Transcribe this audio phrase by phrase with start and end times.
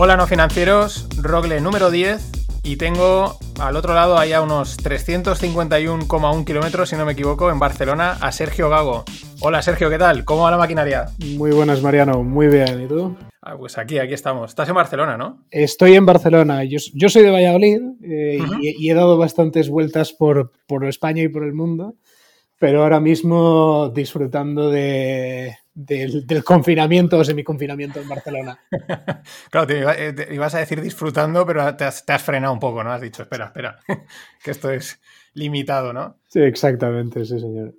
[0.00, 6.90] Hola no financieros, Rogle número 10 y tengo al otro lado, allá unos 351,1 kilómetros,
[6.90, 9.02] si no me equivoco, en Barcelona, a Sergio Gago.
[9.40, 10.24] Hola Sergio, ¿qué tal?
[10.24, 11.06] ¿Cómo va la maquinaria?
[11.36, 12.80] Muy buenas, Mariano, muy bien.
[12.80, 13.16] ¿Y tú?
[13.42, 14.50] Ah, pues aquí, aquí estamos.
[14.50, 15.44] Estás en Barcelona, ¿no?
[15.50, 16.62] Estoy en Barcelona.
[16.62, 21.42] Yo, soy de Valladolid eh, y, he dado bastantes vueltas por, por España y por
[21.42, 21.96] el mundo,
[22.60, 28.58] pero ahora mismo disfrutando de, del, confinamiento o semiconfinamiento en Barcelona.
[29.50, 32.92] claro, te, eh, ibas a decir disfrutando, pero te has, frenado un poco, ¿no?
[32.92, 33.78] Has dicho, espera, espera,
[34.42, 35.00] que esto es
[35.34, 36.16] limitado, ¿no?
[36.26, 37.74] Sí, exactamente, sí, señor.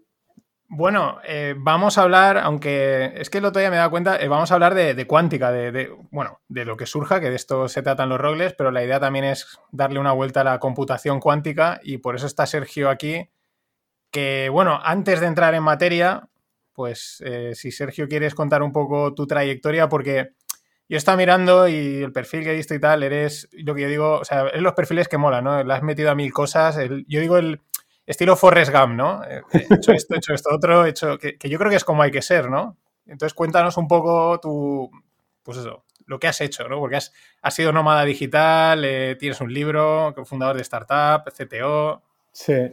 [0.70, 4.18] Bueno, eh, vamos a hablar, aunque es que el otro día me he dado cuenta,
[4.18, 7.68] eh, vamos a hablar de, cuántica, de, bueno, de lo que surja, que de esto
[7.68, 11.20] se tratan los rogles, pero la idea también es darle una vuelta a la computación
[11.20, 13.30] cuántica y por eso está Sergio aquí,
[14.12, 16.30] que bueno, antes de entrar en materia,
[16.80, 20.30] pues eh, si Sergio quieres contar un poco tu trayectoria, porque
[20.88, 23.90] yo estaba mirando y el perfil que he visto y tal, eres lo que yo
[23.90, 25.62] digo, o sea, es los perfiles que mola, ¿no?
[25.62, 26.78] Le has metido a mil cosas.
[27.06, 27.60] yo digo el
[28.06, 29.22] estilo Forrest Gump, ¿no?
[29.26, 31.18] Eh, he hecho esto, he hecho esto otro, he hecho.
[31.18, 32.78] Que, yo creo que es como hay que ser, ¿no?
[33.06, 34.90] Entonces cuéntanos un poco tu.
[35.44, 36.80] Pues eso, lo que has hecho, ¿no?
[36.80, 37.12] Porque has,
[37.54, 42.02] sido nómada digital, eh, tienes un libro, fundador de startup, CTO.
[42.32, 42.72] Sí.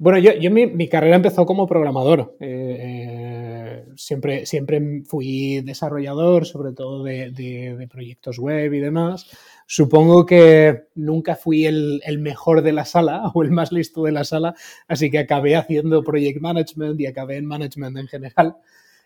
[0.00, 2.36] Bueno, yo, yo mi, carrera empezó como programador.
[2.38, 9.28] Eh, eh, siempre, siempre fui desarrollador, sobre todo de, proyectos web y demás.
[9.66, 14.22] Supongo que nunca fui el, mejor de la sala o el más listo de la
[14.22, 14.54] sala,
[14.86, 18.56] así que acabé haciendo project management y acabé en management en general.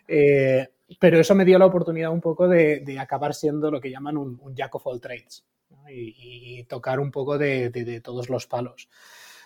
[0.07, 0.69] Eh,
[1.01, 4.55] pero eso me dio la oportunidad un poco de, acabar siendo lo que llaman un,
[4.55, 5.47] jack of all trades
[5.89, 8.91] y, tocar un poco de todos los palos.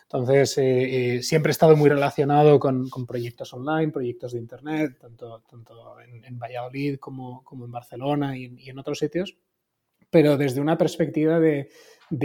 [0.09, 5.43] Entonces, eh, eh, siempre he estado muy relacionado con, proyectos online, proyectos de Internet, tanto,
[5.51, 9.37] tanto en, Valladolid como, en Barcelona y, en otros sitios,
[10.09, 11.69] pero desde una perspectiva de,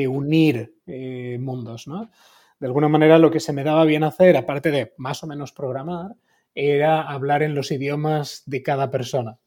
[0.08, 1.88] unir eh, mundos.
[1.88, 2.12] ¿no?
[2.60, 5.52] De alguna manera, lo que se me daba bien hacer, aparte de más o menos
[5.52, 6.12] programar,
[6.54, 9.40] era hablar en los idiomas de cada persona.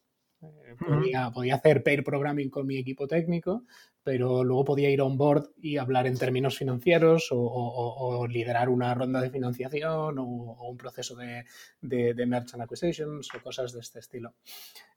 [0.75, 3.63] Podía, podía, hacer pair programming con mi equipo técnico,
[4.05, 9.19] pero luego podía ir on board y hablar en términos financieros o, liderar una ronda
[9.19, 11.43] de financiación o, un proceso de,
[11.81, 14.35] de, merchant acquisitions o cosas de este estilo.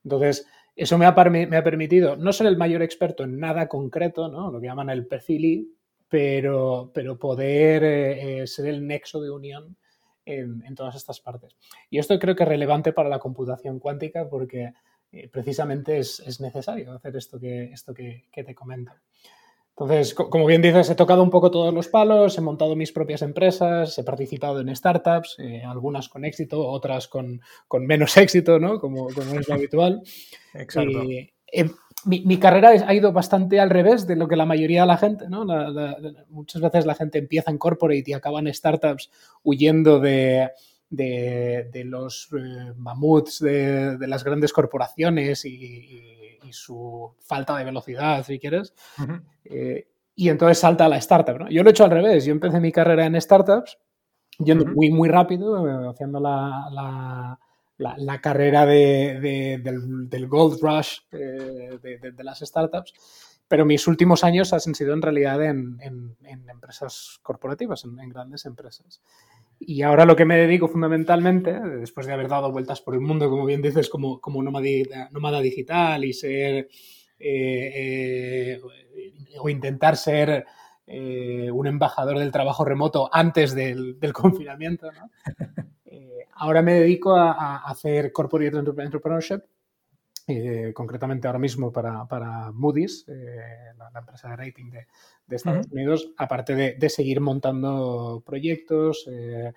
[0.04, 0.46] Entonces,
[0.76, 4.52] eso me ha, me ha, permitido no ser el mayor experto en nada concreto, ¿no?
[4.52, 5.74] lo que llaman el perfil,
[6.06, 9.74] pero, pero poder eh, eh, ser el nexo de unión
[10.26, 11.56] en, en todas estas partes.
[11.88, 14.74] Y esto creo que es relevante para la computación cuántica porque
[15.10, 18.92] eh, precisamente es, necesario hacer esto que, esto que, te comento.
[19.70, 23.22] Entonces, como bien dices, he tocado un poco todos los palos, he montado mis propias
[23.22, 27.40] empresas, he participado en startups, eh, algunas con éxito, otras con,
[27.80, 28.80] menos éxito, ¿no?
[28.80, 30.02] Como, como es lo habitual.
[30.54, 31.04] Exacto.
[32.04, 35.28] mi, carrera ha ido bastante al revés de lo que la mayoría de la gente,
[35.28, 35.46] ¿no?
[36.28, 39.10] muchas veces la gente empieza en corporate y acaba en startups
[39.44, 40.50] huyendo de,
[40.90, 46.04] de, los eh, mamuts de, las grandes corporaciones y,
[46.50, 48.72] su falta de velocidad, si quieres.
[49.44, 51.46] Eh, y entonces salta a la startup.
[51.50, 52.24] Yo lo he hecho al revés.
[52.24, 53.76] Yo empecé mi carrera en startups,
[54.38, 57.38] yendo muy, muy rápido, eh, haciendo la,
[57.76, 62.94] la, carrera de, del, gold rush de, las startups.
[63.46, 65.78] Pero mis últimos años han sido en realidad en,
[66.48, 69.02] empresas corporativas, en, grandes empresas.
[69.60, 73.28] Y ahora lo que me dedico fundamentalmente, después de haber dado vueltas por el mundo,
[73.28, 76.68] como bien dices, como, como nómada, digital y ser
[77.18, 78.60] eh, eh,
[79.40, 80.46] o intentar ser
[80.86, 84.90] eh, un embajador del trabajo remoto antes del, confinamiento,
[86.34, 89.42] ahora me dedico a, hacer corporate entrepreneurship
[90.30, 94.86] eh, concretamente ahora mismo para, para Moody's, eh, la, empresa de rating de,
[95.34, 99.54] Estados Unidos, aparte de, seguir montando proyectos, eh,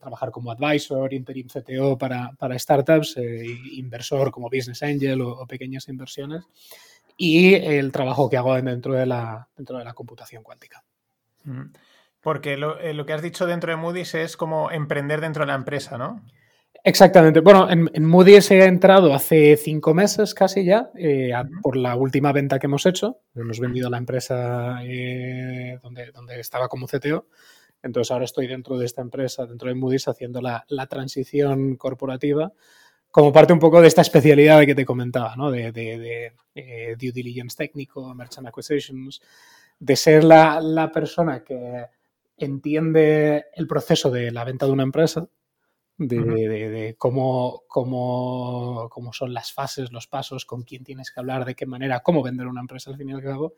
[0.00, 6.42] trabajar como advisor, interim CTO para, para startups, inversor como business angel o, pequeñas inversiones,
[7.16, 10.82] y el trabajo que hago dentro de la, dentro de la computación cuántica.
[12.20, 15.54] Porque lo, lo que has dicho dentro de Moody's es como emprender dentro de la
[15.54, 16.22] empresa, ¿no?
[16.84, 17.40] Exactamente.
[17.40, 21.32] Bueno, en, en, Moody's he entrado hace cinco meses casi ya, eh,
[21.62, 23.20] por la última venta que hemos hecho.
[23.36, 27.28] Hemos vendido la empresa eh, donde, donde estaba como CTO.
[27.84, 32.52] Entonces ahora estoy dentro de esta empresa, dentro de Moody's, haciendo la, la transición corporativa
[33.12, 35.50] como parte un poco de esta especialidad de que te comentaba, ¿no?
[35.50, 39.20] De, de, de eh, due diligence técnico, merchant acquisitions,
[39.78, 41.86] de ser la, la persona que
[42.38, 45.28] entiende el proceso de la venta de una empresa
[46.08, 51.54] de, cómo, cómo, cómo, son las fases, los pasos, con quién tienes que hablar, de
[51.54, 53.54] qué manera, cómo vender una empresa al fin y al cabo,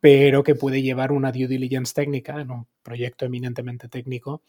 [0.00, 4.42] pero que puede llevar una due diligence técnica en un proyecto eminentemente técnico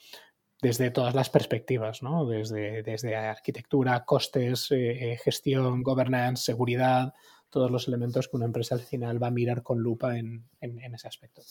[0.62, 2.26] desde todas las perspectivas, ¿no?
[2.26, 7.14] desde, desde arquitectura, costes, eh, eh, gestión, governance, seguridad,
[7.50, 10.94] todos los elementos que una empresa al final va a mirar con lupa en, en,
[10.94, 11.42] ese aspecto.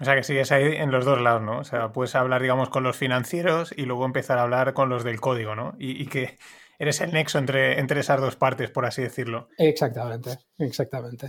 [0.00, 1.58] O sea que sigues ahí en los dos lados, ¿no?
[1.58, 5.02] O sea, puedes hablar, digamos, con los financieros y luego empezar a hablar con los
[5.02, 5.74] del código, ¿no?
[5.78, 6.38] Y, que
[6.78, 9.48] eres el nexo entre, entre esas dos partes, por así decirlo.
[9.58, 11.28] Exactamente, exactamente.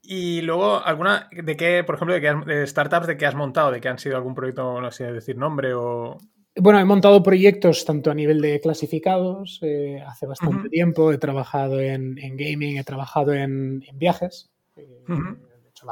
[0.00, 3.70] Y luego, ¿alguna de qué, por ejemplo, de qué startups de qué has montado?
[3.70, 6.16] ¿De qué han sido algún proyecto, no sé, decir nombre o...?
[6.56, 11.78] Bueno, he montado proyectos tanto a nivel de clasificados, eh, hace bastante tiempo, he trabajado
[11.78, 14.50] en, gaming, he trabajado en, viajes.
[14.74, 15.86] Eh, de hecho,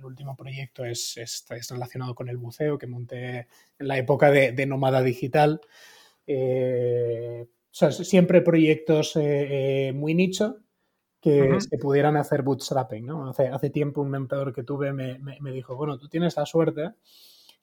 [0.00, 3.46] el último proyecto es, es, relacionado con el buceo que monté
[3.78, 5.60] en la época de, de nómada digital.
[6.26, 9.14] Eh, o sea, siempre proyectos
[9.94, 10.56] muy nicho,
[11.20, 13.06] que se pudieran hacer bootstrapping.
[13.06, 13.28] ¿no?
[13.28, 16.94] Hace, hace tiempo un mentor que tuve me, me, dijo, bueno, tú tienes la suerte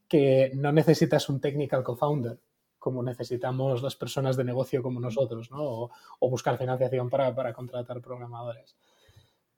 [0.07, 2.39] que no necesitas un technical co-founder
[2.77, 5.61] como necesitamos las personas de negocio como nosotros, ¿no?
[5.61, 8.77] o, o buscar financiación para, para, contratar programadores.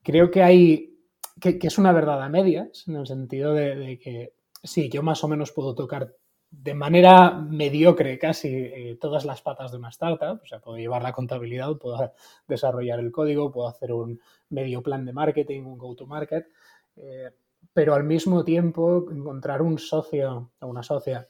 [0.02, 0.99] Creo que hay,
[1.40, 4.34] que, que, es una verdad a medias, en el sentido de, de que
[4.64, 6.16] sí, yo más o menos puedo tocar
[6.52, 11.04] de manera mediocre casi eh, todas las patas de una startup, o sea, puedo llevar
[11.04, 12.14] la contabilidad, puedo
[12.48, 14.20] desarrollar el código, puedo hacer un
[14.50, 16.48] medio plan de marketing, un go-to-market,
[16.96, 17.32] eh,
[17.72, 21.28] pero al mismo tiempo encontrar un socio o una socia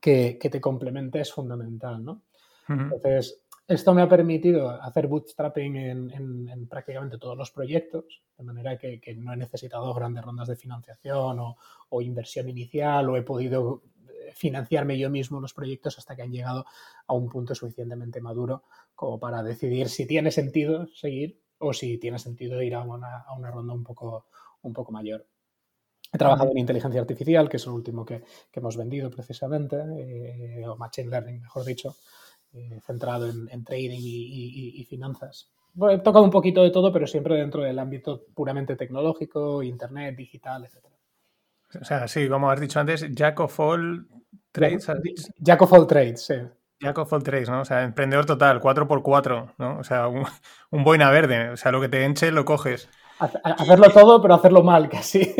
[0.00, 2.22] que, te complemente es fundamental, ¿no?
[2.68, 9.00] Entonces, esto me ha permitido hacer bootstrapping en, prácticamente todos los proyectos, de manera que,
[9.16, 13.82] no he necesitado grandes rondas de financiación o, inversión inicial o he podido
[14.34, 16.64] financiarme yo mismo los proyectos hasta que han llegado
[17.06, 18.64] a un punto suficientemente maduro
[18.94, 23.72] como para decidir si tiene sentido seguir o si tiene sentido ir a una, ronda
[23.72, 24.26] un poco,
[24.62, 25.26] un poco mayor.
[26.12, 28.22] He trabajado en inteligencia artificial, que es lo último que,
[28.52, 31.96] hemos vendido precisamente, eh, o machine learning, mejor dicho,
[32.54, 35.50] eh, centrado en, trading y, finanzas.
[35.90, 40.64] he tocado un poquito de todo, pero siempre dentro del ámbito puramente tecnológico, internet, digital,
[40.64, 40.86] etc.
[41.80, 44.06] O sea, sí, como has dicho antes, Jack of all
[44.50, 44.86] trades.
[45.38, 46.34] Jack of all trades, sí.
[46.78, 47.60] Jack of all trades, ¿no?
[47.60, 49.78] O sea, emprendedor total, 4x4, ¿no?
[49.78, 50.26] O sea, un,
[50.84, 51.50] boina verde.
[51.50, 52.88] O sea, lo que te enche lo coges.
[53.18, 55.34] Hacerlo todo, pero hacerlo mal, casi.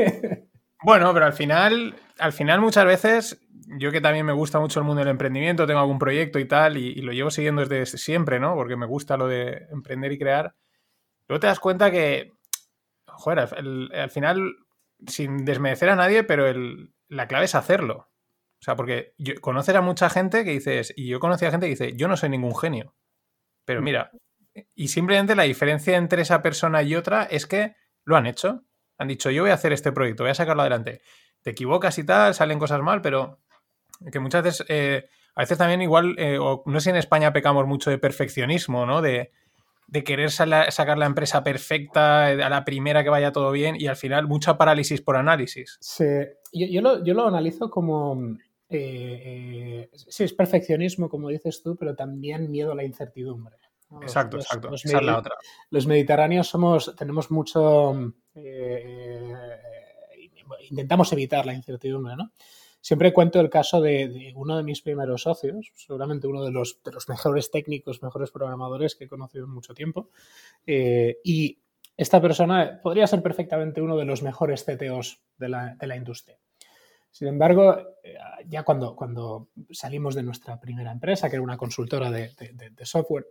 [0.84, 3.40] Bueno, pero al final, al final muchas veces,
[3.78, 6.76] yo que también me gusta mucho el mundo del emprendimiento, tengo algún proyecto y tal,
[6.76, 8.54] y, lo llevo siguiendo desde siempre, ¿no?
[8.54, 10.54] Porque me gusta lo de emprender y crear.
[11.26, 12.32] Luego te das cuenta que,
[13.06, 14.54] joder, al final
[15.06, 16.44] sin desmerecer a nadie, pero
[17.08, 18.08] la clave es hacerlo.
[18.60, 21.66] O sea, porque yo, conocer a mucha gente que dices, y yo conocí a gente
[21.66, 22.94] que dice, yo no soy ningún genio.
[23.64, 23.84] Pero mm.
[23.84, 24.10] mira,
[24.76, 27.74] y simplemente la diferencia entre esa persona y otra es que
[28.04, 28.64] lo han hecho.
[28.98, 31.02] Han dicho, yo voy a hacer este proyecto, voy a sacarlo adelante.
[31.42, 33.38] Te equivocas y tal, salen cosas mal, pero
[34.10, 37.32] que muchas veces, eh, a veces también igual, eh, o no sé si en España
[37.32, 39.02] pecamos mucho de perfeccionismo, ¿no?
[39.02, 39.32] De,
[39.92, 43.88] de querer sacar la empresa perfecta eh, a la primera que vaya todo bien y
[43.88, 45.76] al final mucha parálisis por análisis.
[45.82, 46.06] Sí,
[46.50, 48.18] yo, lo, analizo como...
[48.70, 53.56] Eh, eh, sí, es perfeccionismo, como dices tú, pero también miedo a la incertidumbre.
[54.00, 54.74] Exacto, exacto.
[54.74, 55.34] Esa es la otra.
[55.68, 58.14] Los mediterráneos somos, tenemos mucho...
[60.70, 62.32] intentamos evitar la incertidumbre, ¿no?
[62.82, 67.48] Siempre cuento el caso de, uno de mis primeros socios, seguramente uno de los, mejores
[67.52, 70.10] técnicos, mejores programadores que he conocido en mucho tiempo.
[70.66, 71.60] Eh, y
[71.96, 76.36] esta persona podría ser perfectamente uno de los mejores CTOs de la, industria.
[77.08, 78.16] Sin embargo, eh,
[78.48, 82.32] ya cuando, cuando, salimos de nuestra primera empresa, que era una consultora de,
[82.82, 83.26] software,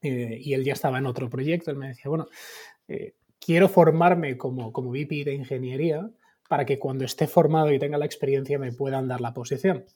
[0.00, 2.26] eh, y él ya estaba en otro proyecto, él me decía, bueno,
[3.38, 6.08] quiero formarme como, como VP de ingeniería
[6.52, 9.86] para que cuando esté formado y tenga la experiencia me puedan dar la posición.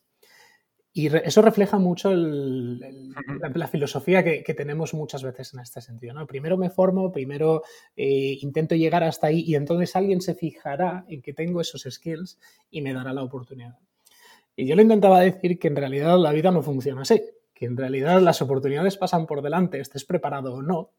[0.90, 6.14] Y eso refleja mucho la, filosofía que, tenemos muchas veces en este sentido.
[6.14, 6.26] ¿no?
[6.26, 7.62] Primero me formo, primero
[7.94, 12.38] eh, intento llegar hasta ahí y entonces alguien se fijará en que tengo esos skills
[12.70, 13.76] y me dará la oportunidad.
[14.56, 17.20] Y yo le intentaba decir que en realidad la vida no funciona así,
[17.52, 20.92] que en realidad las oportunidades pasan por delante, estés preparado o no,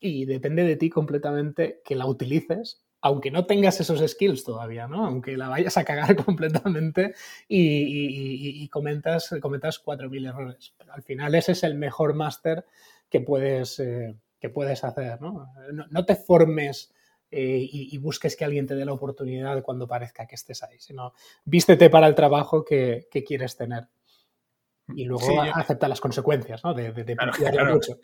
[0.00, 5.04] y depende de ti completamente que la utilices aunque no tengas esos skills todavía, ¿no?
[5.04, 7.14] Aunque la vayas a cagar completamente
[7.46, 10.74] y, comentas, comentas 4.000 errores.
[10.78, 12.64] Pero al final ese es el mejor máster
[13.10, 15.52] que puedes, eh, que puedes hacer, ¿no?
[15.90, 16.94] No, te formes
[17.30, 21.12] eh, y, busques que alguien te dé la oportunidad cuando parezca que estés ahí, sino
[21.44, 23.86] vístete para el trabajo que, quieres tener.
[24.96, 26.72] y luego acepta las consecuencias, ¿no?
[26.72, 27.16] De, de,
[27.70, 27.98] mucho.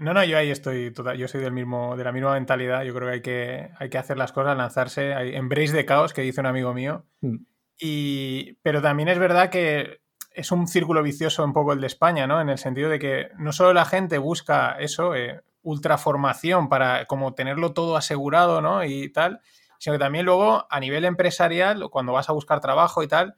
[0.00, 2.82] No, no, yo ahí estoy, total, yo soy del mismo, de la misma mentalidad.
[2.82, 6.12] Yo creo que hay que, hay que hacer las cosas, lanzarse, hay, embrace de caos,
[6.12, 7.04] que dice un amigo mío.
[7.20, 7.36] Mm.
[7.78, 10.00] Y, pero también es verdad que
[10.32, 12.40] es un círculo vicioso un poco el de España, ¿no?
[12.40, 17.34] En el sentido de que no solo la gente busca eso, eh, ultraformación para como
[17.34, 18.84] tenerlo todo asegurado, ¿no?
[18.84, 19.40] Y tal,
[19.78, 23.36] sino que también luego a nivel empresarial, cuando vas a buscar trabajo y tal,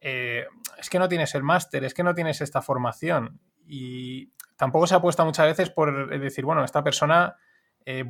[0.00, 0.46] eh,
[0.78, 3.40] es que no tienes el máster, es que no tienes esta formación.
[3.66, 7.34] Y tampoco se apuesta muchas veces por decir, bueno, esta persona
[7.86, 8.04] eh,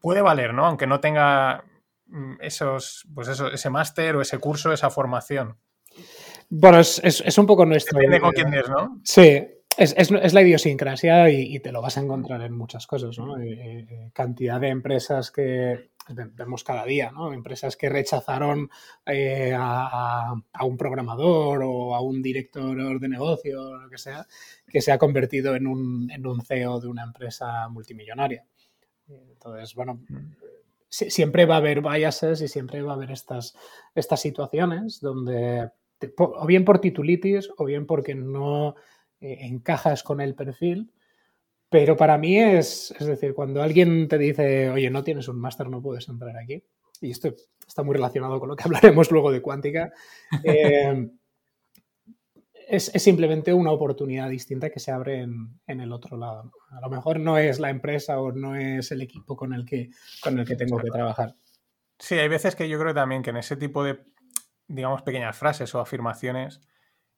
[0.00, 0.66] puede valer, ¿no?
[0.66, 1.64] Aunque no tenga
[2.06, 5.56] mm, esos, pues eso, ese máster o ese curso, esa formación.
[6.50, 7.96] Bueno, es, un poco nuestro.
[7.96, 9.00] Depende con quién es, ¿no?
[9.04, 13.38] Sí, es, la idiosincrasia y, te lo vas a encontrar en muchas cosas, ¿no?
[13.38, 17.32] Eh, eh, cantidad de empresas que vemos cada día, ¿no?
[17.32, 18.68] Empresas que rechazaron
[19.06, 24.26] eh, a, un programador o a un director de negocio o lo que sea,
[24.66, 28.44] que se ha convertido en un, en un CEO de una empresa multimillonaria.
[29.08, 30.00] Entonces, bueno,
[30.88, 33.54] siempre va a haber biases y siempre va a haber estas,
[33.94, 35.70] estas situaciones donde,
[36.18, 38.74] o bien por titulitis o bien porque no
[39.22, 40.92] eh, encajas con el perfil.
[41.70, 45.70] Pero para mí es, es decir, cuando alguien te dice, oye, no tienes un máster,
[45.70, 46.62] no puedes entrar aquí,
[47.00, 47.34] y esto
[47.66, 49.92] está muy relacionado con lo que hablaremos luego de cuántica,
[50.44, 51.08] eh,
[52.68, 56.52] es, simplemente una oportunidad distinta que se abre en, el otro lado.
[56.70, 59.90] A lo mejor no es la empresa o no es el equipo con el que,
[60.22, 61.34] con el que tengo que trabajar.
[61.98, 64.00] Sí, hay veces que yo creo también que en ese tipo de,
[64.66, 66.60] digamos, pequeñas frases o afirmaciones,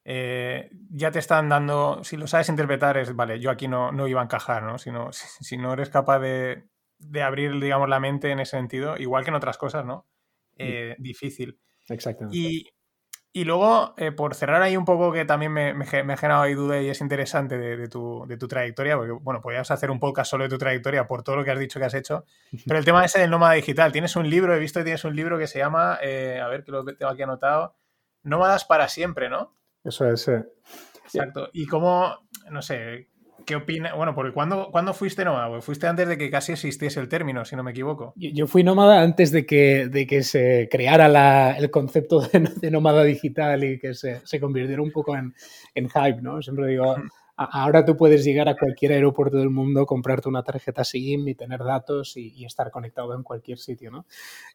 [0.04, 4.06] eh, ya te están dando, si lo sabes interpretar, es, vale, yo aquí no, no
[4.06, 4.78] iba a encajar, ¿no?
[4.78, 6.64] Si no, si, no eres capaz de,
[6.98, 10.06] de, abrir, digamos, la mente en ese sentido, igual que en otras cosas, ¿no?
[10.56, 11.58] Eh, difícil.
[11.88, 12.36] Exactamente.
[12.36, 12.70] Y,
[13.32, 16.54] y luego, eh, por cerrar ahí un poco, que también me, me, ha generado ahí
[16.54, 19.98] duda y es interesante de, de, tu, de, tu, trayectoria, porque, bueno, podrías hacer un
[19.98, 22.26] podcast solo de tu trayectoria por todo lo que has dicho que has hecho,
[22.66, 25.16] pero el tema ese del nómada digital, tienes un libro, he visto que tienes un
[25.16, 27.74] libro que se llama, a ver que lo tengo aquí anotado,
[28.24, 29.54] Nómadas para siempre, ¿no?
[29.84, 30.28] Eso es.
[31.04, 31.48] Exacto.
[31.52, 33.08] ¿Y cómo, no sé,
[33.44, 33.94] qué opina?
[33.94, 35.60] Bueno, porque ¿cuándo, fuiste nómada?
[35.60, 38.14] fuiste antes de que casi existiese el término, si no me equivoco.
[38.16, 43.64] Yo, fui nómada antes de que, de que se creara el concepto de, nómada digital
[43.64, 45.34] y que se, se convirtiera un poco en,
[45.74, 46.40] en hype, ¿no?
[46.42, 46.96] Siempre digo,
[47.36, 51.64] Ahora tú puedes llegar a cualquier aeropuerto del mundo, comprarte una tarjeta SIM y tener
[51.64, 54.06] datos y, estar conectado en cualquier sitio, ¿no?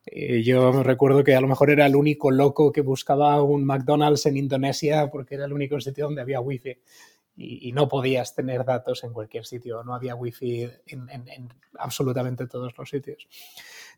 [0.05, 4.25] Eh, yo recuerdo que a lo mejor era el único loco que buscaba un McDonald's
[4.27, 6.77] en Indonesia porque era el único sitio donde había wifi
[7.35, 12.73] y, no podías tener datos en cualquier sitio, no había wifi en, en absolutamente todos
[12.77, 13.27] los sitios.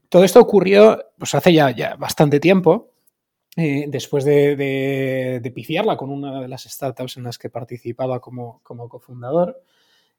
[0.09, 2.91] Todo esto ocurrió pues hace ya bastante tiempo
[3.57, 8.61] eh, después de, de, pifiarla con una de las startups en las que participaba como,
[8.63, 9.61] cofundador,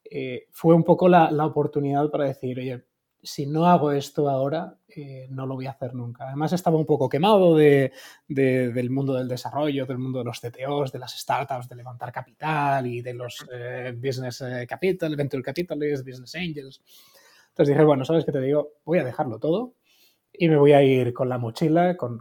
[0.05, 2.85] eh, fue un poco la, oportunidad para decir, oye,
[3.23, 6.27] si no hago esto ahora, eh, no lo voy a hacer nunca.
[6.27, 10.99] Además estaba un poco quemado del mundo del desarrollo, del mundo de los CTOs, de
[10.99, 13.47] las startups, de levantar capital y de los
[13.95, 16.83] business capital, venture capitalists, business angels.
[17.51, 18.73] Entonces dije, bueno, ¿sabes qué te digo?
[18.85, 19.75] Voy a dejarlo todo
[20.33, 22.21] y me voy a ir con la mochila, con,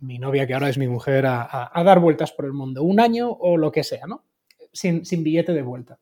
[0.00, 3.30] mi novia, que ahora es mi mujer, a, dar vueltas por el mundo, un año
[3.30, 4.24] o lo que sea, ¿no?
[4.72, 5.98] Sin, billete de vuelta.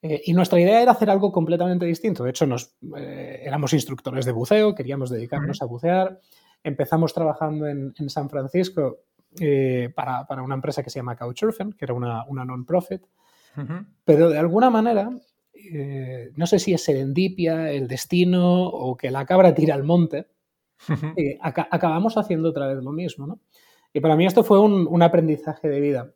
[0.00, 2.24] Eh, y nuestra idea era hacer algo completamente distinto.
[2.24, 6.20] De hecho, nos, eh, éramos instructores de buceo, queríamos dedicarnos a bucear.
[6.62, 9.00] Empezamos trabajando en, San Francisco
[9.40, 13.02] eh, para, una empresa que se llama Couchsurfing, que era una, una non-profit.
[14.04, 15.10] Pero de alguna manera
[15.72, 20.28] eh, no sé si es serendipia, el destino o que la cabra tira al monte,
[21.16, 23.40] eh, acabamos haciendo otra vez lo mismo, ¿no?
[23.92, 26.12] Y para mí esto fue un, aprendizaje de vida.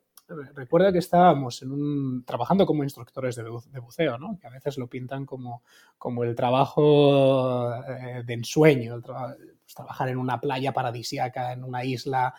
[0.53, 4.37] Recuerda que estábamos en un, trabajando como instructores de, buceo, ¿no?
[4.37, 5.63] que a veces lo pintan como,
[5.97, 12.33] como el trabajo eh, de ensueño, pues, trabajar en una playa paradisiaca, en una isla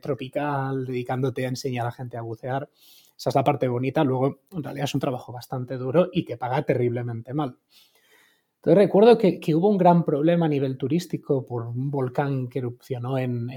[0.00, 2.68] tropical, dedicándote a enseñar a la gente a bucear.
[3.18, 4.04] Esa es la parte bonita.
[4.04, 7.58] Luego, en realidad es un trabajo bastante duro y que paga terriblemente mal.
[8.58, 13.18] Entonces recuerdo que, hubo un gran problema a nivel turístico por un volcán que erupcionó
[13.18, 13.50] en,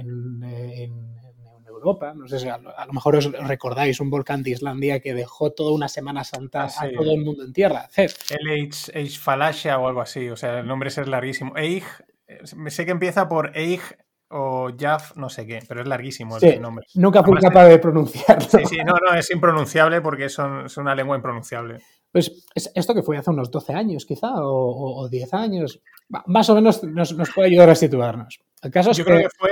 [1.68, 2.14] Europa.
[2.14, 5.72] No sé si a lo, mejor os recordáis un volcán de Islandia que dejó toda
[5.72, 7.90] una Semana Santa ah, a todo el mundo en tierra.
[7.96, 10.30] El Falasia o algo así.
[10.30, 11.56] O sea, el nombre es larguísimo.
[11.56, 11.84] Eig,
[12.28, 13.82] eh, sé que empieza por Eig
[14.32, 16.86] o Jaf, no sé qué, pero es larguísimo el nombre.
[16.96, 18.48] Nunca fui capaz de pronunciarlo.
[18.50, 20.38] Sí, sí, no, no, es impronunciable porque es
[20.78, 21.80] una lengua impronunciable.
[22.12, 25.82] Pues esto que fue hace unos 12 años quizá, o, 10 años,
[26.26, 28.42] más o menos nos, puede ayudar a situarnos.
[28.62, 29.52] El caso es Yo creo que fue,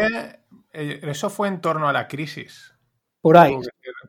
[0.73, 2.73] eh, eso fue en torno a la crisis.
[3.21, 3.57] Por ahí.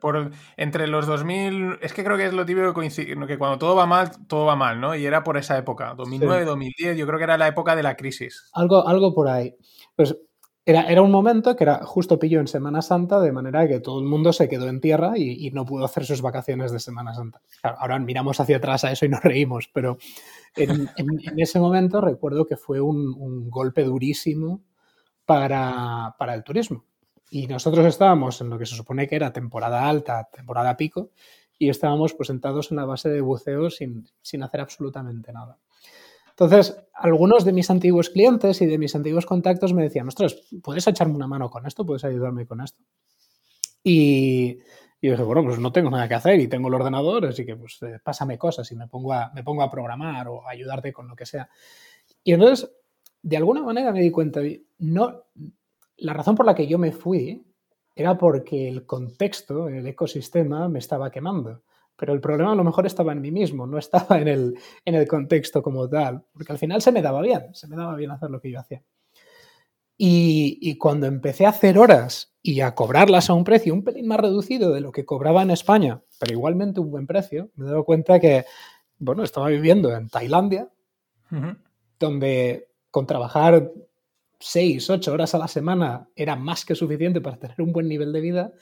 [0.00, 3.58] Por, entre los 2000, es que creo que es lo típico que coincide, que cuando
[3.58, 4.94] todo va mal, todo va mal, ¿no?
[4.94, 7.96] Y era por esa época, 2009, 2010, yo creo que era la época de la
[7.96, 8.50] crisis.
[8.52, 9.56] Algo, algo por ahí.
[9.96, 10.16] Pues
[10.70, 14.06] era, un momento que era justo pillo en Semana Santa, de manera que todo el
[14.06, 17.40] mundo se quedó en tierra y, no pudo hacer sus vacaciones de Semana Santa.
[17.62, 19.98] ahora miramos hacia atrás a eso y nos reímos, pero
[20.56, 20.88] en,
[21.36, 24.62] ese momento recuerdo que fue un, un golpe durísimo
[25.24, 26.84] para, para el turismo
[27.30, 31.10] y nosotros estábamos en lo que se supone que era temporada alta, temporada pico,
[31.58, 35.58] y estábamos pues sentados en la base de buceo sin, sin hacer absolutamente nada.
[36.40, 40.86] Entonces, algunos de mis antiguos clientes y de mis antiguos contactos me decían, ostras, ¿puedes
[40.86, 41.84] echarme una mano con esto?
[41.84, 42.82] ¿Puedes ayudarme con esto?
[43.84, 44.56] Y,
[45.02, 47.56] yo dije, bueno, pues no tengo nada que hacer y tengo el ordenador, así que
[47.56, 50.94] pues eh, pásame cosas y me pongo, a, me pongo a programar o a ayudarte
[50.94, 51.50] con lo que sea.
[52.24, 52.72] Y entonces,
[53.20, 54.40] de alguna manera me di cuenta,
[54.78, 55.24] no,
[55.98, 57.44] la razón por la que yo me fui
[57.94, 61.60] era porque el contexto, el ecosistema me estaba quemando.
[62.00, 64.94] Pero el problema a lo mejor estaba en mí mismo, no estaba en el, en
[64.94, 68.10] el contexto como tal, porque al final se me daba bien, se me daba bien
[68.10, 68.82] hacer lo que yo hacía.
[69.98, 74.06] Y, y, cuando empecé a hacer horas y a cobrarlas a un precio un pelín
[74.06, 77.84] más reducido de lo que cobraba en España, pero igualmente un buen precio, me dado
[77.84, 78.46] cuenta que,
[78.98, 80.70] bueno, estaba viviendo en Tailandia,
[81.98, 83.70] donde con trabajar
[84.38, 88.10] seis, ocho horas a la semana era más que suficiente para tener un buen nivel
[88.10, 88.52] de vida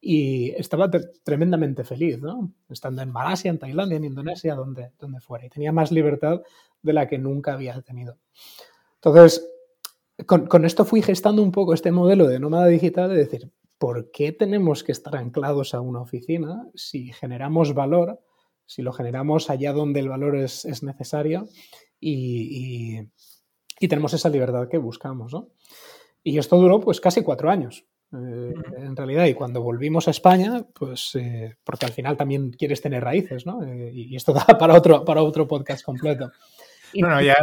[0.00, 0.90] y estaba
[1.22, 2.52] tremendamente feliz, ¿no?
[2.68, 5.44] Estando en Malasia, en Tailandia, en Indonesia, donde, donde fuera.
[5.44, 6.40] Y tenía más libertad
[6.82, 8.16] de la que nunca había tenido.
[8.94, 9.46] Entonces,
[10.26, 14.10] con, con, esto fui gestando un poco este modelo de nómada digital de decir, ¿por
[14.10, 18.20] qué tenemos que estar anclados a una oficina si generamos valor,
[18.64, 21.48] si lo generamos allá donde el valor es, es necesario
[21.98, 23.00] y,
[23.80, 25.32] y tenemos esa libertad que buscamos.
[25.32, 25.48] ¿no?
[26.22, 27.86] Y esto duró pues casi cuatro años.
[28.12, 32.80] Eh, en realidad, y cuando volvimos a España, pues eh, porque al final también quieres
[32.80, 33.62] tener raíces, ¿no?
[33.62, 36.30] Eh, y esto da para otro, para otro podcast completo.
[36.92, 37.36] Y, bueno, ya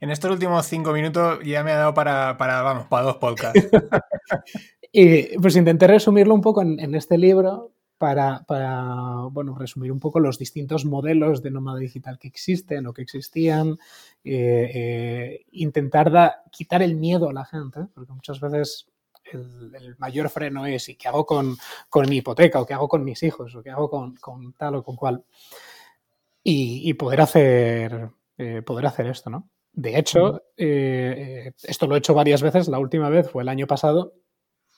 [0.00, 3.68] en estos últimos cinco minutos ya me ha dado para, para vamos, para dos podcasts.
[4.92, 7.74] y pues intenté resumirlo un poco en, en este libro,
[8.46, 13.02] para, bueno, resumir un poco los distintos modelos de nómada digital que existen o que
[13.02, 13.78] existían,
[14.24, 18.86] eh, eh, intentar quitar el miedo a la gente, porque muchas veces
[19.32, 21.56] el, mayor freno es ¿y qué hago con,
[22.08, 22.60] mi hipoteca?
[22.60, 23.54] ¿O qué hago con mis hijos?
[23.54, 25.24] ¿O qué hago con, tal o con cual?
[26.42, 29.48] Y, poder, hacer, eh, poder hacer esto, ¿no?
[29.72, 34.12] De hecho, esto lo he hecho varias veces, la última vez fue el año pasado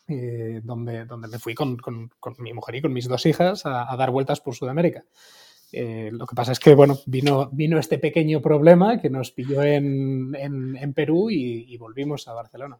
[0.08, 3.92] eh, donde, donde me fui con, con, mi mujer y con mis dos hijas a,
[3.96, 5.04] dar vueltas por Sudamérica.
[5.72, 9.64] Eh, lo que pasa es que, bueno, vino, vino este pequeño problema que nos pilló
[9.64, 12.78] en, en, Perú y, volvimos a Barcelona.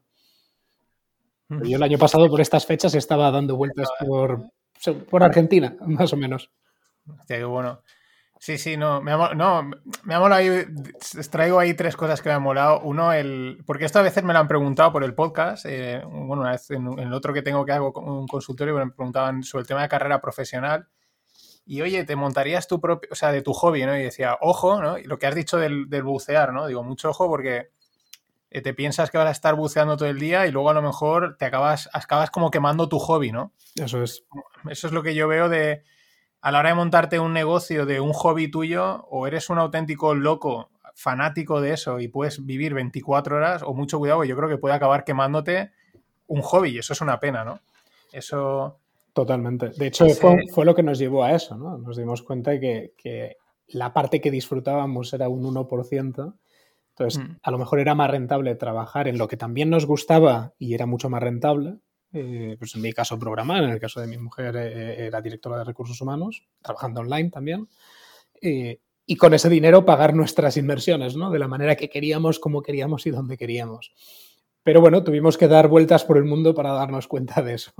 [1.48, 4.50] Yo el año pasado, por estas fechas, estaba dando vueltas por,
[5.10, 6.50] por Argentina, más o menos.
[7.28, 7.82] qué bueno.
[8.38, 9.70] Sí, sí, no, me ha, no,
[10.04, 10.64] me ha molado ahí,
[11.30, 12.80] traigo ahí tres cosas que me han molado.
[12.80, 16.42] Uno, el, porque esto a veces me lo han preguntado por el podcast, eh, bueno,
[16.42, 19.68] una vez en, el otro que tengo que hago un consultorio me preguntaban sobre el
[19.68, 20.86] tema de carrera profesional
[21.64, 23.96] y oye, te montarías tu propio, o sea, de tu hobby, ¿no?
[23.96, 24.98] Y decía, ojo, ¿no?
[24.98, 26.66] Y lo que has dicho del, del bucear, ¿no?
[26.66, 27.70] Digo, mucho ojo porque eh,
[28.50, 31.36] te piensas que vas a estar buceando todo el día y luego a lo mejor
[31.38, 33.52] te acabas, acabas como quemando tu hobby, ¿no?
[33.74, 34.24] Eso es.
[34.70, 35.82] Eso es lo que yo veo de
[36.40, 40.14] a la hora de montarte un negocio de un hobby tuyo, o eres un auténtico
[40.14, 44.56] loco, fanático de eso y puedes vivir 24 horas, o mucho cuidado, yo creo que
[44.56, 45.70] puede acabar quemándote
[46.26, 47.60] un hobby, y eso es una pena, ¿no?
[48.12, 48.78] Eso.
[49.12, 49.70] Totalmente.
[49.70, 51.78] De hecho, fue, lo que nos llevó a eso, ¿no?
[51.78, 53.36] Nos dimos cuenta de que,
[53.68, 56.34] la parte que disfrutábamos era un 1%.
[56.98, 57.36] Entonces, mm.
[57.42, 60.86] a lo mejor era más rentable trabajar en lo que también nos gustaba y era
[60.86, 61.78] mucho más rentable,
[62.12, 65.20] eh, pues en mi caso programar, en el caso de mi mujer eh, eh, era
[65.20, 67.68] directora de recursos humanos, trabajando online también,
[68.40, 71.30] y con ese dinero pagar nuestras inversiones, ¿no?
[71.30, 73.92] De la manera que queríamos, como queríamos y donde queríamos.
[74.62, 77.72] Pero bueno, tuvimos que dar vueltas por el mundo para darnos cuenta de eso.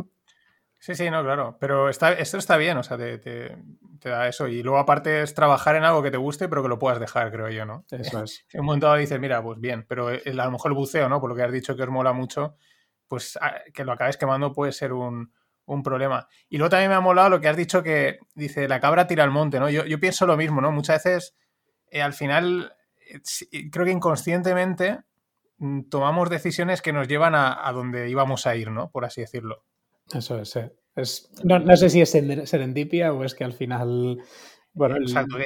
[0.86, 1.56] Sí, sí, no, claro.
[1.58, 3.58] Pero está, esto está bien, o sea, te, te,
[4.08, 4.46] da eso.
[4.46, 7.32] Y luego, aparte, es trabajar en algo que te guste, pero que lo puedas dejar,
[7.32, 7.84] creo yo, ¿no?
[7.90, 8.46] Eso es.
[8.52, 11.20] En un momento dado dices, mira, pues bien, pero a lo mejor el buceo, ¿no?
[11.20, 12.54] Por lo que has dicho que os mola mucho,
[13.08, 15.32] pues ah, que lo acabes quemando puede ser un,
[15.82, 16.28] problema.
[16.48, 19.24] Y luego también me ha molado lo que has dicho que dice, la cabra tira
[19.24, 19.68] al monte, ¿no?
[19.68, 20.70] Yo, pienso lo mismo, ¿no?
[20.70, 21.34] Muchas veces,
[21.90, 22.76] eh, al final,
[23.10, 25.00] eh, creo que inconscientemente
[25.58, 28.92] mm, tomamos decisiones que nos llevan a, donde íbamos a ir, ¿no?
[28.92, 29.65] Por así decirlo.
[30.12, 30.56] Eso es,
[30.94, 34.18] es no, sé si es serendipia o es que al final...
[34.72, 35.38] Bueno, Exacto,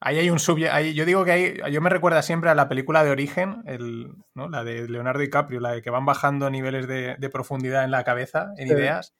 [0.00, 0.58] Ahí hay un sub.
[0.58, 1.72] yo digo que hay.
[1.72, 4.48] Yo me recuerda siempre a la película de Origen, el, ¿no?
[4.48, 8.52] la de Leonardo DiCaprio, la de que van bajando niveles de, profundidad en la cabeza,
[8.58, 9.16] en ideas.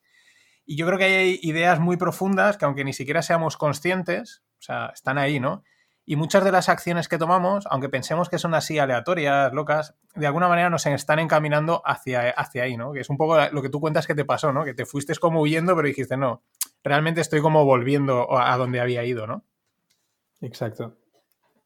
[0.65, 4.61] Y yo creo que hay ideas muy profundas que aunque ni siquiera seamos conscientes, o
[4.61, 5.63] sea, están ahí, ¿no?
[6.09, 10.25] Y muchas de las acciones que tomamos, aunque pensemos que son así aleatorias, locas, de
[10.25, 12.91] alguna manera nos están encaminando hacia, hacia ahí, ¿no?
[12.93, 14.65] Que es un poco lo que tú cuentas que te pasó, ¿no?
[14.65, 16.41] Que te fuiste como huyendo, pero dijiste, no,
[16.83, 19.45] realmente estoy como volviendo a donde había ido, ¿no?
[20.41, 20.97] Exacto.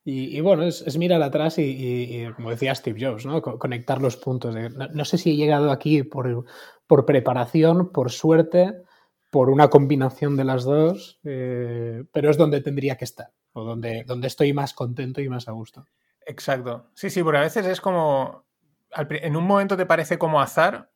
[0.03, 3.41] Y, bueno, es, mirar atrás y, como decía Steve Jobs, ¿no?
[3.41, 4.53] conectar los puntos.
[4.93, 6.43] no, sé si he llegado aquí por,
[6.85, 8.83] por, preparación, por suerte,
[9.31, 14.03] por una combinación de las dos, eh, pero es donde tendría que estar, o donde,
[14.05, 15.85] donde estoy más contento y más a gusto.
[16.25, 16.89] Exacto.
[16.93, 18.45] Sí, sí, porque a veces es como,
[18.91, 20.91] en un momento te parece como azar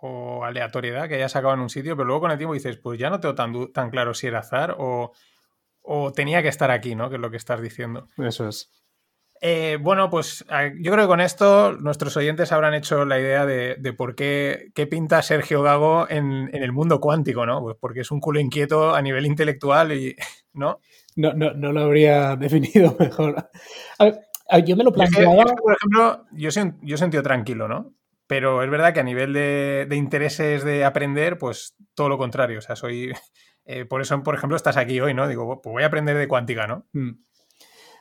[0.00, 2.98] o aleatoriedad que hayas sacado en un sitio, pero luego con el tiempo dices, pues
[2.98, 5.12] ya no tengo tan, tan claro si era azar o
[5.90, 7.08] o tenía que estar aquí, ¿no?
[7.08, 8.08] Que es lo que estás diciendo.
[8.18, 8.70] Eso es.
[9.40, 10.44] Eh, bueno, pues
[10.80, 14.86] yo creo que con esto nuestros oyentes habrán hecho la idea de, por qué, qué,
[14.86, 17.62] pinta Sergio Gago en, el mundo cuántico, ¿no?
[17.62, 20.14] Pues porque es un culo inquieto a nivel intelectual y,
[20.52, 20.80] ¿no?
[21.18, 23.50] No, no, no lo habría definido mejor.
[24.64, 25.34] yo me lo planteaba...
[25.34, 26.48] por ejemplo, yo,
[26.80, 27.92] yo he sentido tranquilo, ¿no?
[28.28, 32.58] Pero es verdad que a nivel de, de intereses de aprender, pues todo lo contrario.
[32.58, 33.12] O sea, soy
[33.64, 35.26] eh, por eso, por ejemplo, estás aquí hoy, ¿no?
[35.26, 36.86] Digo, pues voy a aprender de cuántica, ¿no?
[36.92, 37.10] Mm.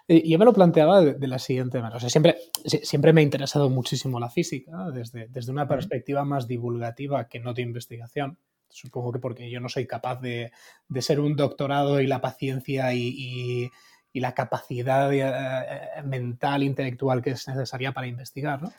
[0.09, 1.97] Yo me lo planteaba de, la siguiente manera.
[1.97, 6.47] O sea, siempre, siempre me ha interesado muchísimo la física, desde, desde una perspectiva más
[6.47, 8.37] divulgativa que no de investigación.
[8.69, 10.51] Supongo que porque yo no soy capaz de,
[10.99, 13.69] ser un doctorado y la paciencia y,
[14.13, 18.71] la capacidad eh, mental, intelectual que es necesaria para investigar, ¿no?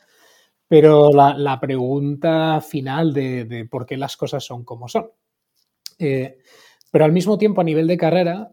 [0.67, 5.11] Pero la, pregunta final de, por qué las cosas son como son.
[5.99, 6.39] Eh,
[6.91, 8.51] pero al mismo tiempo, a nivel de carrera,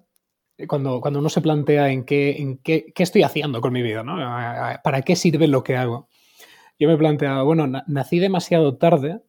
[0.67, 4.03] cuando, cuando uno se plantea en qué, en qué, qué estoy haciendo con mi vida,
[4.03, 4.15] ¿no?
[4.83, 6.07] ¿Para qué sirve lo que hago?
[6.79, 9.21] Yo me planteaba, bueno, nací demasiado tarde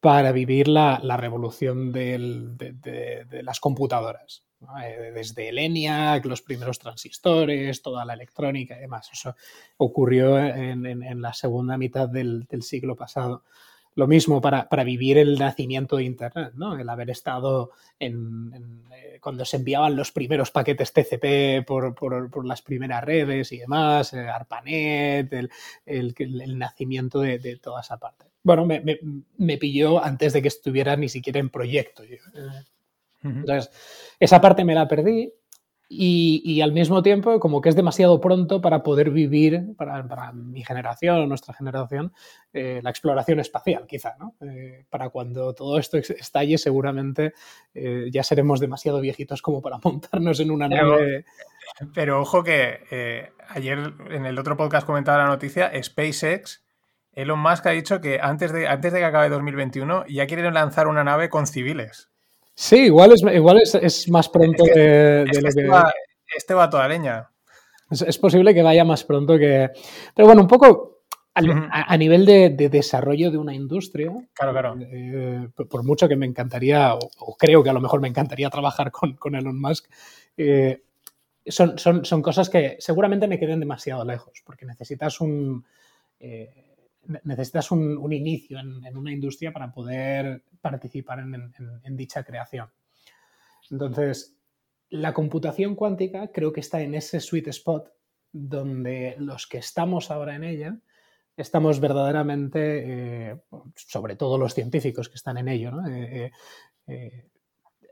[0.00, 4.44] para vivir la, revolución de, las computadoras.
[4.82, 9.10] Eh, desde el ENIAC, los primeros transistores, toda la electrónica y demás.
[9.12, 9.34] Eso
[9.76, 13.44] ocurrió en, la segunda mitad del, siglo pasado.
[13.94, 16.78] Lo mismo para, vivir el nacimiento de Internet, ¿no?
[16.78, 23.02] El haber estado en, eh, cuando se enviaban los primeros paquetes TCP por, las primeras
[23.02, 25.32] redes y demás, eh, ARPANET,
[25.86, 28.26] el, nacimiento de, toda esa parte.
[28.46, 32.04] Bueno, me, pilló antes de que estuviera ni siquiera en proyecto.
[33.20, 33.72] Entonces,
[34.20, 35.32] esa parte me la perdí
[35.88, 41.16] y, al mismo tiempo, como que es demasiado pronto para poder vivir, para, mi generación
[41.16, 42.12] o nuestra generación,
[42.52, 44.36] eh, la exploración espacial, quizá, ¿no?
[44.40, 47.34] Eh, para cuando todo esto estalle, seguramente
[47.74, 51.24] eh, ya seremos demasiado viejitos como para montarnos en una nave.
[51.92, 56.65] Pero ojo que ayer en el otro podcast comentaba la noticia, SpaceX,
[57.16, 60.86] Elon Musk ha dicho que antes de, antes de que acabe 2021 ya quieren lanzar
[60.86, 62.10] una nave con civiles.
[62.54, 65.68] Sí, igual es, igual es, más pronto de, lo este que.
[65.68, 65.92] Va,
[66.36, 67.28] este va toda leña.
[67.90, 69.70] Es, posible que vaya más pronto que.
[70.14, 71.02] Pero bueno, un poco
[71.34, 74.10] a, nivel de, desarrollo de una industria.
[74.34, 74.76] Claro, claro.
[74.80, 78.90] Eh, por mucho que me encantaría, o, creo que a lo mejor me encantaría trabajar
[78.90, 79.86] con, Elon Musk,
[80.36, 80.82] eh,
[81.46, 85.64] son, son, cosas que seguramente me queden demasiado lejos, porque necesitas un.
[86.20, 86.65] Eh,
[87.24, 92.70] necesitas un, inicio en, una industria para poder participar en, dicha creación.
[93.70, 94.36] Entonces,
[94.90, 97.90] la computación cuántica creo que está en ese sweet spot
[98.32, 100.78] donde los que estamos ahora en ella
[101.36, 103.40] estamos verdaderamente, eh,
[103.74, 106.30] sobre todo los científicos que están en ello, eh,
[106.86, 107.28] eh,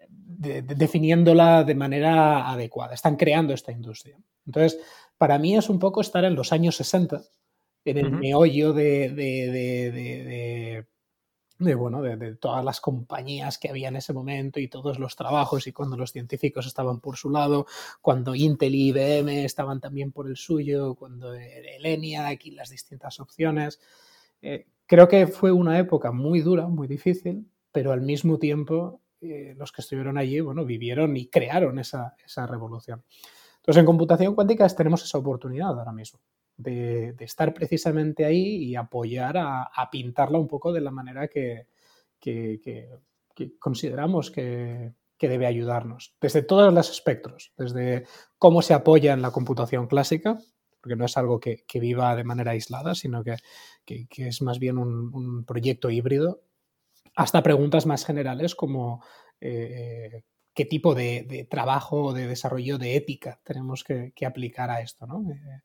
[0.08, 4.18] definiéndola de manera adecuada, están creando esta industria.
[4.46, 4.80] Entonces,
[5.18, 7.22] para mí es un poco estar en los años 60
[7.84, 9.10] en el meollo de,
[11.58, 15.66] de, bueno, de, todas las compañías que había en ese momento y todos los trabajos
[15.66, 17.66] y cuando los científicos estaban por su lado,
[18.00, 23.20] cuando Intel y IBM estaban también por el suyo, cuando el ENIAC y las distintas
[23.20, 23.80] opciones.
[24.40, 29.54] Eh, creo que fue una época muy dura, muy difícil, pero al mismo tiempo eh,
[29.56, 33.04] los que estuvieron allí, bueno, vivieron y crearon esa, esa revolución.
[33.56, 36.20] Entonces, en computación cuántica tenemos esa oportunidad ahora mismo
[36.56, 41.66] de, estar precisamente ahí y apoyar a, pintarla un poco de la manera que,
[43.58, 48.04] consideramos que, debe ayudarnos, desde todos los espectros, desde
[48.36, 50.38] cómo se apoya en la computación clásica,
[50.82, 53.36] porque no es algo que, viva de manera aislada, sino que,
[54.18, 56.42] es más bien un, proyecto híbrido,
[57.16, 59.02] hasta preguntas más generales como
[59.40, 65.06] eh, qué tipo de, trabajo o de desarrollo de ética tenemos que, aplicar a esto.
[65.06, 65.30] ¿no?
[65.30, 65.62] Eh,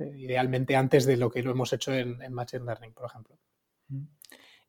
[0.00, 3.38] idealmente antes de lo que lo hemos hecho en, Machine Learning, por ejemplo.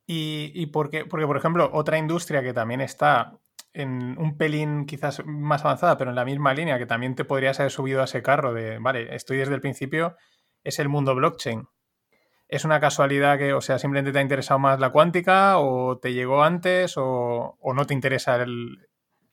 [0.06, 3.40] Y, y porque, porque, por ejemplo, otra industria que también está
[3.74, 7.60] en un pelín quizás más avanzada, pero en la misma línea, que también te podrías
[7.60, 10.18] haber subido a ese carro de, vale, estoy desde el principio,
[10.64, 11.68] es el mundo blockchain.
[12.48, 16.14] ¿Es una casualidad que, o sea, simplemente te ha interesado más la cuántica o te
[16.14, 18.90] llegó antes o, no te interesa el...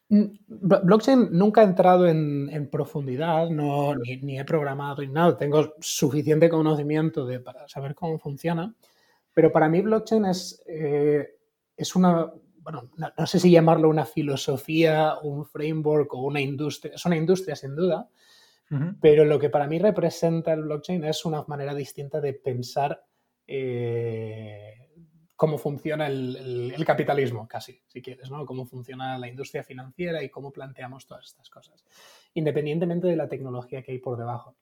[0.09, 7.27] Blockchain nunca ha entrado en, profundidad, no, ni, he programado ni nada, tengo suficiente conocimiento
[7.27, 8.75] de, para saber cómo funciona,
[9.35, 11.37] pero para mí blockchain es, eh,
[11.77, 17.05] es una, bueno, no, sé si llamarlo una filosofía, un framework o una industria, es
[17.05, 18.09] una industria sin duda,
[19.01, 23.03] pero lo que para mí representa el blockchain es una manera distinta de pensar
[23.47, 24.78] eh,
[25.39, 28.45] cómo funciona el, capitalismo, casi, si quieres, ¿no?
[28.45, 31.85] Cómo funciona la industria financiera y cómo planteamos todas estas cosas,
[32.35, 34.57] independientemente de la tecnología que hay por debajo.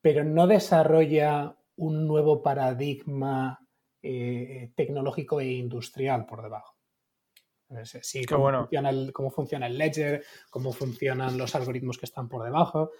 [0.00, 3.58] Pero no desarrolla un nuevo paradigma
[4.00, 6.76] eh, tecnológico e industrial por debajo.
[7.82, 12.44] Sí, cómo, funciona el, cómo funciona el ledger, cómo funcionan los algoritmos que están por
[12.44, 12.92] debajo,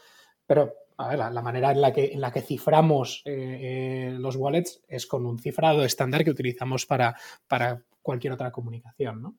[0.45, 4.37] pero a ver, la, manera en la que, en la que ciframos eh, eh, los
[4.37, 7.17] wallets es con un cifrado estándar que utilizamos para,
[7.49, 9.23] para cualquier otra comunicación.
[9.23, 9.37] ¿no?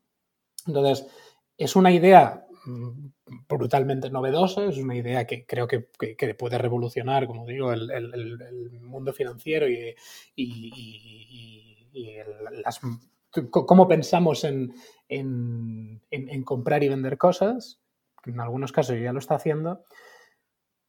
[0.67, 1.07] Entonces,
[1.57, 3.07] es una idea mm,
[3.47, 8.81] brutalmente novedosa, es una idea que creo que, que, puede revolucionar, como digo, el, el,
[8.81, 9.95] mundo financiero y,
[10.35, 12.17] y, y
[12.63, 12.79] las
[13.51, 14.73] cómo pensamos en,
[16.43, 17.79] comprar y vender cosas,
[18.25, 19.83] en algunos casos ya lo está haciendo,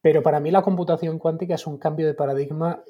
[0.01, 2.83] pero para mí la computación cuántica es un cambio de paradigma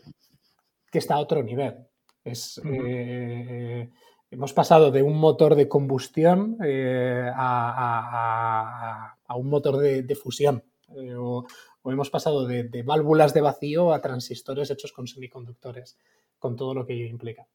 [0.92, 1.88] que está a otro nivel.
[2.24, 3.90] Es, eh,
[4.30, 10.64] hemos pasado de un motor de combustión eh, a, un motor de, fusión.
[10.96, 11.46] Eh, o,
[11.86, 15.98] hemos pasado de, de, válvulas de vacío a transistores hechos con semiconductores,
[16.38, 17.48] con todo lo que ello implica.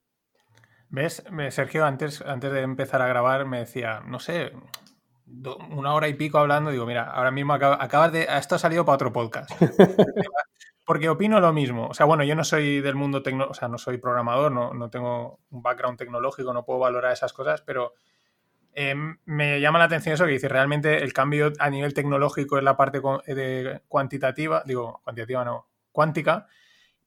[0.89, 1.23] ¿Ves?
[1.51, 4.53] Sergio, antes, antes de empezar a grabar me decía, no sé,
[5.27, 8.27] una hora y pico hablando, digo, mira, ahora mismo acabas de...
[8.31, 9.51] Esto ha salido para otro podcast.
[10.85, 11.87] Porque opino lo mismo.
[11.89, 14.75] O sea, bueno, yo no soy del mundo tecnológico, o sea, no soy programador, no,
[14.75, 17.95] no, tengo un background tecnológico, no puedo valorar esas cosas, pero
[18.75, 22.65] em, me llama la atención eso que dice, realmente el cambio a nivel tecnológico en
[22.65, 26.49] la parte de cuantitativa, digo, cuantitativa no, cuántica,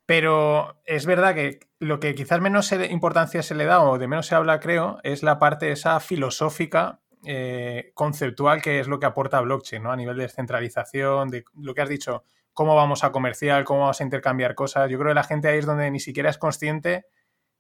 [0.05, 4.27] pero es verdad que lo que quizás menos importancia se le da o de menos
[4.27, 9.41] se habla, creo, es la parte esa filosófica, eh, conceptual, que es lo que aporta
[9.41, 9.91] blockchain, ¿no?
[9.91, 13.99] A nivel de descentralización, de lo que has dicho, cómo vamos a comercial, cómo vamos
[13.99, 14.89] a intercambiar cosas.
[14.89, 17.05] Yo creo que la gente ahí es donde ni siquiera es consciente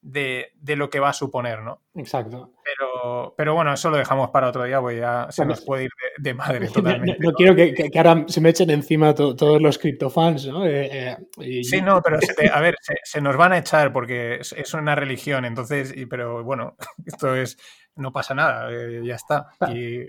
[0.05, 1.81] de, lo que va a suponer, ¿no?
[1.95, 2.53] Exacto.
[2.63, 5.89] Pero, pero bueno, eso lo dejamos para otro día, porque ya se nos puede ir
[6.19, 7.17] de, madre totalmente.
[7.19, 10.65] No, quiero que, ahora se me echen encima todos los criptofans, ¿no?
[10.65, 12.19] Eh, eh, sí, no, pero
[12.53, 16.75] a ver, se, nos van a echar porque es, una religión, entonces, pero bueno,
[17.05, 17.57] esto es,
[17.95, 19.51] no pasa nada, eh, ya está.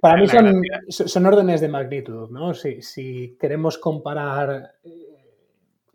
[0.00, 2.52] para mí son, son, órdenes de magnitud, ¿no?
[2.54, 4.74] Si, si queremos comparar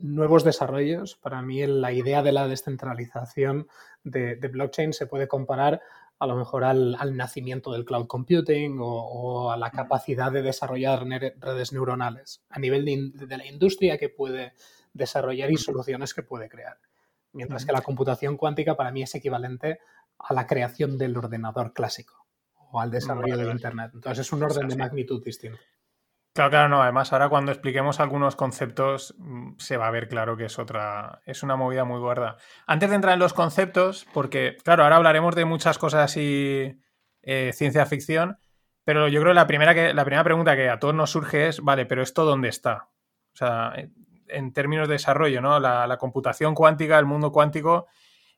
[0.01, 3.67] nuevos desarrollos, para mí la idea de la descentralización
[4.04, 5.82] de, blockchain se puede comparar
[6.19, 11.06] a lo mejor al, nacimiento del cloud computing o, a la capacidad de desarrollar
[11.38, 14.54] redes neuronales a nivel de, la industria que puede
[14.93, 16.77] desarrollar y soluciones que puede crear.
[17.34, 19.80] Mientras que la computación cuántica para mí es equivalente
[20.23, 22.25] a la creación del ordenador clásico
[22.71, 23.91] o al desarrollo del Internet.
[23.93, 25.60] Entonces es un orden de magnitud distinto.
[26.34, 26.81] Claro, claro, no.
[26.81, 31.21] Además, ahora cuando expliquemos algunos conceptos, mm, se va a ver claro que es otra.
[31.25, 32.38] Es una movida muy gorda.
[32.65, 36.79] Antes de entrar en los conceptos, porque, claro, ahora hablaremos de muchas cosas así,
[37.21, 38.38] eh, ciencia ficción,
[38.86, 41.49] pero yo creo que la primera, que la primera pregunta que a todos nos surge
[41.49, 42.89] es, vale, pero ¿esto dónde está?
[43.34, 43.73] O sea,
[44.27, 45.60] en términos de desarrollo, ¿no?
[45.60, 47.88] La, computación cuántica, el mundo cuántico.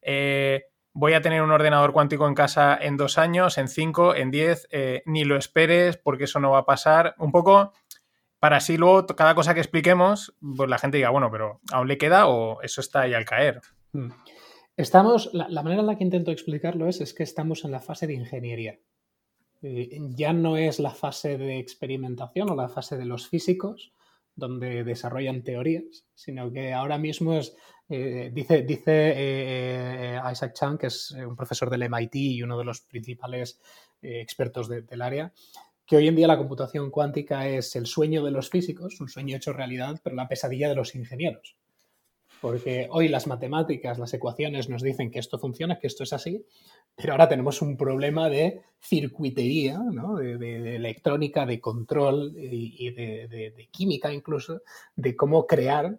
[0.01, 0.63] Eh,
[0.93, 4.67] voy a tener un ordenador cuántico en casa en dos años, en cinco, en diez,
[4.71, 7.15] eh, ni lo esperes porque eso no va a pasar.
[7.17, 7.73] Un poco
[8.39, 11.97] para así luego cada cosa que expliquemos, pues la gente diga, bueno, pero ¿aún le
[11.97, 13.61] queda o eso está ahí al caer?
[13.93, 14.09] Hmm.
[14.75, 18.07] Estamos, la, manera en la que intento explicarlo es, es que estamos en la fase
[18.07, 18.79] de ingeniería.
[19.61, 23.93] Eh, ya no es la fase de experimentación o la fase de los físicos,
[24.35, 27.55] donde desarrollan teorías, sino que ahora mismo es,
[27.89, 32.65] eh, dice, dice eh, Isaac Chang, que es un profesor del MIT y uno de
[32.65, 33.59] los principales
[34.01, 35.31] expertos del área,
[35.85, 39.37] que hoy en día la computación cuántica es el sueño de los físicos, un sueño
[39.37, 41.55] hecho realidad, pero la pesadilla de los ingenieros.
[42.43, 46.45] Porque hoy las matemáticas, las ecuaciones nos dicen que esto funciona, que esto es así,
[46.93, 54.59] pero ahora tenemos un problema de circuitería, de, electrónica, de control y, de, química incluso,
[54.93, 55.97] de cómo crear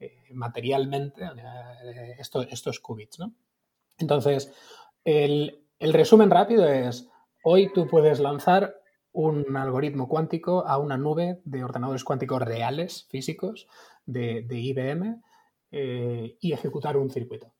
[0.00, 3.18] eh, materialmente eh, estos qubits.
[3.96, 4.52] Entonces,
[5.04, 7.08] el resumen rápido es,
[7.44, 8.74] hoy tú puedes lanzar
[9.12, 13.68] un algoritmo cuántico a una nube de ordenadores cuánticos reales, físicos,
[14.06, 15.22] de, IBM
[15.76, 17.52] eh, y ejecutar un circuito.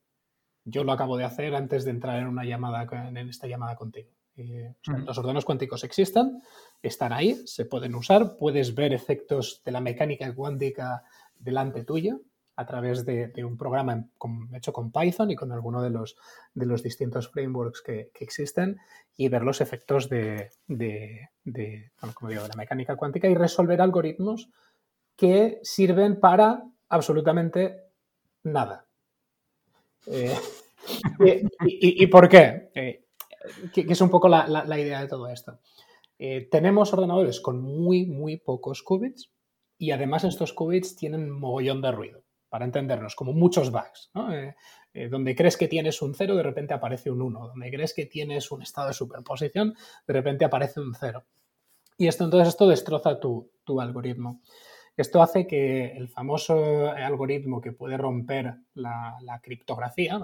[0.65, 4.09] Yo lo acabo de hacer antes de entrar en una llamada, en esta llamada contigo.
[4.37, 6.41] Eh, los ordenadores cuánticos existen,
[6.81, 11.03] están ahí, se pueden usar, puedes ver efectos de la mecánica cuántica
[11.41, 12.17] delante tuya
[12.55, 14.07] a través de, un programa
[14.55, 16.17] hecho con Python y con alguno de los,
[16.55, 18.79] de los distintos frameworks que, existen
[19.17, 24.51] y ver los efectos de, de, como digo, de la mecánica cuántica y resolver algoritmos
[25.17, 27.84] que sirven para absolutamente
[28.45, 28.87] nada.
[30.07, 30.37] Eh,
[31.67, 32.71] y, por qué?
[32.75, 33.05] Eh,
[33.73, 35.59] que, es un poco la, idea de todo esto.
[36.19, 39.31] Eh, tenemos ordenadores con muy, muy pocos qubits
[39.79, 44.11] y además estos qubits tienen mogollón de ruido, para entendernos, como muchos bugs.
[45.11, 47.49] donde crees que tienes un 0, de repente aparece un 1.
[47.49, 49.75] Donde crees que tienes un estado de superposición,
[50.07, 51.25] de repente aparece un 0.
[51.97, 54.41] Y esto entonces esto destroza tu, tu algoritmo.
[54.97, 60.21] Esto hace que el famoso algoritmo que puede romper la, criptografía,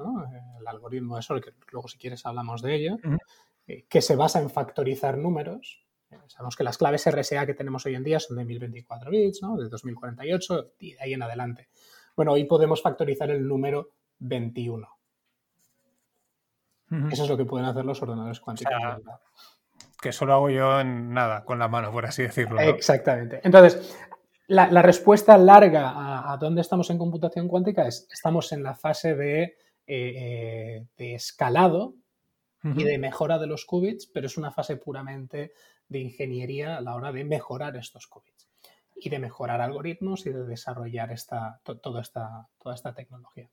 [0.60, 2.96] el algoritmo de Sol, que luego si quieres hablamos de ello,
[3.66, 5.84] eh, que se basa en factorizar números.
[6.10, 9.40] Eh, sabemos que las claves RSA que tenemos hoy en día son de 1024 bits,
[9.40, 11.68] de 2048 y de ahí en adelante.
[12.14, 14.88] Bueno, hoy podemos factorizar el número 21.
[17.10, 18.74] Eso es lo que pueden hacer los ordenadores cuánticos.
[20.00, 22.58] que solo hago yo en nada, con la mano, por así decirlo.
[22.60, 23.40] Exactamente.
[23.44, 23.96] Entonces,
[24.50, 29.56] la, respuesta larga a, dónde estamos en computación cuántica es, estamos en la fase de,
[29.86, 31.94] eh, eh, escalado
[32.62, 35.52] y de mejora de los qubits, pero es una fase puramente
[35.88, 38.50] de ingeniería a la hora de mejorar estos qubits
[38.96, 43.48] y de mejorar algoritmos y de desarrollar esta, toda esta tecnología.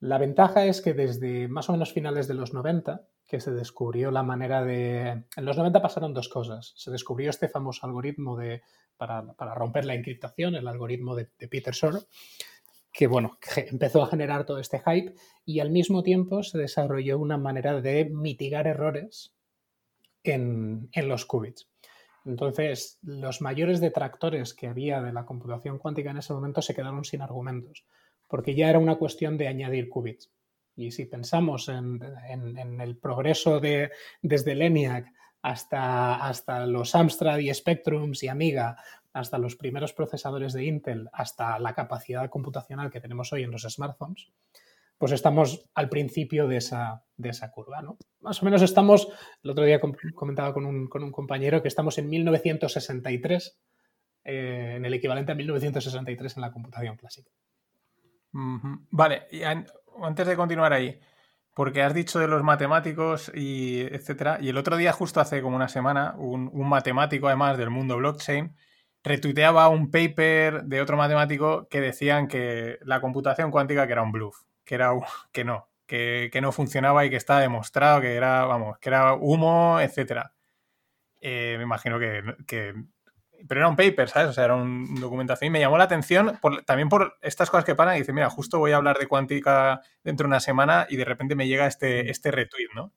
[0.00, 4.10] La ventaja es que desde más o menos finales de los 90, que se descubrió
[4.10, 5.24] la manera de...
[5.36, 6.74] En los 90 pasaron dos cosas.
[6.76, 8.62] Se descubrió este famoso algoritmo de
[8.96, 12.06] para, romper la encriptación, el algoritmo de, Peter Shor,
[12.92, 17.36] que bueno, empezó a generar todo este hype y al mismo tiempo se desarrolló una
[17.36, 19.34] manera de mitigar errores
[20.22, 21.68] en, los qubits.
[22.24, 27.04] Entonces, los mayores detractores que había de la computación cuántica en ese momento se quedaron
[27.04, 27.84] sin argumentos,
[28.26, 30.32] porque ya era una cuestión de añadir qubits.
[30.74, 32.00] Y si pensamos en,
[32.80, 35.06] el progreso de, desde ENIAC
[35.46, 38.78] hasta, hasta los Amstrad y Spectrums y Amiga,
[39.12, 43.62] hasta los primeros procesadores de Intel, hasta la capacidad computacional que tenemos hoy en los
[43.62, 44.32] smartphones,
[44.98, 47.80] pues estamos al principio de esa, de esa curva.
[47.80, 47.96] ¿no?
[48.22, 49.06] Más o menos estamos,
[49.44, 49.80] el otro día
[50.16, 53.56] comentaba con un, compañero que estamos en 1963,
[54.24, 57.30] eh, en el equivalente a 1963 en la computación clásica.
[58.90, 60.98] Vale, y antes de continuar ahí,
[61.56, 64.36] porque has dicho de los matemáticos y etcétera.
[64.42, 68.54] Y el otro día, justo hace como una semana, un, matemático, además del mundo blockchain,
[69.02, 74.12] retuiteaba un paper de otro matemático que decían que la computación cuántica que era un
[74.12, 74.92] bluff, que era
[75.32, 79.80] que no, que, no funcionaba y que estaba demostrado que era, vamos, que era humo,
[79.80, 80.34] etcétera.
[81.22, 82.74] Eh, me imagino que, que
[83.48, 84.30] pero era un paper, ¿sabes?
[84.30, 87.74] O sea, era un documentación y me llamó la atención también por estas cosas que
[87.74, 90.96] paran y dice, mira, justo voy a hablar de cuántica dentro de una semana y
[90.96, 92.92] de repente me llega este, este retweet, ¿no?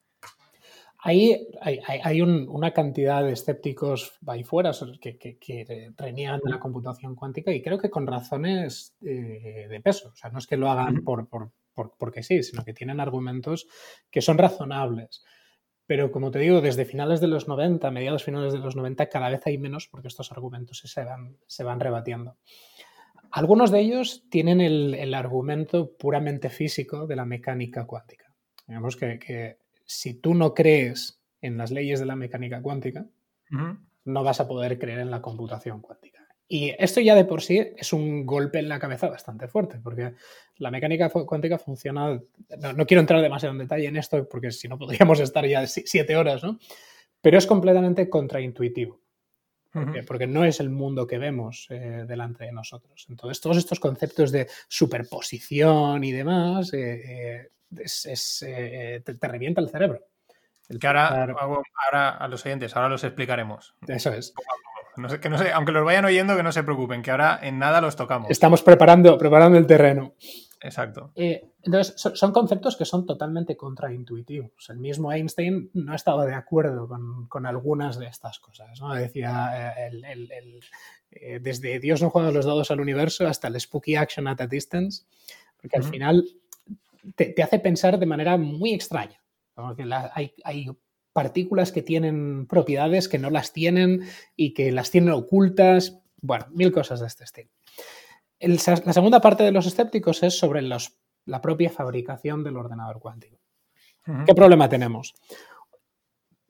[1.02, 7.54] Ahí hay, una cantidad de escépticos ahí fuera que, que, que reniegan la computación cuántica
[7.54, 10.10] y creo que con razones eh, de peso.
[10.10, 11.52] O sea, no es que lo hagan por, por,
[11.98, 13.68] porque sí, sino que tienen argumentos
[14.12, 15.24] que son razonables.
[15.90, 19.28] Pero como te digo, desde finales de los 90, mediados finales de los 90, cada
[19.28, 22.38] vez hay menos porque estos argumentos se van, se van rebatiendo.
[23.32, 28.32] Algunos de ellos tienen el, argumento puramente físico de la mecánica cuántica.
[28.68, 33.08] Digamos que, si tú no crees en las leyes de la mecánica cuántica,
[34.06, 36.19] no vas a poder creer en la computación cuántica.
[36.52, 40.16] Y esto ya de por sí es un golpe en la cabeza bastante fuerte, porque
[40.58, 42.20] la mecánica cuántica funciona.
[42.76, 46.16] No, quiero entrar demasiado en detalle en esto, porque si no podríamos estar ya siete
[46.16, 46.58] horas, ¿no?
[47.22, 49.00] Pero es completamente contraintuitivo.
[50.08, 53.06] Porque, no es el mundo que vemos eh, delante de nosotros.
[53.08, 60.04] Entonces, todos estos conceptos de superposición y demás eh, eh, te, revienta el cerebro.
[60.68, 63.76] El que ahora, ahora a los oyentes, ahora los explicaremos.
[63.88, 64.34] Eso es
[65.22, 67.82] que no sé, aunque los vayan oyendo, que no se preocupen, que ahora en nada
[67.82, 68.30] los tocamos.
[68.30, 70.14] Estamos preparando, preparando el terreno.
[70.62, 71.12] Exacto.
[71.16, 74.70] Eh, entonces, son, conceptos que son totalmente contraintuitivos.
[74.70, 76.88] El mismo Einstein no estaba de acuerdo
[77.30, 78.80] con, algunas de estas cosas.
[78.82, 78.94] ¿no?
[78.94, 80.60] Decía, eh,
[81.12, 84.48] eh, desde Dios no juega los dados al universo hasta el spooky action at a
[84.48, 85.04] distance,
[85.62, 86.26] porque al final
[87.16, 89.22] te, hace pensar de manera muy extraña.
[90.14, 90.68] hay,
[91.14, 94.04] partículas que tienen propiedades que no las tienen
[94.36, 96.00] y que las tienen ocultas.
[96.22, 97.50] Bueno, mil cosas de este estilo.
[98.40, 103.40] la segunda parte de los escépticos es sobre la propia fabricación del ordenador cuántico.
[104.26, 105.14] ¿Qué problema tenemos?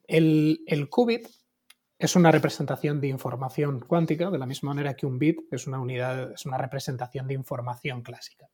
[0.06, 1.28] El, el, qubit
[1.98, 5.78] es una representación de información cuántica, de la misma manera que un bit es una
[5.78, 8.48] unidad, es una representación de información clásica.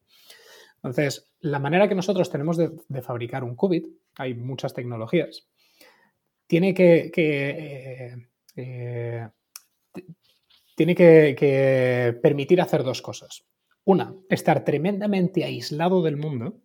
[0.77, 3.87] Entonces, la manera que nosotros tenemos de, fabricar un qubit,
[4.17, 5.49] hay muchas tecnologías,
[6.47, 9.29] tiene que, eh, eh,
[10.77, 13.45] que, permitir hacer dos cosas.
[13.85, 16.61] Una, estar tremendamente aislado del mundo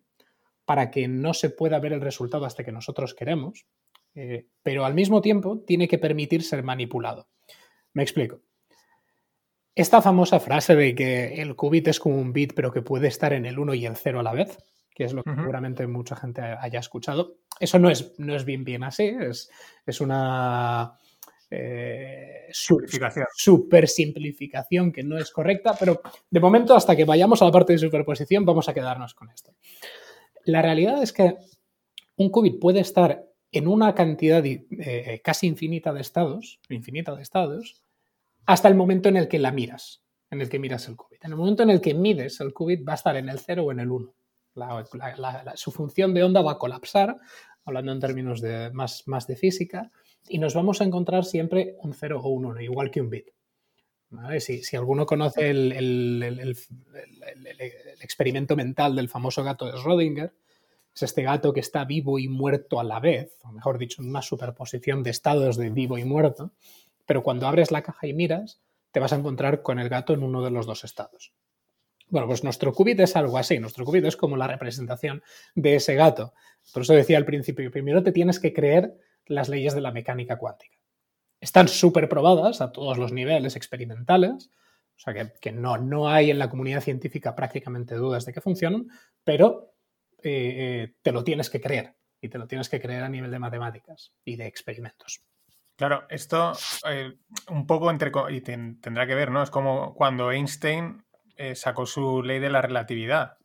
[0.64, 3.66] para que no se pueda ver el resultado hasta que nosotros queremos,
[4.14, 7.28] eh, pero al mismo tiempo tiene que permitir ser manipulado.
[7.92, 8.40] Me explico.
[9.74, 13.32] Esta famosa frase de que el qubit es como un bit, pero que puede estar
[13.32, 14.58] en el 1 y el 0 a la vez,
[14.94, 18.64] que es lo que seguramente mucha gente haya escuchado, eso no es, no es bien
[18.64, 19.50] bien así, es,
[19.86, 20.98] es una
[21.54, 27.52] eh, super simplificación que no es correcta, pero de momento hasta que vayamos a la
[27.52, 29.52] parte de superposición vamos a quedarnos con esto.
[30.44, 31.36] La realidad es que
[32.16, 37.82] un qubit puede estar en una cantidad eh, casi infinita de estados, infinita de estados,
[38.46, 41.22] hasta el momento en el que la miras, en el que miras el qubit.
[41.24, 43.64] En el momento en el que mides el qubit va a estar en el 0
[43.64, 44.14] o en el 1.
[45.54, 47.16] Su función de onda va a colapsar,
[47.64, 49.90] hablando en términos de, más, más de física,
[50.28, 53.28] y nos vamos a encontrar siempre un 0 o un 1, igual que un bit.
[54.40, 56.56] Si, alguno conoce el, el,
[58.00, 60.32] experimento mental del famoso gato de Schrödinger,
[60.94, 64.10] es este gato que está vivo y muerto a la vez, o mejor dicho, en
[64.10, 66.52] una superposición de estados de vivo y muerto,
[67.06, 70.22] pero cuando abres la caja y miras, te vas a encontrar con el gato en
[70.22, 71.32] uno de los dos estados.
[72.12, 75.22] Bueno, pues nuestro qubit es algo así, nuestro qubit es como la representación
[75.54, 76.34] de ese gato.
[76.74, 78.92] Por eso decía al principio, primero te tienes que creer
[79.24, 80.76] las leyes de la mecánica cuántica.
[81.40, 84.50] Están súper probadas a todos los niveles experimentales,
[84.94, 88.88] o sea que, no, no, hay en la comunidad científica prácticamente dudas de que funcionan,
[89.24, 89.72] pero
[90.22, 93.30] eh, eh, te lo tienes que creer y te lo tienes que creer a nivel
[93.30, 95.22] de matemáticas y de experimentos.
[95.76, 96.52] Claro, esto
[96.90, 97.14] eh,
[97.48, 99.42] un poco entre y tendrá que ver, ¿no?
[99.42, 101.02] Es como cuando Einstein
[101.36, 103.38] eh, sacó su ley de la relatividad.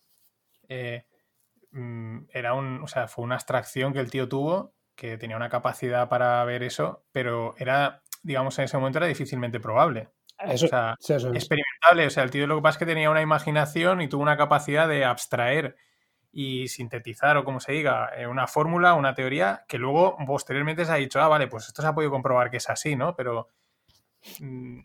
[0.67, 1.05] Eh,
[1.71, 5.49] mm, era un, o sea, fue una abstracción que el tío tuvo, que tenía una
[5.49, 10.09] capacidad para ver eso, pero era, digamos, en ese momento era difícilmente probable.
[10.39, 12.07] o sea, experimentable.
[12.07, 14.37] O sea, el tío lo que pasa es que tenía una imaginación y tuvo una
[14.37, 15.75] capacidad de abstraer
[16.31, 20.91] y sintetizar o como se diga, eh, una fórmula, una teoría, que luego posteriormente se
[20.91, 23.15] ha dicho, ah, vale, pues esto se ha podido comprobar que es así, ¿no?
[23.15, 23.49] Pero
[24.39, 24.79] mm,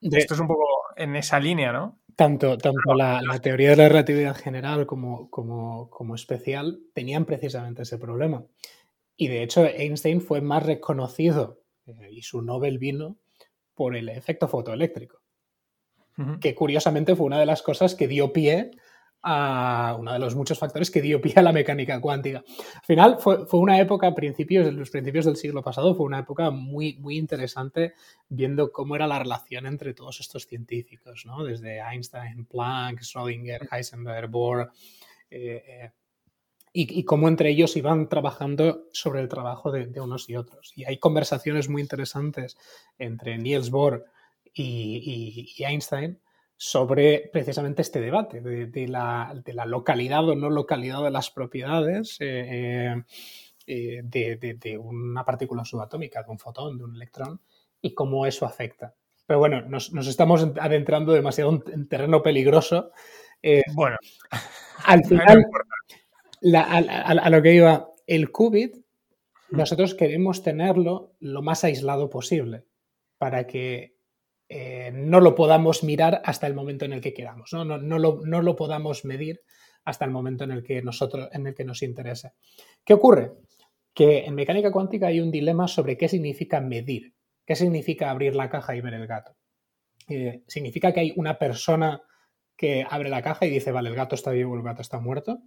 [0.00, 2.00] esto es un poco en esa línea, ¿no?
[2.18, 8.44] Tanto, tanto la, teoría de la relatividad general como, como, especial tenían precisamente ese problema.
[9.16, 13.18] Y de hecho, Einstein fue más reconocido eh, y su Nobel vino
[13.72, 15.20] por el efecto fotoeléctrico,
[16.40, 18.72] que curiosamente fue una de las cosas que dio pie
[19.22, 22.44] a uno de los muchos factores que dio pie a la mecánica cuántica.
[22.74, 26.96] Al final fue, una época, principios, los principios del siglo pasado, fue una época muy,
[26.98, 27.94] muy interesante
[28.28, 31.44] viendo cómo era la relación entre todos estos científicos, ¿no?
[31.44, 34.70] desde Einstein, Planck, Schrödinger, Heisenberg, Bohr,
[35.30, 35.90] eh, eh,
[36.72, 40.72] y, cómo entre ellos iban trabajando sobre el trabajo de, unos y otros.
[40.76, 42.56] Y hay conversaciones muy interesantes
[42.98, 44.04] entre Niels Bohr
[44.54, 46.20] y Einstein
[46.60, 49.32] sobre precisamente este debate de, la,
[49.64, 53.00] localidad o no localidad de las propiedades eh,
[53.64, 57.40] eh, de, una partícula subatómica, de un fotón, de un electrón,
[57.80, 58.92] y cómo eso afecta.
[59.24, 62.90] Pero bueno, nos, estamos adentrando demasiado en terreno peligroso.
[63.40, 63.96] Eh, bueno,
[64.84, 65.44] al final,
[66.56, 68.78] a, lo que iba, el qubit,
[69.50, 72.64] nosotros queremos tenerlo lo más aislado posible
[73.16, 73.97] para que
[74.48, 77.64] eh, no lo podamos mirar hasta el momento en el que queramos, ¿no?
[77.64, 79.42] No, lo, podamos medir
[79.84, 82.32] hasta el momento en el que nosotros, en el que nos interese.
[82.84, 83.32] ¿Qué ocurre?
[83.92, 88.48] Que en mecánica cuántica hay un dilema sobre qué significa medir, qué significa abrir la
[88.48, 89.36] caja y ver el gato.
[90.08, 92.02] Eh, ¿Significa que hay una persona
[92.56, 95.42] que abre la caja y dice, vale, el gato está vivo, el gato está muerto?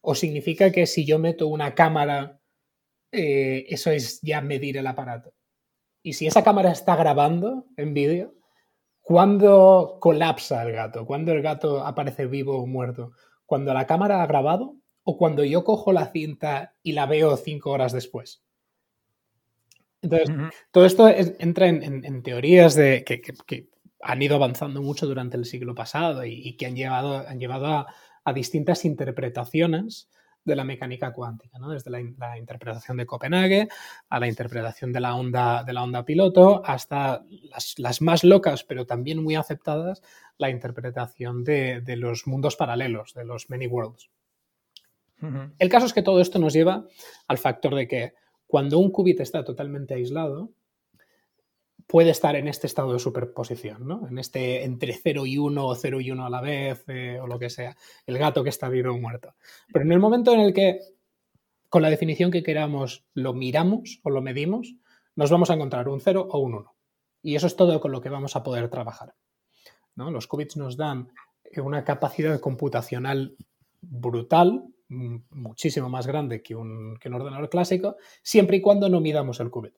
[0.00, 2.40] ¿O significa que si yo meto una cámara,
[3.10, 5.34] eh, eso es ya medir el aparato?
[6.08, 8.32] Y si esa cámara está grabando en vídeo,
[9.02, 11.04] ¿cuándo colapsa el gato?
[11.04, 13.12] ¿Cuándo el gato aparece vivo o muerto?
[13.44, 17.72] ¿Cuando la cámara ha grabado o cuando yo cojo la cinta y la veo cinco
[17.72, 18.42] horas después?
[20.00, 20.34] Entonces,
[20.70, 23.68] todo esto entra en, teorías de, que,
[24.00, 28.32] han ido avanzando mucho durante el siglo pasado y, que han llevado, han llevado a,
[28.32, 30.08] distintas interpretaciones
[30.44, 31.70] de la mecánica cuántica, ¿no?
[31.70, 33.68] desde la, interpretación de Copenhague
[34.08, 37.24] a la interpretación de la onda, de la onda piloto, hasta
[37.76, 40.02] las, más locas, pero también muy aceptadas,
[40.38, 44.10] la interpretación de, los mundos paralelos, de los many worlds.
[45.58, 46.86] El caso es que todo esto nos lleva
[47.26, 48.14] al factor de que
[48.46, 50.52] cuando un qubit está totalmente aislado,
[51.88, 54.06] puede estar en este estado de superposición, ¿no?
[54.06, 57.26] En este entre 0 y 1 o 0 y 1 a la vez eh, o
[57.26, 57.74] lo que sea,
[58.06, 59.34] el gato que está vivo o muerto.
[59.72, 60.80] Pero en el momento en el que,
[61.70, 64.76] con la definición que queramos, lo miramos o lo medimos,
[65.16, 66.76] nos vamos a encontrar un 0 o un 1.
[67.22, 69.14] Y eso es todo con lo que vamos a poder trabajar.
[69.96, 71.10] Los qubits nos dan
[71.56, 73.34] una capacidad computacional
[73.80, 79.40] brutal, muchísimo más grande que un, que un ordenador clásico, siempre y cuando no midamos
[79.40, 79.74] el qubit.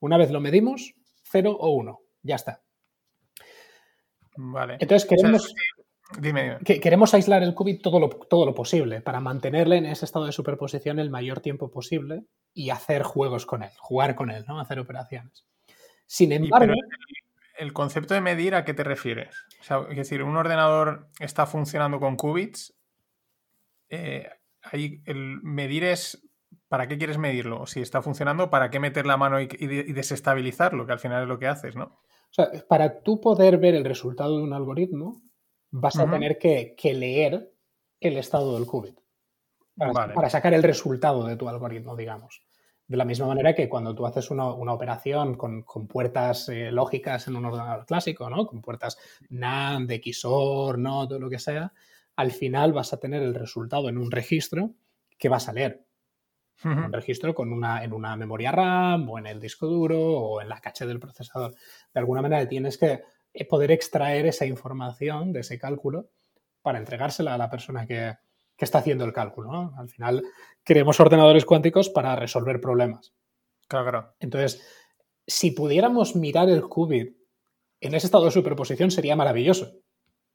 [0.00, 0.94] Una vez lo medimos,
[1.34, 2.00] 0 o 1.
[2.22, 2.62] Ya está.
[4.36, 4.76] Vale.
[4.78, 5.52] Entonces queremos,
[6.64, 10.32] queremos aislar el qubit todo lo, todo lo posible para mantenerle en ese estado de
[10.32, 12.22] superposición el mayor tiempo posible
[12.52, 14.60] y hacer juegos con él, jugar con él, ¿no?
[14.60, 15.44] Hacer operaciones.
[16.06, 16.72] Sin embargo.
[17.58, 19.34] el, concepto de medir, ¿a qué te refieres?
[19.90, 22.76] es decir, un ordenador está funcionando con qubits.
[23.88, 24.28] Eh,
[24.62, 26.23] ahí el medir es
[26.74, 27.68] ¿para qué quieres medirlo?
[27.68, 30.84] Si está funcionando, ¿para qué meter la mano y, desestabilizarlo?
[30.86, 31.84] Que al final es lo que haces, ¿no?
[31.84, 35.22] O sea, para tú poder ver el resultado de un algoritmo,
[35.70, 37.52] vas a tener que, leer
[38.00, 38.98] el estado del qubit.
[39.76, 42.42] Para, sacar el resultado de tu algoritmo, digamos.
[42.88, 47.36] De la misma manera que cuando tú haces una, operación con, puertas eh, lógicas en
[47.36, 48.48] un ordenador clásico, ¿no?
[48.48, 48.98] Con puertas
[49.28, 51.72] NAND, XOR, no, todo lo que sea,
[52.16, 54.72] al final vas a tener el resultado en un registro
[55.16, 55.84] que vas a leer
[56.62, 60.48] un registro con una, en una memoria RAM o en el disco duro o en
[60.48, 61.54] la caché del procesador.
[61.92, 63.02] De alguna manera tienes que
[63.32, 66.10] eh, poder extraer esa información de ese cálculo
[66.62, 68.14] para entregársela a la persona que,
[68.56, 69.74] está haciendo el cálculo.
[69.76, 70.22] Al final
[70.64, 73.12] queremos ordenadores cuánticos para resolver problemas.
[73.68, 74.14] Claro, claro.
[74.20, 74.62] Entonces,
[75.26, 77.14] si pudiéramos mirar el qubit
[77.80, 79.83] en ese estado de superposición sería maravilloso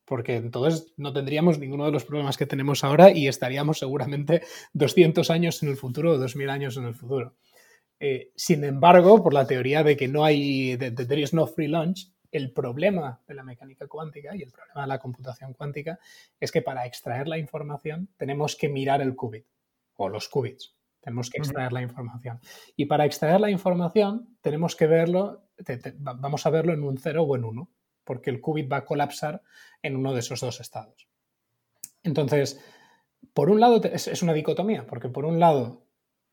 [0.10, 4.42] porque entonces no tendríamos ninguno de los problemas que tenemos ahora y estaríamos seguramente
[4.74, 7.36] 200 años en el futuro o 2000 años en el futuro.
[8.00, 11.68] Eh, sin embargo, por la teoría de que no hay, de, there is no free
[11.68, 16.00] lunch, el problema de la mecánica cuántica y el problema de la computación cuántica
[16.40, 19.46] es que para extraer la información tenemos que mirar el qubit
[19.96, 20.76] o los qubits.
[21.02, 22.40] Tenemos que extraer la información.
[22.76, 25.50] Y para extraer la información tenemos que verlo,
[26.00, 27.70] vamos a verlo en un 0 o en 1
[28.10, 29.44] porque el qubit va a colapsar
[29.84, 31.08] en uno de esos dos estados.
[32.02, 32.60] Entonces,
[33.36, 35.86] por un lado es una dicotomía, porque por un lado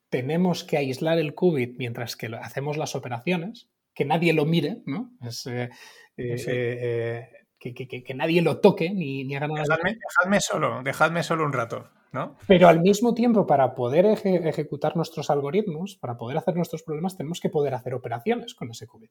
[0.09, 5.13] tenemos que aislar el qubit mientras que hacemos las operaciones, que nadie lo mire, ¿no?
[5.21, 5.69] Eh,
[6.17, 9.77] eh, eh, que, nadie lo toque ni, ni haga nada.
[9.85, 11.91] Dejadme, solo, dejadme solo un rato.
[12.11, 12.39] ¿no?
[12.47, 17.39] Pero al mismo tiempo, para poder ejecutar nuestros algoritmos, para poder hacer nuestros problemas, tenemos
[17.39, 19.11] que poder hacer operaciones con ese qubit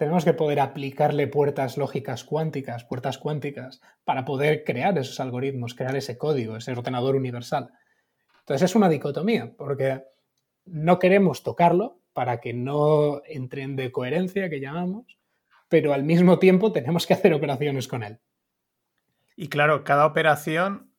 [0.00, 5.94] tenemos que poder aplicarle puertas lógicas cuánticas, puertas cuánticas, para poder crear esos algoritmos, crear
[5.94, 7.68] ese código, ese ordenador universal.
[8.38, 10.02] Entonces es una dicotomía, porque
[10.64, 15.18] no queremos tocarlo para que no entren de coherencia, que llamamos,
[15.68, 18.20] pero al mismo tiempo tenemos que hacer operaciones con él.
[19.36, 20.94] Y claro, cada operación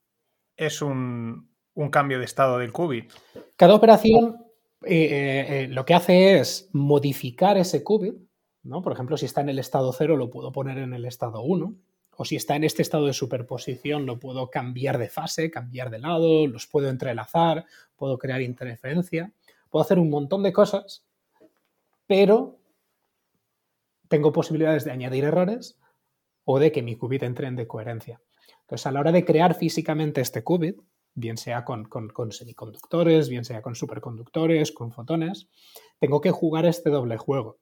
[0.56, 1.49] es un,
[1.89, 3.12] cambio de estado del qubit.
[3.56, 4.45] Cada operación
[4.86, 8.30] eh, eh, eh, lo que hace es modificar ese qubit
[8.64, 11.76] por ejemplo, si está en el estado 0 lo puedo poner en el estado 1,
[12.18, 15.99] o si está en este estado de superposición lo puedo cambiar de fase, cambiar de
[15.99, 19.34] lado, los puedo entrelazar, puedo crear interferencia,
[19.70, 21.05] puedo hacer un montón de cosas,
[22.05, 22.59] pero
[24.07, 25.80] tengo posibilidades de añadir errores
[26.43, 28.22] o de que mi qubit entre en decoherencia.
[28.62, 30.80] Entonces, a la hora de crear físicamente este qubit,
[31.14, 31.88] bien sea con,
[32.32, 35.49] semiconductores, bien sea con superconductores, con fotones,
[35.99, 37.57] tengo que jugar este doble juego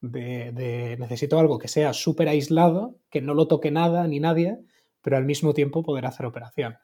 [0.00, 4.58] de, necesito algo que sea súper aislado, que no lo toque nada ni nadie,
[5.02, 6.78] pero al mismo tiempo poder hacer operaciones.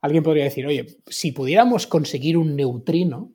[0.00, 3.32] Alguien podría decir, oye, si pudiéramos conseguir un neutrino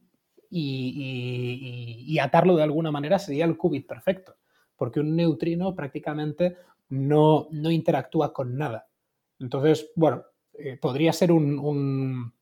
[0.52, 4.36] y, atarlo de alguna manera sería el qubit perfecto,
[4.76, 6.58] porque un neutrino prácticamente
[6.90, 8.88] no, interactúa con nada.
[9.40, 12.34] Entonces, bueno, eh, podría ser un,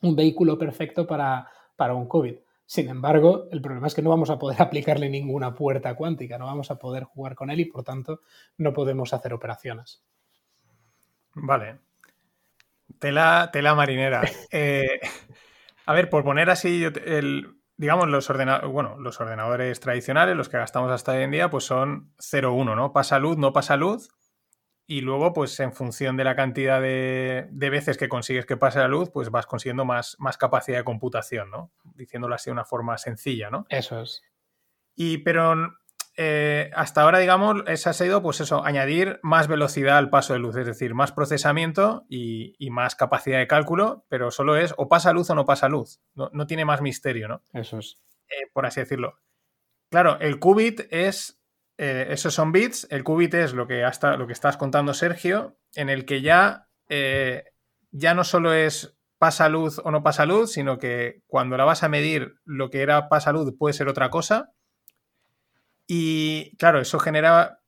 [0.00, 2.40] vehículo perfecto para, para un qubit.
[2.66, 6.46] Sin embargo, el problema es que no vamos a poder aplicarle ninguna puerta cuántica, no
[6.46, 8.20] vamos a poder jugar con él y por tanto
[8.58, 10.02] no podemos hacer operaciones.
[11.34, 11.78] Vale.
[12.98, 14.22] Tela, tela marinera.
[14.52, 15.00] Eh,
[15.86, 18.30] a ver, por poner así, el, digamos, los,
[18.70, 22.92] bueno, los ordenadores tradicionales, los que gastamos hasta hoy en día, pues son 0-1, ¿no?
[22.92, 24.10] Pasa luz, no pasa luz.
[24.92, 28.88] Y luego, pues en función de la cantidad de, veces que consigues que pase la
[28.88, 31.72] luz, pues vas consiguiendo más, más capacidad de computación, ¿no?
[31.94, 33.64] Diciéndolo así de una forma sencilla, ¿no?
[33.70, 34.22] Eso es.
[34.94, 35.78] Y pero
[36.18, 40.40] eh, hasta ahora, digamos, esa ha sido, pues eso, añadir más velocidad al paso de
[40.40, 45.14] luz, es decir, más procesamiento y, más capacidad de cálculo, pero solo es o pasa
[45.14, 46.02] luz o no pasa luz.
[46.14, 47.42] No, tiene más misterio, ¿no?
[47.54, 47.98] Eso es.
[48.28, 49.18] Eh, por así decirlo.
[49.88, 51.41] Claro, el qubit es.
[51.78, 52.86] Eh, esos son bits.
[52.90, 56.68] El qubit es lo que, hasta, lo que estás contando, Sergio, en el que ya,
[57.90, 61.82] ya no solo es pasa luz o no pasa luz, sino que cuando la vas
[61.82, 64.52] a medir, lo que era pasa luz puede ser otra cosa
[65.86, 67.60] y claro, eso genera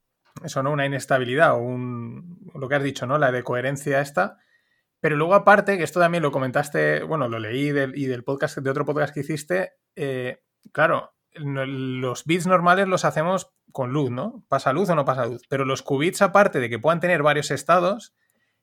[0.42, 0.72] eso, ¿no?
[0.72, 3.18] Una inestabilidad o un, lo que has dicho, ¿no?
[3.18, 4.38] La de coherencia esta.
[5.00, 8.58] Pero luego aparte, que esto también lo comentaste, bueno, lo leí del, y del podcast,
[8.58, 10.40] de otro podcast que hiciste, eh,
[10.72, 14.44] claro, los bits normales los hacemos con luz, ¿no?
[14.48, 15.42] Pasa luz o no pasa luz.
[15.48, 18.14] Pero los qubits, aparte de que puedan tener varios estados,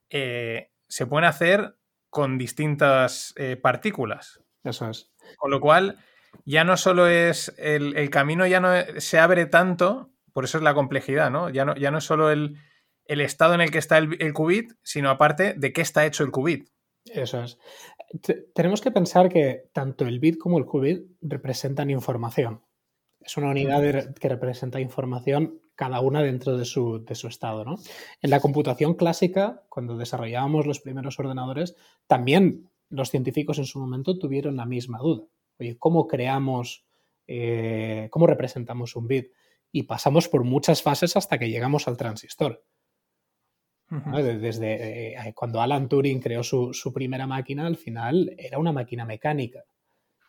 [0.10, 1.78] eh, se pueden hacer
[2.10, 4.42] con distintas eh, partículas.
[4.64, 5.12] Eso es.
[5.38, 6.00] Con lo cual,
[6.46, 10.74] ya no solo es el, camino, ya no se abre tanto, por eso es la
[10.74, 11.50] complejidad, ¿no?
[11.50, 12.58] Ya no, ya no es solo el,
[13.06, 16.32] estado en el que está el, el, qubit, sino aparte de qué está hecho el
[16.32, 16.70] qubit.
[17.06, 17.58] Eso es.
[18.54, 22.62] Tenemos que pensar que tanto el bit como el qubit representan información.
[23.20, 27.64] Es una unidad que representa información cada una dentro de su, de su estado.
[27.64, 27.76] ¿no?
[28.22, 31.76] En la computación clásica, cuando desarrollábamos los primeros ordenadores,
[32.08, 35.28] también los científicos en su momento tuvieron la misma duda
[35.62, 36.86] oye, ¿cómo creamos,
[37.28, 39.32] eh, cómo representamos un bit?
[39.72, 42.66] Y pasamos por muchas fases hasta que llegamos al transistor.
[43.92, 49.66] Desde eh, cuando Alan Turing creó su, primera máquina, al final era una máquina mecánica.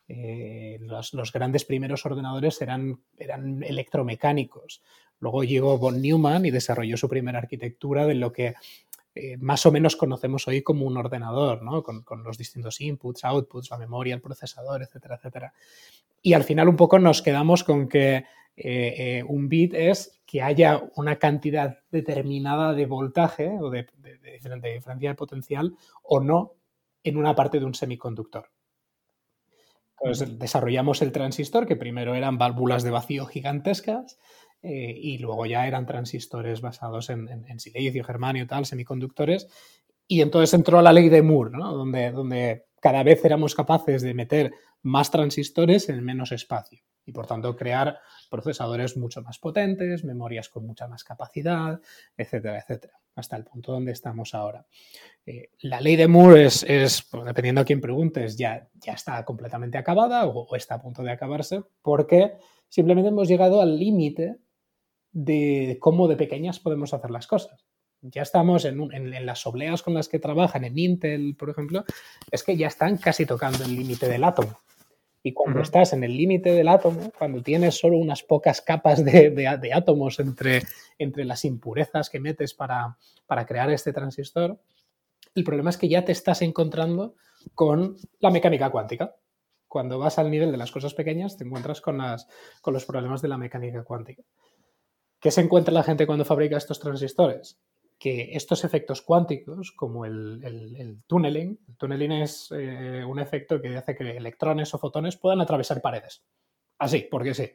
[0.08, 4.82] Eh, los, grandes primeros ordenadores eran, eran electromecánicos.
[5.20, 8.54] Luego llegó von Neumann y desarrolló su primera arquitectura de lo que
[9.14, 11.82] eh, más o menos conocemos hoy como un ordenador, ¿no?
[11.82, 15.52] Con, los distintos inputs, outputs, la memoria, el procesador, etcétera, etcétera.
[16.22, 18.24] Y al final un poco nos quedamos con que eh,
[18.56, 23.86] eh, un bit es que haya una cantidad determinada de voltaje o de,
[24.32, 26.54] diferencia de potencial o no
[27.04, 28.48] en una parte de un semiconductor.
[30.00, 34.18] Entonces desarrollamos el transistor, que primero eran válvulas de vacío gigantescas,
[34.62, 39.48] eh, y luego ya eran transistores basados en, silicio, germanio, tal, semiconductores.
[40.08, 41.74] Y entonces entró la ley de Moore, ¿no?
[41.74, 47.26] donde, donde cada vez éramos capaces de meter más transistores en menos espacio y por
[47.26, 47.98] tanto crear
[48.30, 51.80] procesadores mucho más potentes, memorias con mucha más capacidad,
[52.16, 54.66] etcétera, etcétera, hasta el punto donde estamos ahora.
[55.26, 56.64] Eh, la ley de Moore es,
[57.10, 61.02] pues, dependiendo a quién preguntes, ya, ya está completamente acabada o, o, está a punto
[61.02, 62.34] de acabarse, porque
[62.68, 64.38] simplemente hemos llegado al límite
[65.12, 67.64] de cómo de pequeñas podemos hacer las cosas.
[68.02, 71.84] Ya estamos en, las obleas con las que trabajan, en Intel, por ejemplo,
[72.32, 74.58] es que ya están casi tocando el límite del átomo.
[75.22, 79.72] Y cuando estás en el límite del átomo, cuando tienes solo unas pocas capas de,
[79.72, 80.62] átomos entre,
[80.98, 84.58] entre, las impurezas que metes para, para, crear este transistor,
[85.34, 87.14] el problema es que ya te estás encontrando
[87.54, 89.14] con la mecánica cuántica.
[89.68, 92.26] Cuando vas al nivel de las cosas pequeñas, te encuentras con, las,
[92.60, 94.22] con los problemas de la mecánica cuántica.
[95.20, 97.60] ¿Qué se encuentra la gente cuando fabrica estos transistores?
[98.02, 103.76] Que estos efectos cuánticos, como el, el, tunneling, el tunneling es eh, un efecto que
[103.76, 106.24] hace que electrones o fotones puedan atravesar paredes.
[106.78, 107.48] Así, porque sí.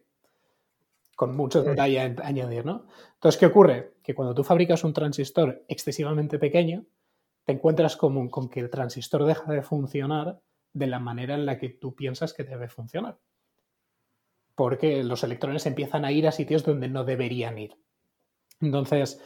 [1.18, 2.86] Con mucho detalle a añadir, ¿no?
[3.16, 3.96] Entonces, ¿qué ocurre?
[4.02, 6.86] Que cuando tú fabricas un transistor excesivamente pequeño,
[7.44, 10.40] te encuentras con que el transistor deja de funcionar
[10.72, 13.20] de la manera en la que tú piensas que debe funcionar
[14.58, 17.78] porque los electrones empiezan a ir a sitios donde no deberían ir.
[18.60, 19.22] Entonces,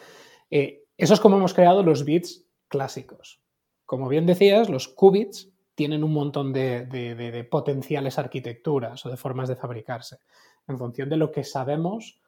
[0.50, 3.42] eh, eso es como hemos creado los bits clásicos.
[3.86, 9.56] Como bien decías, los qubits tienen un montón de, potenciales arquitecturas o de formas de
[9.56, 10.20] fabricarse,
[10.68, 12.22] en función de lo que sabemos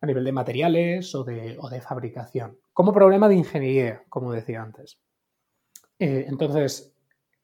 [0.00, 5.00] a nivel de materiales o de, fabricación, como problema de ingeniería, como decía antes.
[5.98, 6.92] Eh, entonces,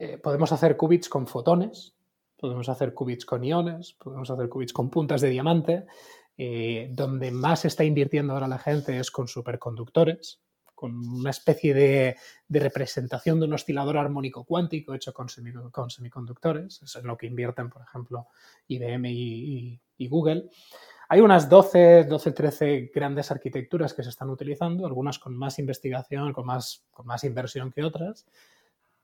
[0.00, 1.94] eh, podemos hacer qubits con fotones,
[2.36, 5.86] podemos hacer qubits con iones, podemos hacer qubits con puntas de diamante.
[6.38, 10.40] Eh, donde más está invirtiendo ahora la gente es con superconductores,
[10.74, 12.16] con una especie de,
[12.50, 16.82] representación de un oscilador armónico cuántico hecho con, semiconductores.
[16.82, 18.28] Eso es lo que invierten, por ejemplo,
[18.68, 20.50] IBM y, Google.
[21.08, 26.34] Hay unas 12, 12, 13 grandes arquitecturas que se están utilizando, algunas con más investigación,
[26.34, 28.26] con más, con más inversión que otras,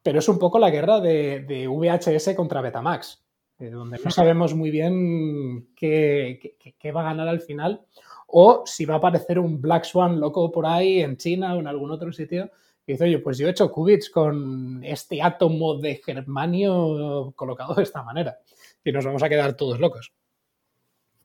[0.02, 3.21] pero es un poco la guerra de, de VHS contra Betamax.
[3.70, 6.56] Donde no sabemos muy bien qué,
[6.94, 7.82] va a ganar al final
[8.26, 11.66] o si va a aparecer un Black Swan loco por ahí en China o en
[11.66, 12.50] algún otro sitio
[12.86, 17.82] y dice, oye, pues yo he hecho qubits con este átomo de germanio colocado de
[17.82, 18.38] esta manera
[18.84, 20.12] y nos vamos a quedar todos locos.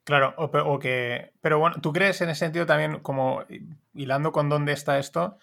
[0.04, 1.34] Claro, o, que.
[1.42, 3.44] Pero bueno, ¿tú crees en ese sentido también, como
[3.94, 5.38] hilando con dónde está esto?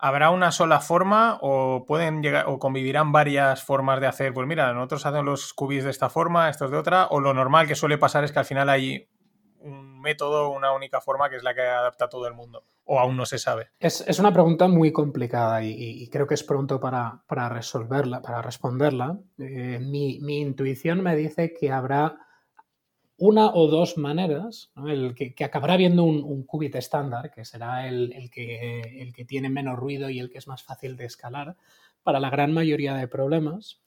[0.00, 4.32] ¿Habrá una sola forma o pueden llegar o convivirán varias formas de hacer?
[4.32, 7.66] Pues mira, nosotros hacemos los qubits de esta forma, estos de otra, o lo normal
[7.66, 9.08] que suele pasar es que al final hay
[9.60, 13.00] un método, una única forma que es la que adapta a todo el mundo, o
[13.00, 13.70] aún no se sabe.
[13.80, 19.18] Es, una pregunta muy complicada y, creo que es pronto para, resolverla, para responderla.
[19.38, 22.27] Eh, mi, mi intuición me dice que habrá
[23.18, 28.80] una o dos maneras, el que, acabará viendo un, qubit estándar, que será el, que,
[29.02, 31.56] el, que, tiene menos ruido y el que es más fácil de escalar
[32.04, 33.80] para la gran mayoría de problemas.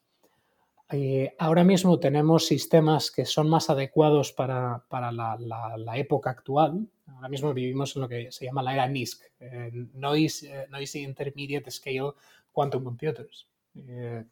[0.92, 6.86] Eh, ahora mismo tenemos sistemas que son más adecuados para, la, época actual.
[7.08, 12.12] Ahora mismo vivimos en lo que se llama la era NISC, eh, Noise, Intermediate Scale
[12.52, 14.26] Quantum Computers, eh,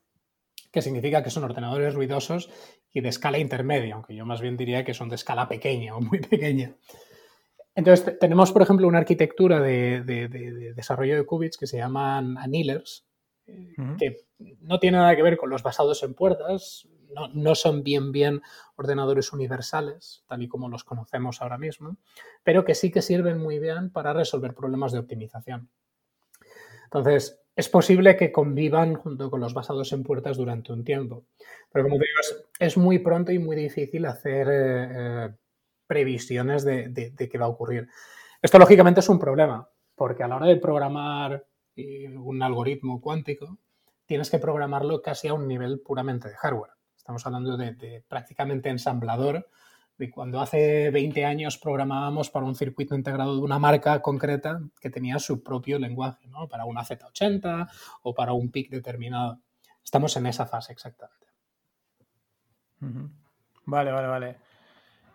[0.70, 2.50] que significa que son ordenadores ruidosos
[2.94, 6.02] y de escala intermedia, aunque yo más bien diría que son de escala pequeña o
[6.02, 6.76] muy pequeña.
[7.76, 13.06] Entonces, tenemos, por ejemplo, una arquitectura de, desarrollo de qubits que se llaman annealers,
[13.48, 14.18] eh, que
[14.62, 18.42] no tiene nada que ver con los basados en puertas, no, no, son bien bien
[18.76, 21.98] ordenadores universales, tal y como los conocemos ahora mismo,
[22.44, 25.70] pero que sí que sirven muy bien para resolver problemas de optimización.
[26.86, 31.26] Entonces, es posible que convivan junto con los basados en puertas durante un tiempo.
[31.70, 35.30] Pero como te digo, es, muy pronto y muy difícil hacer eh, eh,
[35.86, 37.90] previsiones de, qué va a ocurrir.
[38.42, 41.46] Esto lógicamente es un problema, porque a la hora de programar
[41.76, 43.58] eh, un algoritmo cuántico,
[44.06, 46.72] tienes que programarlo casi a un nivel puramente de hardware.
[46.96, 49.50] Estamos hablando de prácticamente ensamblador
[50.00, 54.90] de cuando hace 20 años programábamos para un circuito integrado de una marca concreta que
[54.90, 56.48] tenía su propio lenguaje, ¿no?
[56.48, 57.70] Para una Z80
[58.04, 59.42] o para un PIC determinado.
[59.84, 61.28] Estamos en esa fase exactamente.
[63.66, 64.38] Vale, vale, vale.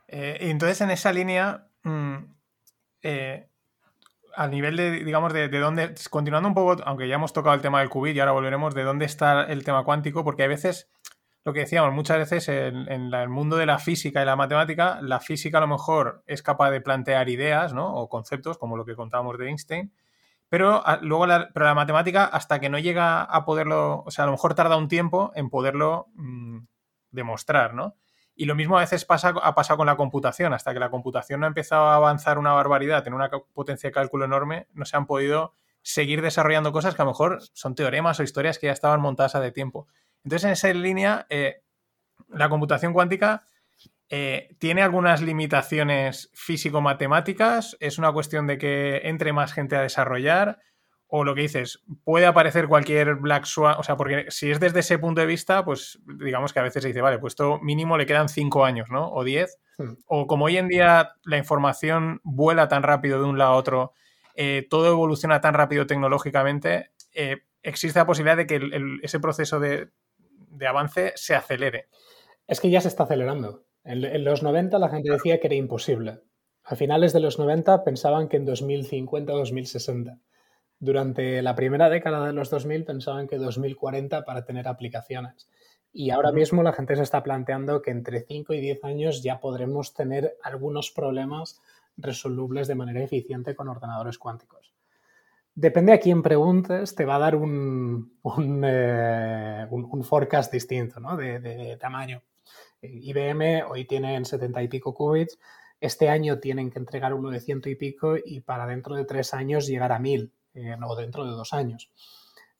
[0.06, 2.16] Eh, entonces en esa línea, mm,
[3.02, 3.48] eh,
[4.36, 7.62] a nivel de, digamos, de, de, dónde, continuando un poco, aunque ya hemos tocado el
[7.62, 10.90] tema del qubit y ahora volveremos, de dónde está el tema cuántico, porque hay veces
[11.44, 15.20] lo que decíamos, muchas veces en, el mundo de la física y la matemática, la
[15.20, 17.94] física a lo mejor es capaz de plantear ideas ¿no?
[17.94, 19.92] o conceptos, como lo que contábamos de Einstein,
[20.48, 24.26] pero luego la, pero la matemática, hasta que no llega a poderlo, o sea, a
[24.26, 26.60] lo mejor tarda un tiempo en poderlo mm,
[27.10, 27.94] demostrar, ¿no?
[28.36, 31.40] Y lo mismo a veces pasa, ha pasado con la computación, hasta que la computación
[31.40, 34.96] no ha empezado a avanzar una barbaridad, tiene una potencia de cálculo enorme, no se
[34.96, 38.72] han podido seguir desarrollando cosas que a lo mejor son teoremas o historias que ya
[38.72, 39.86] estaban montadas de tiempo.
[40.24, 41.60] Entonces, en esa línea, eh,
[42.28, 43.46] la computación cuántica
[44.08, 50.60] eh, tiene algunas limitaciones físico-matemáticas, es una cuestión de que entre más gente a desarrollar,
[51.06, 54.80] o lo que dices, puede aparecer cualquier Black Swan, o sea, porque si es desde
[54.80, 57.98] ese punto de vista, pues digamos que a veces se dice, vale, pues esto mínimo
[57.98, 59.12] le quedan cinco años, ¿no?
[59.12, 59.58] O diez.
[59.78, 59.92] Hmm.
[60.06, 63.92] O como hoy en día la información vuela tan rápido de un lado a otro,
[64.34, 66.90] eh, todo evoluciona tan rápido tecnológicamente,
[67.62, 68.60] existe la posibilidad de que
[69.02, 69.90] ese proceso de,
[70.54, 71.88] de avance se acelere.
[72.46, 73.64] Es que ya se está acelerando.
[73.84, 76.20] En, los 90 la gente decía que era imposible.
[76.64, 80.18] A finales de los 90 pensaban que en 2050 o 2060.
[80.78, 85.48] Durante la primera década de los 2000 pensaban que 2040 para tener aplicaciones.
[85.92, 89.38] Y ahora mismo la gente se está planteando que entre 5 y 10 años ya
[89.38, 91.60] podremos tener algunos problemas
[91.96, 94.63] resolubles de manera eficiente con ordenadores cuánticos.
[95.56, 99.68] Depende a quién preguntes, te va a dar un, un, eh,
[100.02, 101.16] forecast distinto ¿no?
[101.16, 102.22] de, tamaño.
[102.82, 105.38] IBM hoy tienen 70 y pico qubits,
[105.80, 109.32] este año tienen que entregar uno de ciento y pico y para dentro de tres
[109.32, 111.92] años llegar a mil, eh, o dentro de dos años.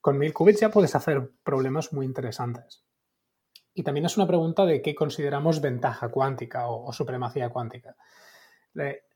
[0.01, 2.85] Con mil qubits ya puedes hacer problemas muy interesantes.
[3.75, 7.97] Y también es una pregunta de qué consideramos ventaja cuántica o supremacía cuántica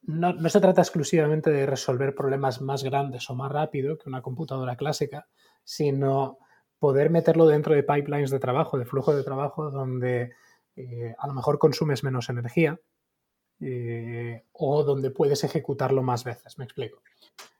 [0.08, 4.74] no, se trata exclusivamente de resolver problemas más grandes o más rápido que una computadora
[4.74, 5.28] clásica,
[5.64, 6.38] sino
[6.78, 10.32] poder meterlo dentro de pipelines de trabajo, de flujo de trabajo, donde
[10.76, 12.80] eh, a lo mejor consumes menos energía
[13.60, 16.56] eh, o donde puedes ejecutarlo más veces.
[16.56, 17.02] Me explico.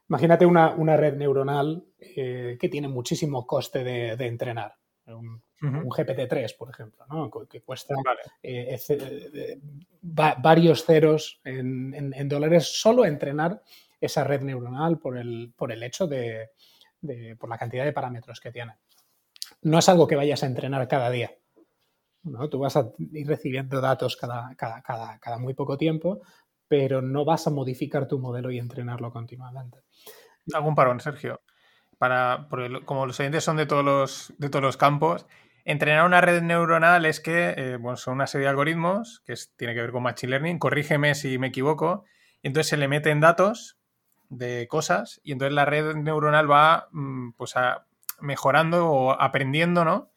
[0.08, 4.74] Imagínate una, red neuronal eh, que tiene muchísimo coste de entrenar
[5.04, 7.06] un, GPT-3, por ejemplo,
[7.48, 7.94] que cuesta
[8.42, 9.60] eh, eh,
[10.02, 13.62] varios ceros en, dólares solo entrenar
[14.00, 16.50] esa red neuronal por el, por el hecho de,
[17.38, 18.76] por la cantidad de parámetros que tiene.
[19.62, 21.32] No es algo que vayas a entrenar cada día.
[22.22, 22.48] ¿no?
[22.48, 26.20] Tú vas a ir recibiendo datos cada, cada, cada, muy poco tiempo,
[26.68, 29.78] pero no vas a modificar tu modelo y entrenarlo continuamente.
[30.52, 31.40] Algún parón, Sergio.
[31.98, 32.46] Para,
[32.84, 35.26] como los oyentes son de todos los, de todos los campos,
[35.68, 39.74] entrenar una red neuronal es que eh, bueno, son una serie de algoritmos que tiene
[39.74, 40.58] que ver con Machine Learning.
[40.58, 42.04] Corrígeme si me equivoco.
[42.42, 43.78] entonces se le meten datos
[44.30, 47.54] de cosas y entonces la red neuronal va mm, pues
[48.20, 50.10] mejorando o aprendiendo, ¿no?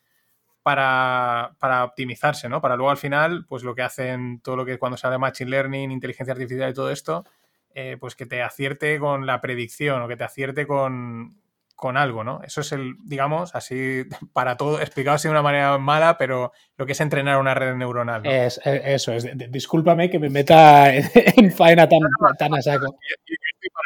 [0.63, 2.61] Para, optimizarse, ¿no?
[2.61, 5.91] Para luego al final, pues lo que hacen todo lo que cuando de Machine Learning,
[5.91, 7.25] inteligencia artificial y todo esto,
[7.73, 11.40] eh, pues que te acierte con la predicción o que te acierte con,
[11.81, 12.41] con algo, ¿no?
[12.43, 14.03] Eso es el, digamos, así
[14.33, 17.75] para todo, explicado así de una manera mala, pero lo que es entrenar una red
[17.75, 18.23] neuronal.
[18.23, 19.27] Es, e, eso es.
[19.49, 22.01] Discúlpame que me meta en faena tan,
[22.37, 22.99] tan a saco.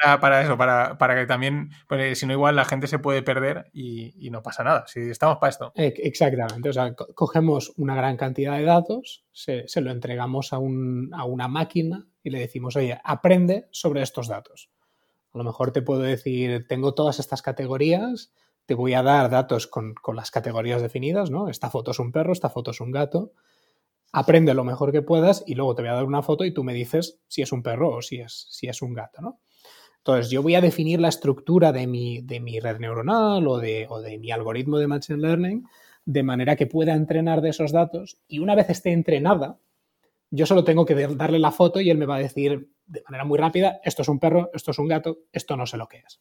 [0.04, 3.22] Para, para, eso, para, para, que también, pues, si no, igual la gente se puede
[3.24, 4.84] perder y, no pasa nada.
[4.88, 5.72] Si estamos para esto.
[5.76, 6.68] Exactamente.
[6.68, 11.24] O sea, cogemos una gran cantidad de datos, se, se lo entregamos a, un, a
[11.24, 14.70] una máquina y le decimos, oye, aprende sobre estos datos.
[15.36, 18.32] A lo mejor te puedo decir, tengo todas estas categorías,
[18.66, 21.50] te voy a dar datos con, las categorías definidas, ¿no?
[21.50, 23.34] Esta foto es un perro, esta foto es un gato.
[24.14, 26.64] Aprende lo mejor que puedas y luego te voy a dar una foto y tú
[26.64, 29.42] me dices si es un perro o si es, si es un gato, ¿no?
[29.98, 33.88] Entonces, yo voy a definir la estructura de mi, de mi red neuronal o de,
[33.90, 35.68] o de mi algoritmo de Machine Learning
[36.06, 39.58] de manera que pueda entrenar de esos datos y una vez esté entrenada,
[40.36, 43.26] yo solo tengo que darle la foto y él me va a decir de manera
[43.26, 45.98] muy rápida, esto es un perro, esto es un gato, esto no sé lo que
[45.98, 46.20] es.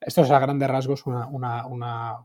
[0.00, 1.66] Esto es a grandes rasgos una,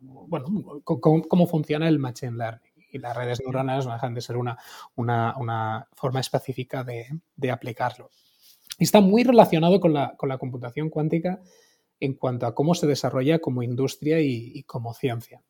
[0.01, 2.74] bueno, cómo, funciona el Machine Learning.
[2.91, 4.57] Y las redes neuronales dejan de ser una,
[4.95, 8.09] una forma específica de, aplicarlo.
[8.78, 11.39] Y está muy relacionado con la, computación cuántica
[11.99, 15.41] en cuanto a cómo se desarrolla como industria y, como ciencia.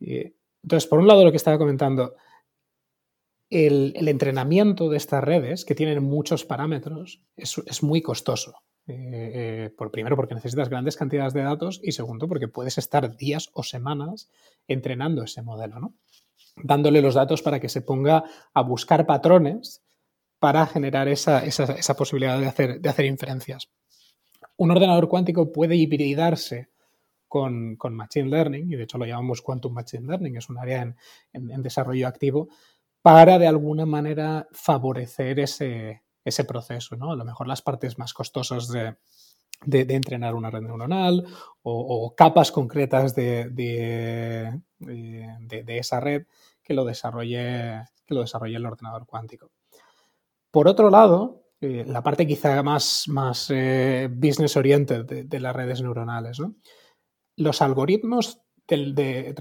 [0.00, 2.14] entonces, por un lado, lo que estaba comentando,
[3.50, 8.54] el, entrenamiento de estas redes, que tienen muchos parámetros, es, muy costoso.
[8.86, 13.16] Eh, eh, por primero, porque necesitas grandes cantidades de datos y segundo, porque puedes estar
[13.16, 14.30] días o semanas
[14.66, 15.94] entrenando ese modelo, ¿no?
[16.62, 18.24] dándole los datos para que se ponga
[18.54, 19.82] a buscar patrones
[20.38, 21.42] para generar esa,
[21.96, 23.70] posibilidad de hacer, de hacer, inferencias.
[24.56, 26.70] Un ordenador cuántico puede hibridarse
[27.26, 30.94] con, Machine Learning, y de hecho lo llamamos Quantum Machine Learning, es un área
[31.32, 32.48] en desarrollo activo,
[33.08, 36.02] para de alguna manera favorecer ese,
[36.46, 37.12] proceso, ¿no?
[37.12, 38.96] A lo mejor las partes más costosas de,
[39.64, 41.24] entrenar una red neuronal
[41.62, 44.60] o, capas concretas de,
[45.68, 46.26] esa red
[46.62, 49.52] que lo, desarrolle, que lo desarrolle el ordenador cuántico.
[50.50, 55.80] Por otro lado, eh, la parte quizá más, más eh, business oriented de, las redes
[55.80, 56.42] neuronales,
[57.36, 59.34] los algoritmos de,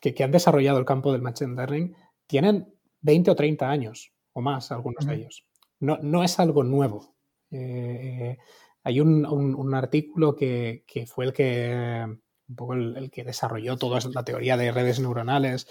[0.00, 1.94] que, que han desarrollado el campo del machine learning
[2.26, 2.73] tienen
[3.04, 5.44] 20 o 30 años o más, algunos de ellos.
[5.80, 7.14] No, no es algo nuevo.
[7.50, 8.36] Eh,
[8.82, 12.04] hay un, artículo que, fue el que
[12.48, 15.68] un poco el, que desarrolló toda la teoría de redes neuronales,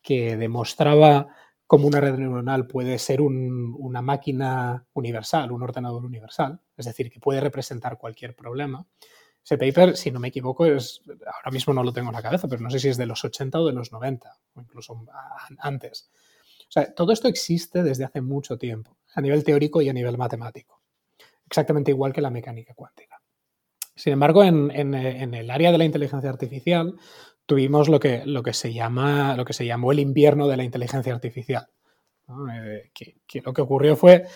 [0.00, 1.28] que demostraba
[1.66, 7.20] cómo una red neuronal puede ser una máquina universal, un ordenador universal, es decir, que
[7.20, 8.86] puede representar cualquier problema.
[9.44, 12.48] Ese paper, si no me equivoco, es, ahora mismo no lo tengo en la cabeza,
[12.48, 15.04] pero no sé si es de los 80 o de los 90, o incluso
[15.58, 16.10] antes.
[16.68, 20.18] O sea, todo esto existe desde hace mucho tiempo, a nivel teórico y a nivel
[20.18, 20.82] matemático.
[21.46, 23.22] Exactamente igual que la mecánica cuántica.
[23.94, 26.96] Sin embargo, en, el área de la inteligencia artificial
[27.46, 30.64] tuvimos lo que, lo que, se, llama, lo que se llamó el invierno de la
[30.64, 31.68] inteligencia artificial.
[32.52, 34.26] Eh, que, lo que ocurrió fue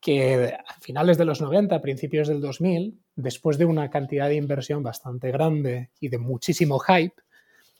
[0.00, 4.82] que a finales de los 90, principios del 2000, después de una cantidad de inversión
[4.82, 7.22] bastante grande y de muchísimo hype,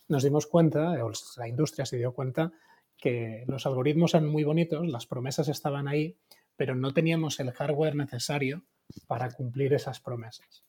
[0.09, 2.53] nos dimos cuenta, o la industria se dio cuenta,
[2.97, 6.17] que los algoritmos eran muy bonitos, las promesas estaban ahí,
[6.57, 8.65] pero no teníamos el hardware necesario
[9.07, 10.65] para cumplir esas promesas.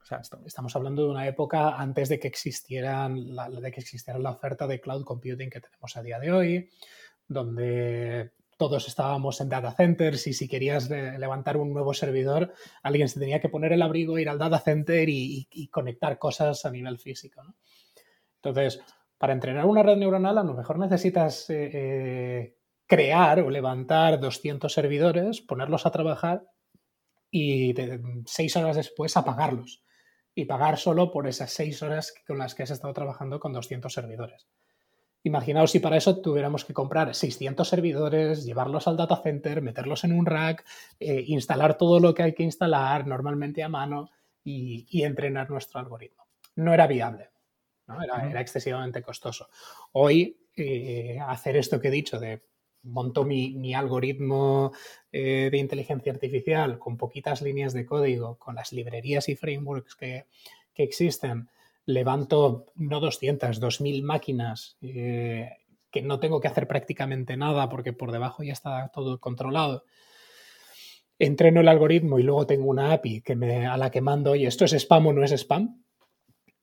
[0.00, 4.18] O sea, estamos hablando de una época antes de que, existieran la, de que existiera
[4.18, 6.70] la oferta de cloud computing que tenemos a día de hoy,
[7.26, 13.18] donde todos estábamos en data centers y si querías levantar un nuevo servidor, alguien se
[13.18, 17.42] tenía que poner el abrigo, ir al data center y, conectar cosas a nivel físico.
[18.36, 18.80] Entonces,
[19.24, 22.56] para entrenar una red neuronal a lo mejor necesitas eh, eh,
[22.86, 26.42] crear o levantar 200 servidores, ponerlos a trabajar
[27.30, 27.74] y
[28.26, 29.82] seis horas después apagarlos.
[30.34, 33.90] Y pagar solo por esas seis horas con las que has estado trabajando con 200
[33.90, 34.46] servidores.
[35.22, 40.12] Imaginaos si para eso tuviéramos que comprar 600 servidores, llevarlos al data center, meterlos en
[40.12, 40.66] un rack,
[41.00, 44.10] eh, instalar todo lo que hay que instalar normalmente a mano
[44.44, 46.26] y entrenar nuestro algoritmo.
[46.56, 47.30] No era viable.
[47.86, 49.48] Era, excesivamente costoso.
[49.92, 52.42] Hoy eh, hacer esto que he dicho de
[52.84, 54.72] monto mi, algoritmo
[55.10, 60.26] eh, de inteligencia artificial con poquitas líneas de código, con las librerías y frameworks que,
[60.76, 61.48] existen,
[61.86, 65.50] levanto no 200, 2000 máquinas eh,
[65.90, 69.84] que no tengo que hacer prácticamente nada porque por debajo ya está todo controlado.
[71.18, 74.48] Entreno el algoritmo y luego tengo una API que me, a la que mando, oye,
[74.48, 75.83] ¿esto es spam o no es spam?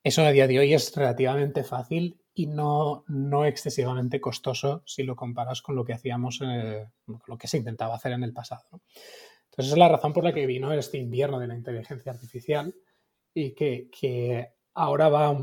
[0.03, 5.15] Eso a día de hoy es relativamente fácil y no, no excesivamente costoso si lo
[5.15, 6.87] comparas con lo que hacíamos, eh,
[7.27, 8.63] lo que se intentaba hacer en el pasado.
[9.51, 12.73] Entonces, es la razón por la que vino este invierno de la inteligencia artificial
[13.33, 15.37] y que, ahora va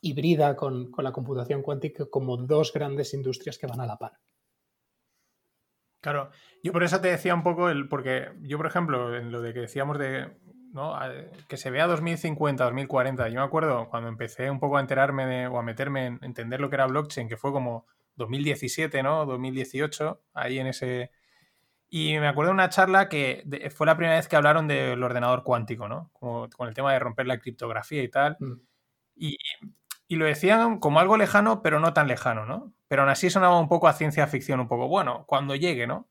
[0.00, 4.12] híbrida con, con, la computación cuántica como dos grandes industrias que van a la par.
[6.04, 6.30] Claro,
[6.62, 9.54] yo por eso te decía un poco el, porque yo, por ejemplo, en lo de
[9.54, 10.36] que decíamos de
[11.48, 13.28] que se vea 2050, 2040.
[13.28, 16.68] Yo me acuerdo cuando empecé un poco a enterarme o a meterme en entender lo
[16.68, 19.24] que era blockchain, que fue como 2017, ¿no?
[19.26, 21.10] 2018, ahí en ese...
[21.88, 23.44] Y me acuerdo de una charla que
[23.74, 26.10] fue la primera vez que hablaron del ordenador cuántico, ¿no?
[26.12, 28.36] con el tema de romper la criptografía y tal.
[28.40, 28.52] Mm.
[29.14, 29.36] Y,
[30.08, 32.72] y, lo decían como algo lejano, pero no tan lejano, ¿no?
[32.88, 36.08] Pero aún así sonaba un poco a ciencia ficción, un poco, bueno, cuando llegue, ¿no?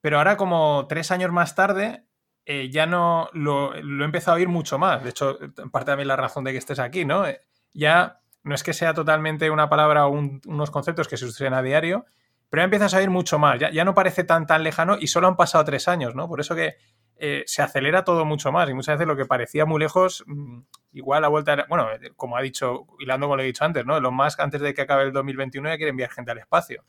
[0.00, 2.06] Pero ahora como tres años más tarde
[2.46, 5.02] eh, ya no lo, he empezado a oír mucho más.
[5.02, 7.26] De hecho, en parte también la razón de que estés aquí, ¿no?
[7.26, 7.40] Eh,
[7.72, 11.62] ya no es que sea totalmente una palabra o unos conceptos que se usen a
[11.62, 12.06] diario,
[12.48, 13.60] pero ya empiezas a oír mucho más.
[13.60, 16.28] Ya, no parece tan tan lejano y solo han pasado tres años, ¿no?
[16.28, 16.76] Por eso que
[17.16, 20.60] eh, se acelera todo mucho más y muchas veces lo que parecía muy lejos, mm,
[20.94, 21.86] igual a vuelta, bueno,
[22.16, 24.00] como ha dicho, hilando con lo he dicho antes, ¿no?
[24.00, 26.82] Los más antes de que acabe el 2021 ya quieren enviar gente al espacio.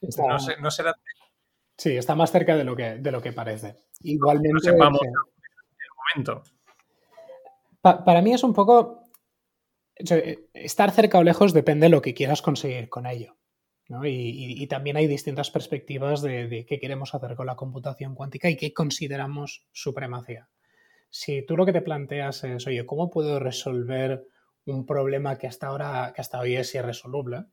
[0.00, 0.94] No, sé, no será
[1.78, 3.76] Sí, está más cerca de lo que, de lo que parece.
[4.00, 4.72] Igualmente.
[4.72, 4.92] No el
[6.16, 6.42] momento.
[7.80, 9.04] para mí es un poco.
[10.52, 13.36] Estar cerca o lejos depende de lo que quieras conseguir con ello.
[14.04, 18.74] Y, también hay distintas perspectivas de, qué queremos hacer con la computación cuántica y qué
[18.74, 20.48] consideramos supremacía.
[21.08, 24.26] Si tú lo que te planteas es, oye, ¿cómo puedo resolver
[24.66, 27.46] un problema que hasta ahora, que hasta hoy es irresoluble?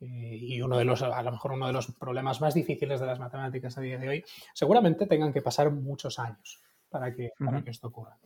[0.00, 3.06] Eh, y uno de los, a lo mejor uno de los problemas más difíciles de
[3.06, 4.24] las matemáticas a día de hoy,
[4.54, 8.16] seguramente tengan que pasar muchos años para que, para que esto ocurra.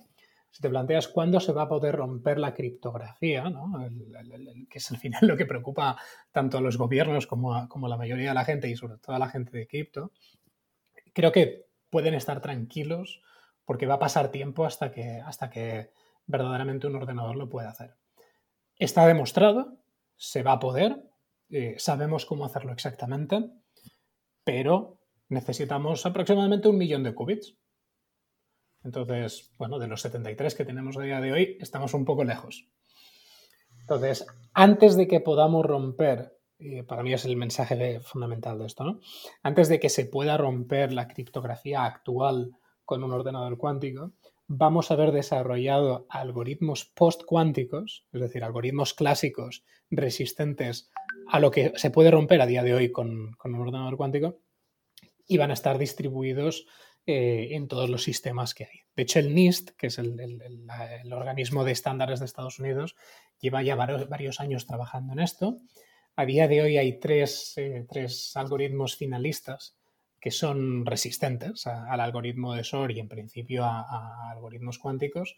[0.50, 3.72] Si te planteas cuándo se va a poder romper la criptografía, ¿no?
[4.68, 5.96] que es al final lo que preocupa
[6.30, 9.16] tanto a los gobiernos como a, como la mayoría de la gente y sobre todo
[9.16, 10.12] a la gente de cripto,
[11.14, 13.22] creo que pueden estar tranquilos
[13.64, 15.90] porque va a pasar tiempo hasta que, hasta que
[16.26, 17.94] verdaderamente un ordenador lo pueda hacer.
[18.76, 19.78] Está demostrado,
[20.16, 21.02] se va a poder,
[21.52, 23.50] eh, sabemos cómo hacerlo exactamente,
[24.42, 24.98] pero
[25.28, 27.56] necesitamos aproximadamente un millón de qubits.
[28.82, 32.68] Entonces, bueno, de los 73 que tenemos a día de hoy, estamos un poco lejos.
[33.80, 36.38] Entonces, antes de que podamos romper,
[36.86, 39.00] para mí es el mensaje fundamental de esto, ¿no?
[39.42, 44.12] Antes de que se pueda romper la criptografía actual con un ordenador cuántico,
[44.46, 50.90] vamos a haber desarrollado algoritmos post-cuánticos, es decir, algoritmos clásicos resistentes
[51.28, 54.40] a lo que se puede romper a día de hoy con, un ordenador cuántico
[55.26, 56.66] y van a estar distribuidos
[57.06, 58.80] eh, en todos los sistemas que hay.
[58.94, 62.96] De hecho, el NIST, que es el, organismo de estándares de Estados Unidos,
[63.40, 65.58] lleva ya varios, años trabajando en esto.
[66.16, 67.86] A día de hoy hay tres, eh,
[68.34, 69.76] algoritmos finalistas
[70.20, 75.36] que son resistentes al algoritmo de SOR y en principio a, algoritmos cuánticos.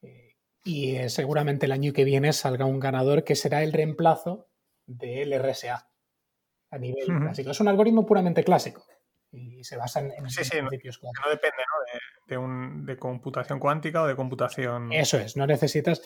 [0.00, 4.47] Eh, y seguramente el año que viene salga un ganador que será el reemplazo
[4.88, 5.88] del RSA
[6.70, 7.50] a nivel clásico.
[7.50, 8.84] Es un algoritmo puramente clásico
[9.30, 11.24] y se basa en, principios clásicos.
[11.24, 11.62] No depende
[12.26, 14.92] De, un, de, computación cuántica o de computación.
[14.92, 16.02] Eso es, no necesitas.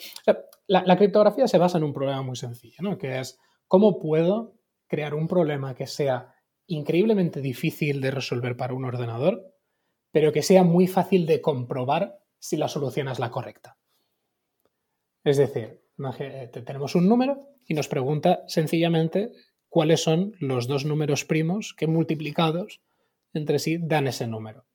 [0.67, 2.99] la, criptografía se basa en un problema muy sencillo, ¿no?
[2.99, 4.55] que es cómo puedo
[4.89, 6.35] crear un problema que sea
[6.67, 9.55] increíblemente difícil de resolver para un ordenador,
[10.11, 13.79] pero que sea muy fácil de comprobar si la solución es la correcta.
[15.25, 15.82] Es decir,
[16.65, 19.33] tenemos un número y nos pregunta sencillamente
[19.69, 22.81] cuáles son los dos números primos que multiplicados
[23.33, 24.67] entre sí dan ese número.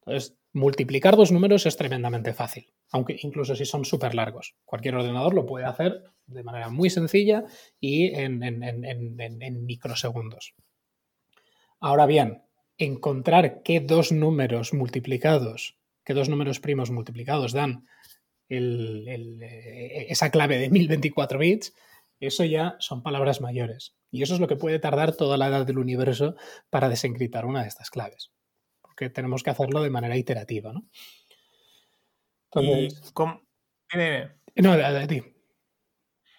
[0.00, 4.56] Entonces, multiplicar dos números es tremendamente fácil, aunque incluso si son súper largos.
[4.64, 7.44] Cualquier ordenador lo puede hacer de manera muy sencilla
[7.78, 10.54] y en, en microsegundos.
[11.78, 12.42] Ahora bien,
[12.78, 17.86] encontrar qué dos números multiplicados, qué dos números primos multiplicados dan
[18.48, 21.74] eh, esa clave de 1024 bits,
[22.20, 23.96] eso ya son palabras mayores.
[24.10, 26.36] Y eso es lo que puede tardar toda la edad del universo
[26.70, 28.32] para desencriptar una de estas claves.
[28.80, 30.84] Porque tenemos que hacerlo de manera iterativa, ¿no?
[32.54, 33.12] Entonces,
[34.56, 35.22] No, de, ti.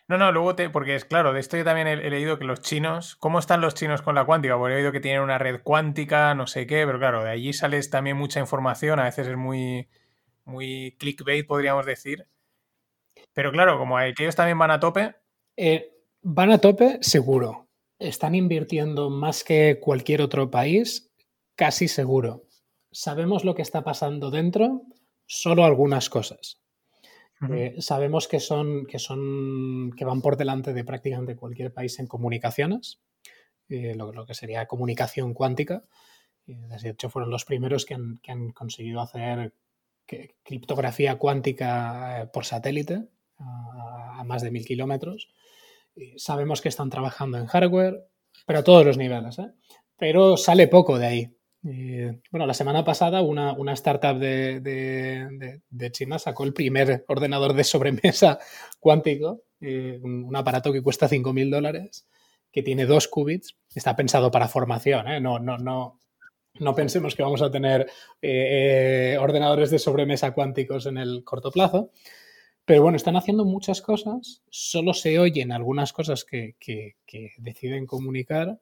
[0.07, 0.69] No, no, luego te.
[0.69, 3.15] Porque es claro, de esto yo también he, leído que los chinos.
[3.15, 4.57] ¿Cómo están los chinos con la cuántica?
[4.57, 7.53] Porque he oído que tienen una red cuántica, no sé qué, pero claro, de allí
[7.53, 9.89] sales también mucha información, a veces es muy.
[10.45, 12.27] Muy clickbait, podríamos decir.
[13.33, 15.15] Pero claro, como que ellos también van a tope.
[15.57, 15.91] Eh,
[16.21, 17.69] van a tope, seguro.
[17.99, 21.11] Están invirtiendo más que cualquier otro país,
[21.55, 22.45] casi seguro.
[22.91, 24.83] Sabemos lo que está pasando dentro,
[25.25, 26.59] solo algunas cosas.
[27.51, 32.07] Eh, sabemos que son, que son, que van por delante de prácticamente cualquier país en
[32.07, 33.01] comunicaciones,
[33.67, 35.83] eh, lo, que sería comunicación cuántica.
[36.45, 39.53] de hecho, fueron los primeros que han, conseguido hacer
[40.43, 43.03] criptografía cuántica eh, por satélite
[43.37, 45.29] a, más de mil kilómetros.
[46.17, 48.07] sabemos que están trabajando en hardware,
[48.45, 49.37] pero a todos los niveles.
[49.97, 51.35] Pero sale poco de ahí.
[51.65, 58.37] Eh, bueno, la semana pasada una, startup de, China sacó el primer ordenador de sobremesa
[58.79, 62.05] cuántico, eh, un, aparato que cuesta 5.000 dólares,
[62.51, 65.21] que tiene dos qubits, está pensado para formación, ¿eh?
[65.21, 65.99] no, no, no,
[66.59, 67.89] no pensemos que vamos a tener
[69.19, 71.91] ordenadores de sobremesa cuánticos en el corto plazo.
[72.65, 76.55] Pero bueno, están haciendo muchas cosas, solo se oyen algunas cosas que
[77.37, 78.59] deciden comunicar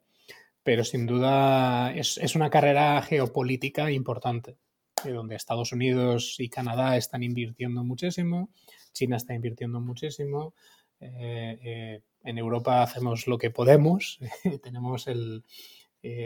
[0.64, 4.58] pero sin duda es, una carrera geopolítica importante,
[5.06, 8.50] eh, donde Estados Unidos y Canadá están invirtiendo muchísimo,
[8.94, 10.54] China está invirtiendo muchísimo,
[11.00, 14.20] eh, eh, en Europa hacemos lo que podemos,
[14.64, 15.08] tenemos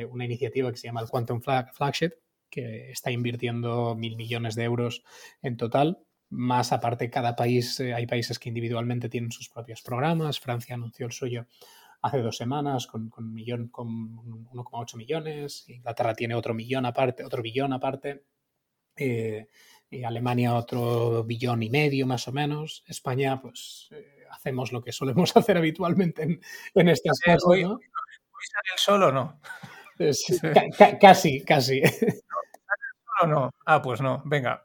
[0.09, 2.11] una iniciativa que se llama el Quantum Flagship,
[2.49, 5.03] que está invirtiendo mil millones de euros
[5.41, 5.99] en total.
[6.29, 10.39] Más aparte, cada país, hay países que individualmente tienen sus propios programas.
[10.39, 11.47] Francia anunció el suyo
[12.05, 13.87] hace dos semanas con, con, millón, con
[14.53, 18.25] 1,8 millones, Inglaterra tiene otro millón aparte, otro billón aparte,
[18.95, 19.47] eh,
[19.89, 24.91] y Alemania otro billón y medio más o menos, España pues eh, hacemos lo que
[24.91, 26.41] solemos hacer habitualmente en,
[26.75, 27.43] en estas cosas.
[27.45, 27.79] Hoy, ¿no?
[28.45, 29.39] Sale el sol o no?
[31.01, 31.81] casi, casi.
[31.81, 33.51] ¿No sale el sol o no?
[33.65, 34.63] Ah, pues no, venga.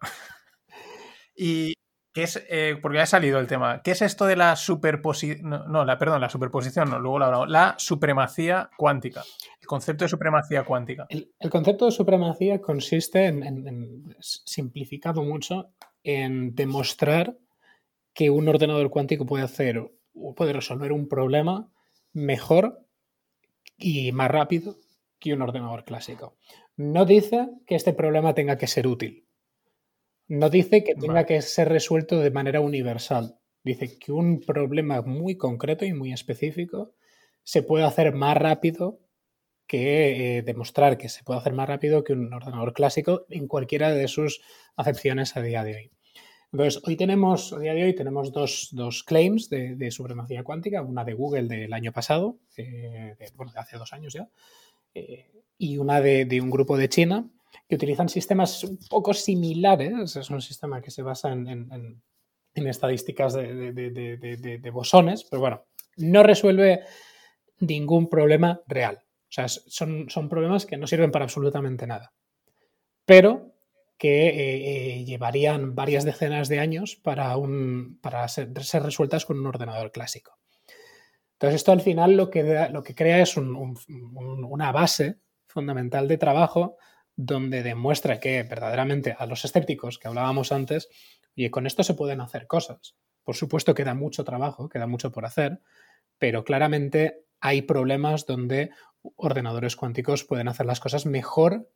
[1.35, 1.75] Y,
[2.13, 5.49] ¿Qué es, eh, porque ha salido el tema, ¿qué es esto de la superposición?
[5.49, 7.49] No, la, perdón, la superposición, no, luego lo hablamos.
[7.49, 9.23] La supremacía cuántica.
[9.61, 11.07] El concepto de supremacía cuántica.
[11.09, 15.71] El, concepto de supremacía consiste en, simplificado mucho,
[16.03, 17.39] en demostrar
[18.13, 21.71] que un ordenador cuántico puede hacer o puede resolver un problema
[22.13, 22.85] mejor
[23.81, 24.77] y más rápido
[25.19, 26.37] que un ordenador clásico.
[26.77, 29.27] No dice que este problema tenga que ser útil
[30.31, 33.41] no dice que tenga que ser resuelto de manera universal.
[33.65, 36.95] Dice que un problema muy concreto y muy específico
[37.43, 39.01] se puede hacer más rápido
[39.67, 43.91] que eh, demostrar que se puede hacer más rápido que un ordenador clásico en cualquiera
[43.91, 44.41] de sus
[44.77, 45.91] acepciones a día de hoy.
[46.53, 51.15] Entonces, hoy tenemos, a día de hoy tenemos dos, claims de, supremacía cuántica, una de
[51.15, 54.29] Google del año pasado, eh, de, bueno, de hace dos años ya,
[54.95, 57.31] eh, y una de, de, un grupo de China
[57.69, 60.17] que utilizan sistemas un poco similares.
[60.17, 62.03] Es un sistema que se basa en,
[62.55, 65.65] estadísticas de, bosones, pero bueno,
[65.99, 66.81] no resuelve
[67.61, 68.99] ningún problema real.
[69.05, 72.13] O sea, son problemas que no sirven para absolutamente nada.
[73.05, 73.53] Pero
[74.01, 79.47] que eh, eh, llevarían varias decenas de años para, un, para ser, resueltas con un
[79.47, 80.39] ordenador clásico.
[81.35, 86.79] Entonces, esto al final lo que, lo que crea es una base fundamental de trabajo
[87.15, 90.89] donde demuestra que verdaderamente a los escépticos que hablábamos antes,
[91.35, 92.97] y con esto se pueden hacer cosas.
[93.23, 95.61] Por supuesto, queda mucho trabajo, queda mucho por hacer,
[96.19, 98.71] pero claramente hay problemas donde
[99.17, 101.71] ordenadores cuánticos pueden hacer las cosas mejor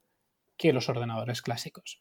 [0.56, 2.01] que los ordenadores clásicos.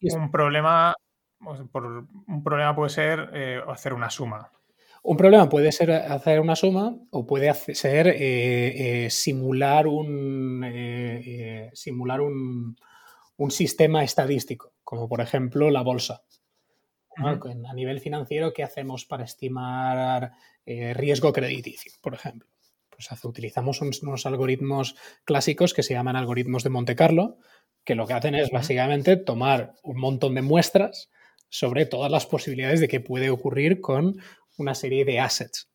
[0.00, 0.94] Un problema,
[1.40, 4.50] un problema puede ser eh, hacer una suma.
[5.06, 11.70] Un problema puede ser hacer una suma o puede ser eh, eh, simular, un, eh,
[11.74, 12.74] simular un,
[13.50, 16.22] sistema estadístico, como por ejemplo la bolsa.
[17.18, 20.32] A nivel financiero, ¿qué hacemos para estimar
[20.64, 22.48] riesgo crediticio, por ejemplo?
[22.88, 27.36] Pues utilizamos unos, algoritmos clásicos que se llaman algoritmos de Monte Carlo,
[27.84, 31.10] que lo que hacen es básicamente tomar un montón de muestras
[31.48, 34.16] sobre todas las posibilidades de qué puede ocurrir con
[34.56, 35.68] una serie de assets.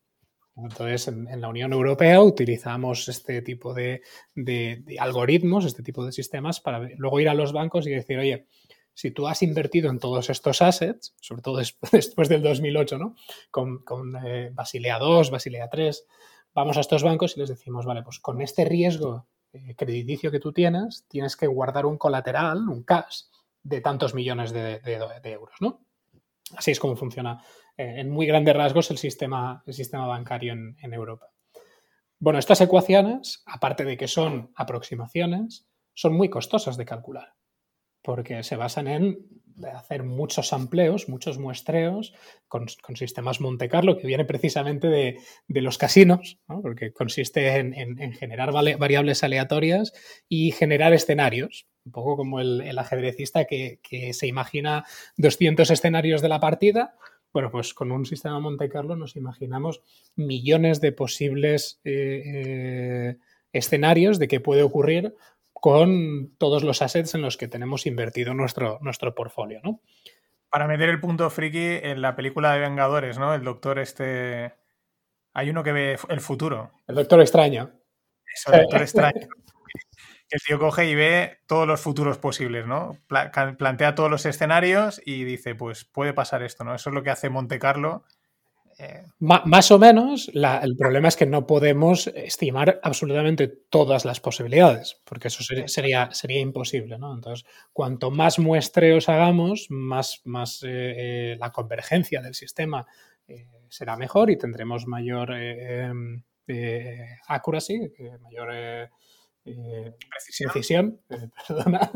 [0.56, 4.02] Entonces, en, la Unión Europea utilizamos este tipo de,
[4.98, 8.46] algoritmos, este tipo de sistemas, para luego ir a los bancos y decir, oye,
[8.92, 11.56] si tú has invertido en todos estos assets, sobre todo
[11.92, 13.14] después, del 2008, ¿no?
[13.50, 16.06] Con, con eh, Basilea 2, Basilea 3,
[16.52, 20.40] vamos a estos bancos y les decimos, vale, pues con este riesgo eh, crediticio que
[20.40, 23.22] tú tienes, tienes que guardar un colateral, un cash,
[23.62, 24.80] de tantos millones de,
[25.24, 25.84] euros, ¿no?
[26.56, 27.42] Así es como funciona
[27.76, 31.26] eh, en muy grandes rasgos el sistema, el sistema bancario en, Europa.
[32.18, 37.34] Bueno, estas ecuaciones, aparte de que son aproximaciones, son muy costosas de calcular,
[38.02, 39.18] porque se basan en
[39.74, 42.14] hacer muchos amplios, muchos muestreos
[42.48, 45.18] con, sistemas Monte Carlo, que viene precisamente de,
[45.48, 49.92] los casinos, porque consiste en, generar variables aleatorias
[50.28, 54.84] y generar escenarios, un poco como el, ajedrecista que, que, se imagina
[55.16, 56.96] 200 escenarios de la partida,
[57.32, 59.82] bueno, pues con un sistema Monte Carlo nos imaginamos
[60.16, 63.16] millones de posibles eh, eh,
[63.52, 65.14] escenarios de qué puede ocurrir
[65.60, 69.80] con todos los assets en los que tenemos invertido nuestro, nuestro portfolio, ¿no?
[70.48, 73.34] Para meter el punto friki en la película de Vengadores, ¿no?
[73.34, 74.54] El doctor este...
[75.32, 76.72] Hay uno que ve el futuro.
[76.88, 77.70] El doctor extraño.
[78.34, 79.28] Eso, el doctor extraño.
[80.30, 82.98] el tío coge y ve todos los futuros posibles, ¿no?
[83.58, 86.74] plantea todos los escenarios y dice, pues puede pasar esto, ¿no?
[86.74, 88.04] Eso es lo que hace Monte Carlo.
[88.80, 89.02] Eh.
[89.18, 95.28] Más o menos, el problema es que no podemos estimar absolutamente todas las posibilidades, porque
[95.28, 97.14] eso sería, sería, imposible, ¿no?
[97.14, 100.68] Entonces, cuanto más muestreos hagamos, más, más eh,
[101.32, 102.86] eh, la convergencia del sistema
[103.68, 105.32] será mejor y tendremos mayor
[107.28, 107.92] accuracy,
[108.22, 108.90] mayor
[109.44, 111.92] eh, precisión, eh, perdona.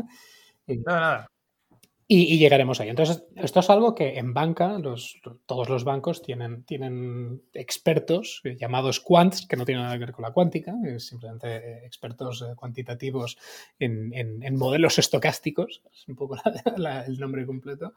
[2.07, 2.89] Y, llegaremos ahí.
[2.89, 8.99] Entonces, esto es algo que en banca, los, todos los bancos tienen, tienen expertos llamados
[8.99, 13.37] quants, que no tienen nada que ver con la cuántica, simplemente expertos cuantitativos
[13.79, 16.37] en, modelos estocásticos, es un poco
[17.07, 17.93] el nombre completo,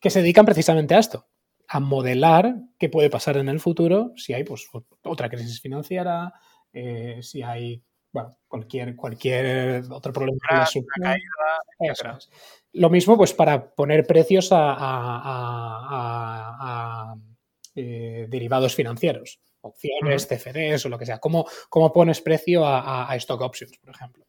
[0.00, 1.26] que se dedican precisamente a esto,
[1.66, 4.68] a modelar qué puede pasar en el futuro si hay pues,
[5.02, 6.32] otra crisis financiera,
[6.72, 7.82] eh, si hay
[8.16, 10.38] bueno, cualquier, cualquier otro problema.
[10.48, 11.20] caída,
[12.72, 14.74] Lo mismo, pues, para poner precios a,
[17.74, 21.18] eh, derivados financieros, opciones, CFDs o lo que sea.
[21.18, 24.24] ¿Cómo, cómo pones precio a, stock options, por ejemplo?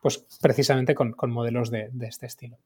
[0.00, 2.56] Pues precisamente con, modelos de, este estilo.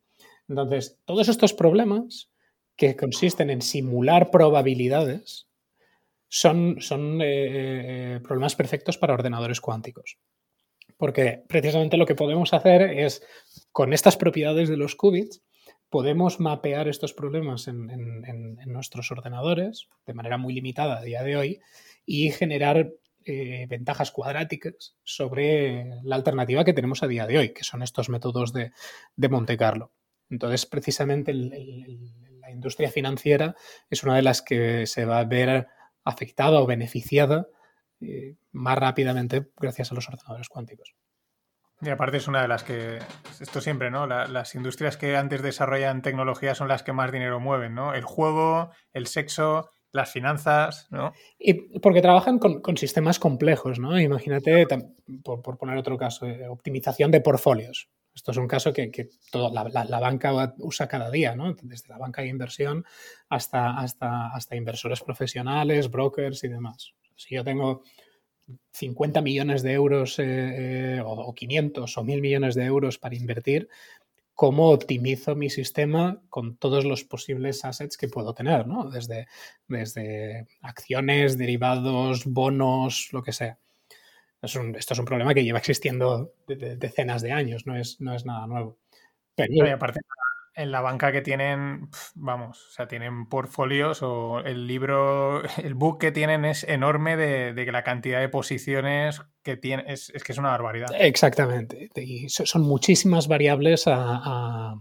[0.48, 2.30] Entonces, todos estos problemas
[2.76, 5.48] que consisten en simular probabilidades
[6.28, 10.18] son, son eh, eh, problemas perfectos para ordenadores cuánticos.
[11.02, 13.24] Porque precisamente lo que podemos hacer es,
[13.72, 15.42] con estas propiedades de los qubits,
[15.88, 21.60] podemos mapear estos problemas en, nuestros ordenadores de manera muy limitada a día de hoy
[22.06, 22.92] y generar
[23.24, 28.08] eh, ventajas cuadráticas sobre la alternativa que tenemos a día de hoy, que son estos
[28.08, 28.70] métodos de,
[29.28, 29.90] Monte Carlo.
[30.30, 33.56] Entonces, precisamente la industria financiera
[33.90, 35.66] es una de las que se va a ver
[36.04, 37.48] afectada o beneficiada
[38.02, 40.94] eh, más rápidamente gracias a los ordenadores cuánticos.
[41.80, 43.00] Y aparte es una de las que,
[43.40, 44.06] esto siempre, ¿no?
[44.06, 47.92] las industrias que antes desarrollan tecnología son las que más dinero mueven, ¿no?
[47.92, 51.12] El juego, el sexo, las finanzas, ¿no?
[51.40, 53.98] Y porque trabajan con, sistemas complejos, ¿no?
[54.00, 54.66] Imagínate,
[55.24, 57.90] por, poner otro caso, eh, optimización de portfolios.
[58.14, 58.90] Esto es un caso que,
[59.32, 61.52] la, banca usa cada día, ¿no?
[61.62, 62.84] Desde la banca de inversión
[63.28, 66.94] hasta, hasta, hasta inversores profesionales, brokers y demás.
[67.22, 67.82] Si yo tengo
[68.72, 73.68] 50 millones de euros eh, eh, o 500 o 1000 millones de euros para invertir,
[74.34, 78.66] ¿cómo optimizo mi sistema con todos los posibles assets que puedo tener?
[78.66, 78.90] ¿no?
[78.90, 79.28] Desde,
[79.68, 83.58] desde acciones, derivados, bonos, lo que sea.
[84.42, 88.46] esto es un problema que lleva existiendo decenas de años, no es, no es nada
[88.46, 88.78] nuevo.
[89.34, 90.00] Pero, aparte,
[90.54, 95.98] en la banca que tienen, vamos, o sea, tienen portfolios o el libro, el book
[95.98, 100.38] que tienen es enorme de, que la cantidad de posiciones que tiene, es, que es
[100.38, 100.90] una barbaridad.
[100.98, 101.90] Exactamente.
[101.96, 104.74] Y son muchísimas variables a,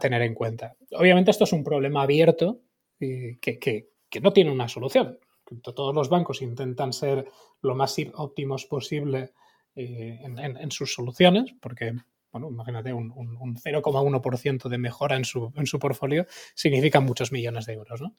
[0.00, 0.76] tener en cuenta.
[0.92, 2.60] Obviamente esto es un problema abierto
[2.98, 3.88] y que,
[4.20, 5.18] no tiene una solución.
[5.62, 7.26] Todos los bancos intentan ser
[7.60, 9.32] lo más óptimos posible
[9.74, 11.94] eh, en sus soluciones, porque
[12.34, 17.74] bueno, imagínate, un, 0,1% de mejora en su, en su portfolio significa muchos millones de
[17.74, 18.00] euros.
[18.00, 18.16] ¿no?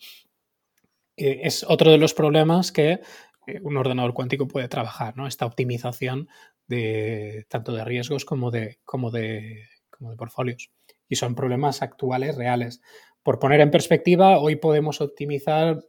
[1.18, 3.02] Eh, es otro de los problemas que
[3.46, 5.28] eh, un ordenador cuántico puede trabajar, ¿no?
[5.28, 6.30] Esta optimización
[6.66, 10.72] de tanto de riesgos como de, como de, como de portfolios.
[11.10, 12.82] Y son problemas actuales, reales.
[13.22, 15.82] Por poner en perspectiva, hoy podemos optimizar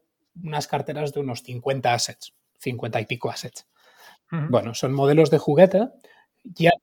[0.43, 3.69] unas carteras de unos 50 assets, 50 y pico assets.
[4.51, 5.91] Bueno, son modelos de juguete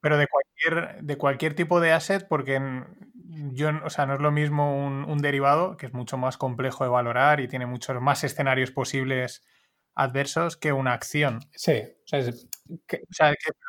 [0.00, 2.60] pero de cualquier, de cualquier tipo de asset, porque
[3.52, 6.90] yo, o sea, no es lo mismo un, derivado, que es mucho más complejo de
[6.90, 9.42] valorar y tiene muchos más escenarios posibles
[9.94, 11.40] adversos que una acción.
[11.52, 12.22] Sí, o sea,
[12.86, 13.02] que,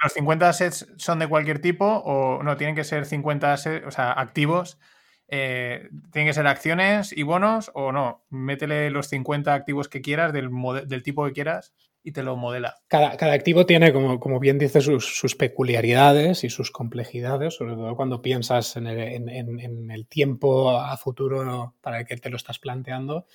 [0.04, 3.92] los 50 assets son de cualquier tipo o no, tienen que ser 50 assets, o
[3.92, 4.80] sea, activos
[5.28, 8.26] eh, ¿tienen que ser acciones y bonos o no?
[8.30, 10.50] Métele los 50 activos que quieras, del,
[10.88, 11.74] del tipo que quieras,
[12.06, 12.76] y te lo modela.
[12.88, 18.22] Cada, activo tiene, como, como bien dice, sus, peculiaridades y sus complejidades, sobre todo cuando
[18.22, 23.26] piensas en el, tiempo a futuro para el que te lo estás planteando.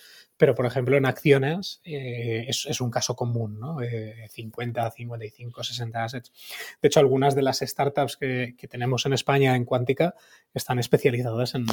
[0.40, 3.76] Pero, por ejemplo, en acciones eh, es, un caso común, ¿no?
[4.30, 6.32] 50, 55, 60 assets.
[6.80, 10.14] De hecho, algunas de las startups que, tenemos en España en Cuántica
[10.54, 11.66] están especializadas en,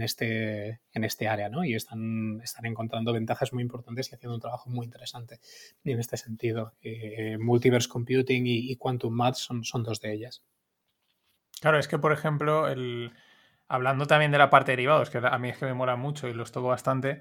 [0.00, 1.66] este, en este área, ¿no?
[1.66, 5.38] Y están, están encontrando ventajas muy importantes y haciendo un trabajo muy interesante
[5.84, 6.72] en este sentido.
[6.80, 10.42] Eh, multiverse Computing y, Quantum Math son, dos de ellas.
[11.60, 13.12] Claro, es que, por ejemplo, el,
[13.68, 16.26] hablando también de la parte de derivados, que a mí es que me mola mucho
[16.26, 17.20] y los toco bastante,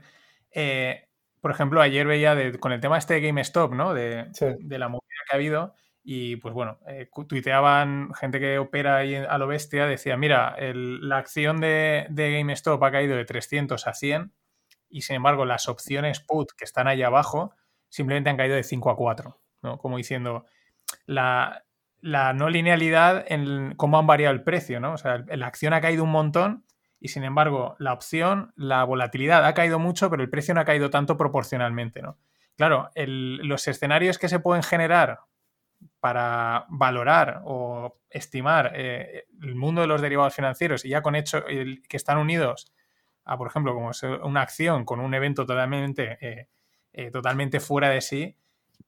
[0.54, 1.08] eh,
[1.42, 3.94] por ejemplo, ayer veía con el tema este de GameStop, ¿no?
[3.94, 4.30] De,
[4.70, 5.76] la movida que ha habido.
[6.04, 11.18] Y pues bueno, eh, tuiteaban gente que opera ahí a lo bestia, decía, mira, la
[11.18, 14.34] acción de, de, GameStop ha caído de 300 a 100
[14.90, 17.56] y sin embargo las opciones put que están ahí abajo
[17.94, 19.78] simplemente han caído de 5 a 4, ¿no?
[19.78, 20.46] Como diciendo,
[21.06, 21.64] la,
[22.02, 24.94] no linealidad en cómo han variado el precio, ¿no?
[24.94, 26.66] O sea, la acción ha caído un montón
[27.04, 30.66] y sin embargo la opción, la volatilidad ha caído mucho, pero el precio no ha
[30.66, 32.18] caído tanto proporcionalmente, ¿no?
[32.56, 35.20] Claro, los escenarios que se pueden generar
[36.00, 41.44] para valorar o estimar eh, el mundo de los derivados financieros y ya con hecho
[41.46, 42.72] que están unidos
[43.26, 43.92] a, por ejemplo, como
[44.24, 46.48] una acción con un evento totalmente eh,
[46.94, 48.38] eh, totalmente fuera de sí,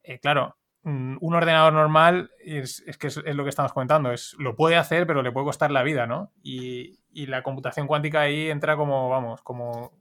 [0.04, 4.76] eh, claro, un ordenador normal es, que es, lo que estamos comentando, es, lo puede
[4.76, 6.32] hacer, pero le puede costar la vida, ¿no?
[6.44, 9.94] Y, la computación cuántica ahí entra como, vamos, como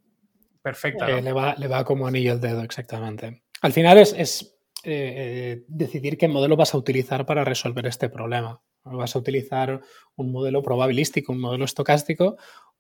[0.61, 1.09] perfecta.
[1.09, 3.44] Eh, le, va, le, va, como anillo el dedo, exactamente.
[3.62, 8.61] Al final es, decidir qué modelo vas a utilizar para resolver este problema.
[8.82, 9.81] ¿Vas a utilizar
[10.16, 12.36] un modelo probabilístico, un modelo estocástico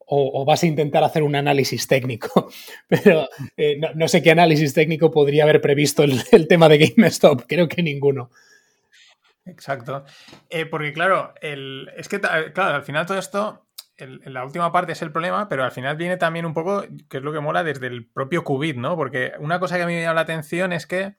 [0.06, 2.50] o, vas a intentar hacer un análisis técnico.
[2.88, 6.02] Pero eh, no, sé qué análisis técnico podría haber previsto
[6.32, 7.42] el, tema de GameStop.
[7.46, 8.30] Creo que ninguno.
[9.46, 10.04] Exacto.
[10.48, 13.66] Eh, porque claro, es que claro, al final todo esto,
[13.98, 17.18] en la última parte es el problema, pero al final viene también un poco, que
[17.18, 18.96] es lo que mola desde el propio qubit, ¿no?
[18.96, 21.16] Porque una cosa que a mí me llama la atención es que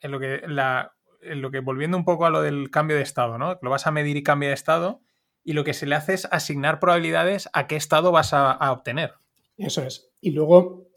[0.00, 3.36] en lo que, en lo que volviendo un poco a lo del cambio de estado,
[3.36, 3.58] ¿no?
[3.60, 5.02] Lo vas a medir y cambia de estado
[5.46, 9.14] y lo que se le hace es asignar probabilidades a qué estado vas a, obtener.
[9.56, 10.10] Eso es.
[10.20, 10.88] Y luego...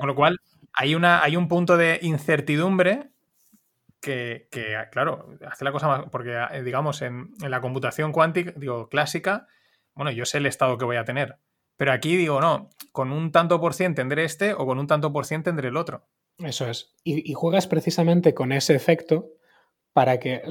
[0.00, 0.38] con lo cual,
[0.72, 3.10] hay, una, hay un punto de incertidumbre
[4.00, 4.48] que,
[4.90, 6.04] claro, hace la cosa más...
[6.10, 9.48] Porque, eh, digamos, en, la computación cuántica, digo, clásica,
[9.94, 11.36] bueno, yo sé el estado que voy a tener.
[11.76, 15.12] Pero aquí digo, no, con un tanto por ciento tendré este o con un tanto
[15.12, 16.08] por ciento tendré el otro.
[16.38, 16.94] Eso es.
[17.04, 19.32] Y, juegas precisamente con ese efecto
[19.92, 20.42] para que...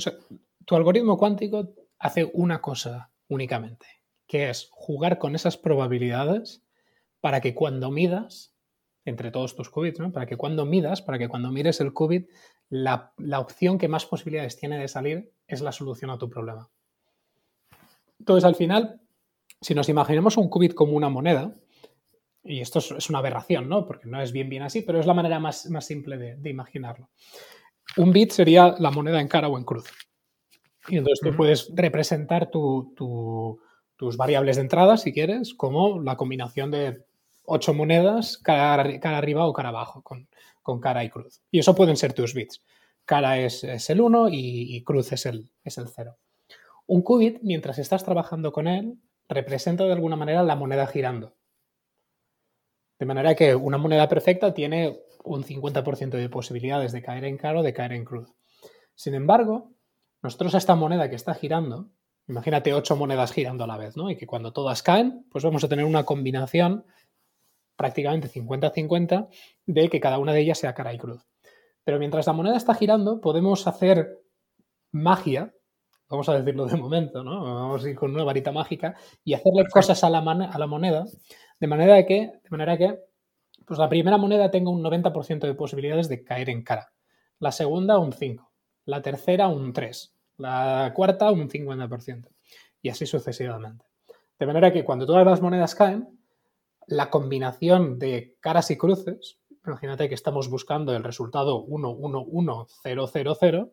[0.65, 3.85] tu algoritmo cuántico hace una cosa únicamente,
[4.27, 6.63] que es jugar con esas probabilidades
[7.21, 8.53] para que cuando midas,
[9.05, 12.29] entre todos tus qubits, para que cuando midas, para que cuando mires el qubit,
[12.69, 16.69] la, opción que más posibilidades tiene de salir es la solución a tu problema.
[18.19, 19.01] Entonces, al final,
[19.61, 21.55] si nos imaginemos un qubit como una moneda,
[22.43, 23.85] y esto es, una aberración, ¿no?
[23.85, 26.49] Porque no es bien bien así, pero es la manera más, más simple de, de,
[26.49, 27.09] imaginarlo.
[27.97, 29.85] Un bit sería la moneda en cara o en cruz.
[30.87, 37.05] Y entonces tú puedes representar tus variables de entrada, si quieres, como la combinación de
[37.45, 38.83] ocho monedas, cara,
[39.17, 41.41] arriba o cara abajo, con, cara y cruz.
[41.51, 42.61] Y eso pueden ser tus bits.
[43.05, 46.17] Cara es, el 1 y, cruz es el, es el 0.
[46.87, 48.97] Un qubit, mientras estás trabajando con él,
[49.27, 51.35] representa de alguna manera la moneda girando.
[52.99, 57.59] De manera que una moneda perfecta tiene un 50% de posibilidades de caer en cara
[57.59, 58.33] o de caer en cruz.
[58.95, 59.71] Sin embargo,
[60.23, 61.89] nosotros a esta moneda que está girando,
[62.27, 64.09] imagínate ocho monedas girando a la vez, ¿no?
[64.09, 66.85] Y que cuando todas caen, pues vamos a tener una combinación
[67.75, 69.27] prácticamente 50-50
[69.65, 71.27] de que cada una de ellas sea cara y cruz.
[71.83, 74.21] Pero mientras la moneda está girando, podemos hacer
[74.91, 75.53] magia,
[76.07, 77.43] vamos a decirlo de momento, ¿no?
[77.43, 78.95] Vamos a ir con una varita mágica
[79.25, 81.05] y hacerle cosas a la, a la moneda,
[81.59, 82.97] de manera que, de manera que
[83.65, 86.93] pues la primera moneda tenga un 90% de posibilidades de caer en cara,
[87.39, 88.52] la segunda un 5,
[88.85, 92.27] la tercera un 3, la cuarta un 50%,
[92.81, 93.85] y así sucesivamente.
[94.39, 96.19] De manera que cuando todas las monedas caen,
[96.87, 102.67] la combinación de caras y cruces, imagínate que estamos buscando el resultado 1, 1, 1,
[102.83, 103.71] 0, 0, 0,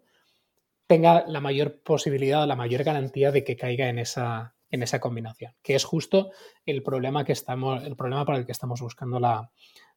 [0.86, 5.52] tenga la mayor posibilidad, la mayor garantía de que caiga en esa, en esa combinación,
[5.62, 6.30] que es justo
[6.66, 9.50] el problema, que estamos, el problema para el que estamos buscando la,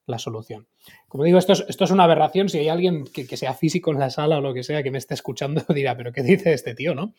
[0.06, 0.68] la solución.
[1.08, 2.50] Como digo, esto es, esto es una aberración.
[2.50, 4.98] Si hay alguien que, sea físico en la sala o lo que sea que me
[4.98, 6.96] esté escuchando, dirá, pero ¿qué dice este tío?
[6.96, 7.14] ¿no?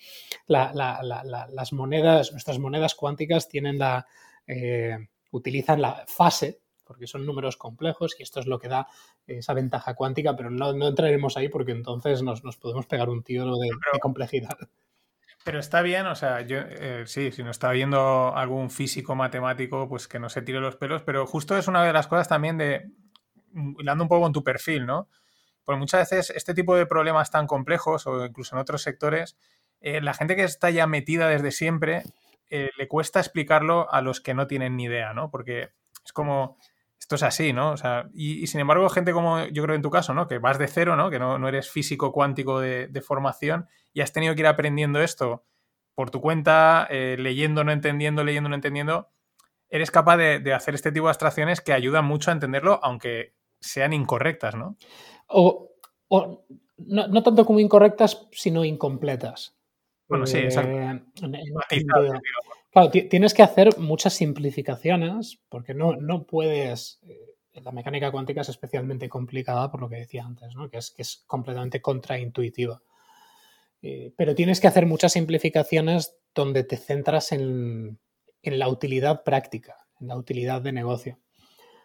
[0.47, 4.06] las monedas, nuestras monedas cuánticas tienen la,
[4.47, 4.98] eh,
[5.31, 8.86] utilizan la fase, porque son números complejos y esto es lo que da
[9.27, 13.70] esa ventaja cuántica, pero no, entraremos ahí porque entonces nos, podemos pegar un tiro de,
[14.01, 14.56] complejidad.
[15.45, 19.87] Pero está bien, o sea, yo eh, sí, si no está viendo algún físico matemático,
[19.91, 22.57] pues que no se tire los pelos, pero justo es una de las cosas también
[22.57, 22.91] de,
[23.79, 25.09] hilando un poco con tu perfil, ¿no?
[25.62, 29.37] Porque muchas veces este tipo de problemas tan complejos o incluso en otros sectores,
[29.83, 32.05] eh, la gente que está ya metida desde siempre
[32.49, 35.31] eh, le cuesta explicarlo a los que no tienen ni idea, ¿no?
[35.31, 35.73] Porque
[36.05, 36.57] es como,
[36.99, 37.73] esto es así, ¿no?
[37.73, 40.27] O sea, y, sin embargo, gente como yo creo en tu caso, ¿no?
[40.27, 41.11] Que vas de cero, ¿no?
[41.11, 45.45] Que no, eres físico cuántico de, formación y has tenido que ir aprendiendo esto
[45.95, 49.11] por tu cuenta, eh, leyendo, no entendiendo, leyendo, no entendiendo,
[49.69, 53.35] eres capaz de, de, hacer este tipo de abstracciones que ayudan mucho a entenderlo, aunque
[53.61, 54.77] sean incorrectas, ¿no?
[55.29, 55.71] O,
[56.77, 59.57] no, tanto como incorrectas, sino incompletas.
[60.09, 60.71] Bueno, sí, exacto.
[60.71, 61.85] Eh,
[62.75, 67.01] claro, tienes que hacer muchas simplificaciones porque no, no puedes...
[67.09, 67.31] Eh,
[67.63, 70.69] la mecánica cuántica es especialmente complicada por lo que decía antes, ¿no?
[70.69, 72.83] que, es, que es completamente contraintuitiva.
[73.81, 78.01] Eh, pero tienes que hacer muchas simplificaciones donde te centras en,
[78.43, 81.19] en la utilidad práctica, en la utilidad de negocio.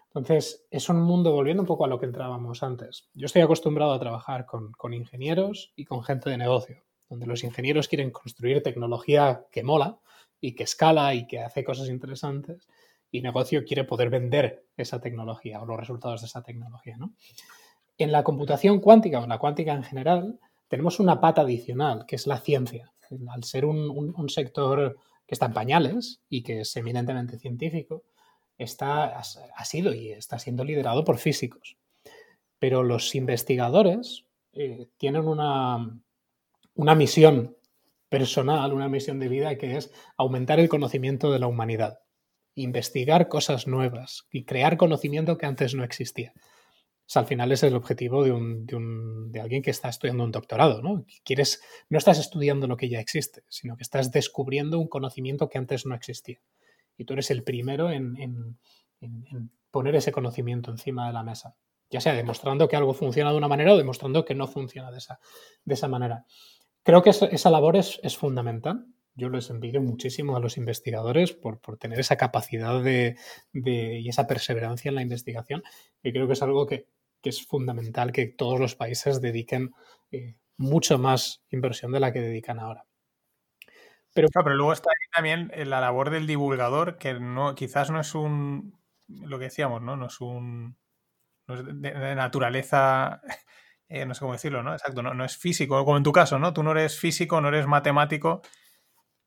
[0.07, 3.09] Entonces, es un mundo, volviendo un poco a lo que entrábamos antes.
[3.13, 7.87] Yo estoy acostumbrado a trabajar con, ingenieros y con gente de negocio, donde los ingenieros
[7.87, 9.99] quieren construir tecnología que mola
[10.41, 12.67] y que escala y que hace cosas interesantes,
[13.11, 16.97] y negocio quiere poder vender esa tecnología o los resultados de esa tecnología.
[17.97, 22.15] En la computación cuántica o en la cuántica en general, tenemos una pata adicional, que
[22.15, 22.91] es la ciencia.
[23.29, 28.03] Al ser un sector que está en pañales y que es eminentemente científico,
[28.59, 31.77] está, ha sido y está siendo liderado por físicos.
[32.59, 35.97] Pero los investigadores eh, tienen una,
[36.75, 37.55] una misión
[38.09, 41.99] personal, una misión de vida que es aumentar el conocimiento de la humanidad,
[42.55, 46.33] investigar cosas nuevas y crear conocimiento que antes no existía.
[47.15, 50.31] al final es el objetivo de, un, de, un, de, alguien que está estudiando un
[50.31, 51.05] doctorado, ¿no?
[51.23, 55.57] Quieres, no estás estudiando lo que ya existe, sino que estás descubriendo un conocimiento que
[55.57, 56.41] antes no existía
[56.99, 58.59] y tú eres el primero en,
[59.71, 61.55] poner ese conocimiento encima de la mesa,
[61.89, 64.97] ya sea demostrando que algo funciona de una manera o demostrando que no funciona de
[64.97, 65.19] esa,
[65.63, 66.25] de esa manera.
[66.89, 68.87] Creo que esa labor es, fundamental.
[69.13, 73.15] Yo les envidio muchísimo a los investigadores por, tener esa capacidad de,
[73.53, 75.61] y esa perseverancia en la investigación.
[76.01, 76.87] Y creo que es algo que,
[77.21, 79.69] es fundamental que todos los países dediquen
[80.09, 82.87] eh, mucho más inversión de la que dedican ahora.
[84.15, 87.99] Pero, pero luego está ahí también eh, la labor del divulgador, que no, quizás no
[87.99, 89.95] es un, lo que decíamos, ¿no?
[89.95, 90.75] No es un,
[91.45, 93.21] no es de, naturaleza,
[93.89, 94.73] eh, no sé cómo decirlo, ¿no?
[94.73, 96.53] Exacto, no, no, es físico, como en tu caso, ¿no?
[96.53, 98.41] Tú no eres físico, no eres matemático,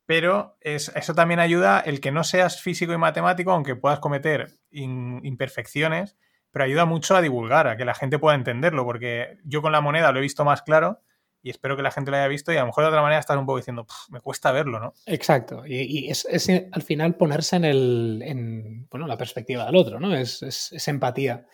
[0.07, 4.59] pero es, eso también ayuda el que no seas físico y matemático, aunque puedas cometer
[4.71, 6.17] imperfecciones,
[6.53, 9.81] pero ayuda mucho a divulgar, a que la gente pueda entenderlo, porque yo con la
[9.81, 11.01] moneda lo he visto más claro
[11.43, 13.19] y espero que la gente lo haya visto y a lo mejor de otra manera
[13.19, 14.95] estás un poco diciendo, me cuesta verlo, ¿no?
[15.07, 16.27] Exacto, y, es,
[16.71, 20.15] al final ponerse en, el, en bueno, la perspectiva del otro, ¿no?
[20.15, 21.47] Es, es, empatía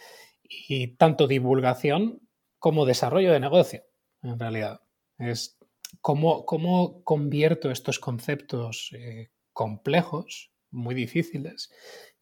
[0.43, 2.21] y tanto divulgación
[2.59, 3.83] como desarrollo de negocio,
[4.23, 4.81] en realidad.
[5.19, 5.59] Es
[6.01, 11.71] cómo, cómo convierto estos conceptos eh, complejos, muy difíciles,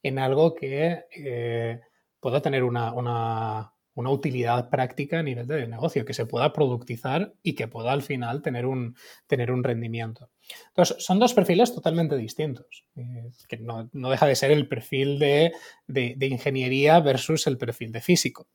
[0.03, 1.81] en algo que eh,
[2.21, 7.55] pueda tener una una utilidad práctica a nivel de negocio, que se pueda productizar y
[7.55, 8.95] que pueda al final tener un,
[9.27, 10.31] tener un rendimiento.
[10.69, 15.53] Entonces, son dos perfiles totalmente distintos, eh, que no, deja de ser el perfil de,
[16.21, 18.47] ingeniería versus el perfil de físico.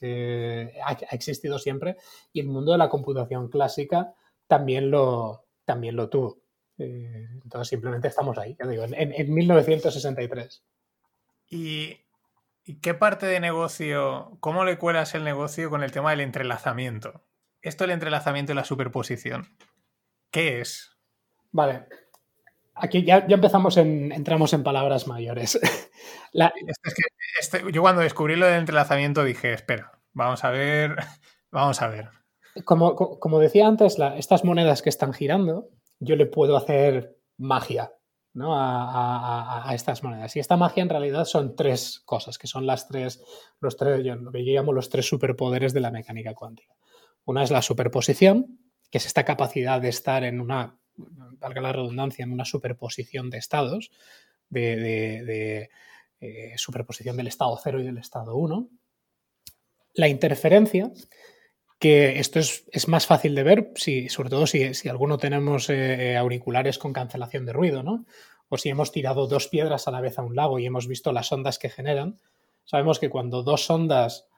[0.00, 1.96] Eh, ha, existido siempre
[2.32, 4.14] y el mundo de la computación clásica
[4.46, 6.38] también lo, también lo tuvo.
[6.78, 10.64] Eh, entonces, simplemente estamos ahí, digo, en, en 1963.
[11.50, 11.96] Y
[12.64, 17.24] ¿Y qué parte de negocio, cómo le cuelas el negocio con el tema del entrelazamiento?
[17.60, 19.56] Esto del entrelazamiento y la superposición.
[20.30, 20.96] ¿Qué es?
[21.50, 21.86] Vale.
[22.74, 25.58] Aquí ya, empezamos en, entramos en palabras mayores.
[27.40, 30.96] Este, yo cuando descubrí lo del entrelazamiento dije, espera, vamos a ver,
[31.50, 32.10] vamos a ver.
[32.64, 35.68] Como, como decía antes, estas monedas que están girando,
[35.98, 37.92] yo le puedo hacer magia
[38.40, 40.34] a, estas monedas.
[40.36, 43.22] Y esta magia en realidad son tres cosas, que son las tres,
[43.60, 46.74] los tres, lo que yo llamo los tres superpoderes de la mecánica cuántica.
[47.24, 48.58] Una es la superposición,
[48.90, 53.38] que es esta capacidad de estar en una, valga la redundancia, en una superposición de
[53.38, 53.90] estados,
[54.48, 55.68] de,
[56.20, 58.68] eh, superposición del estado 0 y del estado 1.
[59.94, 60.90] La interferencia,
[61.78, 66.78] que esto es, más fácil de ver, si, sobre todo si, alguno tenemos eh, auriculares
[66.78, 68.06] con cancelación de ruido, ¿no?
[68.52, 71.10] o si hemos tirado dos piedras a la vez a un lago y hemos visto
[71.10, 72.18] las ondas que generan,
[72.64, 74.28] sabemos que cuando dos ondas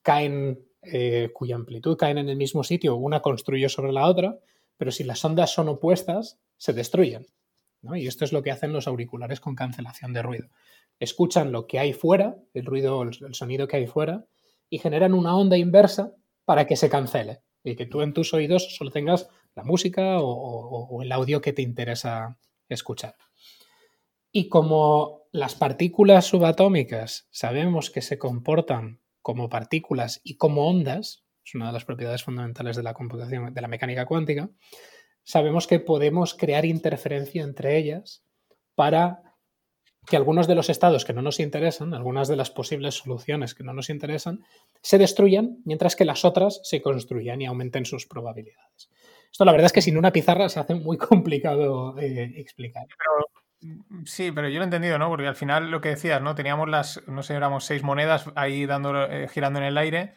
[0.00, 4.38] caen, eh, cuya amplitud caen en el mismo sitio, una construye sobre la otra,
[4.78, 7.26] pero si las ondas son opuestas, se destruyen.
[7.94, 10.48] Y esto es lo que hacen los auriculares con cancelación de ruido.
[10.98, 14.24] Escuchan lo que hay fuera, el ruido, el sonido que hay fuera,
[14.70, 16.14] y generan una onda inversa
[16.44, 21.02] para que se cancele y que tú en tus oídos solo tengas la música o,
[21.02, 22.38] el audio que te interesa
[22.68, 23.16] escuchar.
[24.30, 31.54] Y como las partículas subatómicas sabemos que se comportan como partículas y como ondas, es
[31.54, 34.50] una de las propiedades fundamentales de la computación, de la mecánica cuántica,
[35.24, 38.22] sabemos que podemos crear interferencia entre ellas
[38.74, 39.22] para
[40.06, 43.64] que algunos de los estados que no nos interesan, algunas de las posibles soluciones que
[43.64, 44.40] no nos interesan,
[44.80, 48.90] se destruyan, mientras que las otras se construyan y aumenten sus probabilidades.
[49.30, 52.86] Esto la verdad es que sin una pizarra se hace muy complicado eh, explicar.
[54.04, 55.08] sí, pero yo lo he entendido, ¿no?
[55.08, 56.34] Porque al final lo que decías, ¿no?
[56.34, 60.14] Teníamos las, no sé, éramos seis monedas ahí dando, eh, girando en el aire,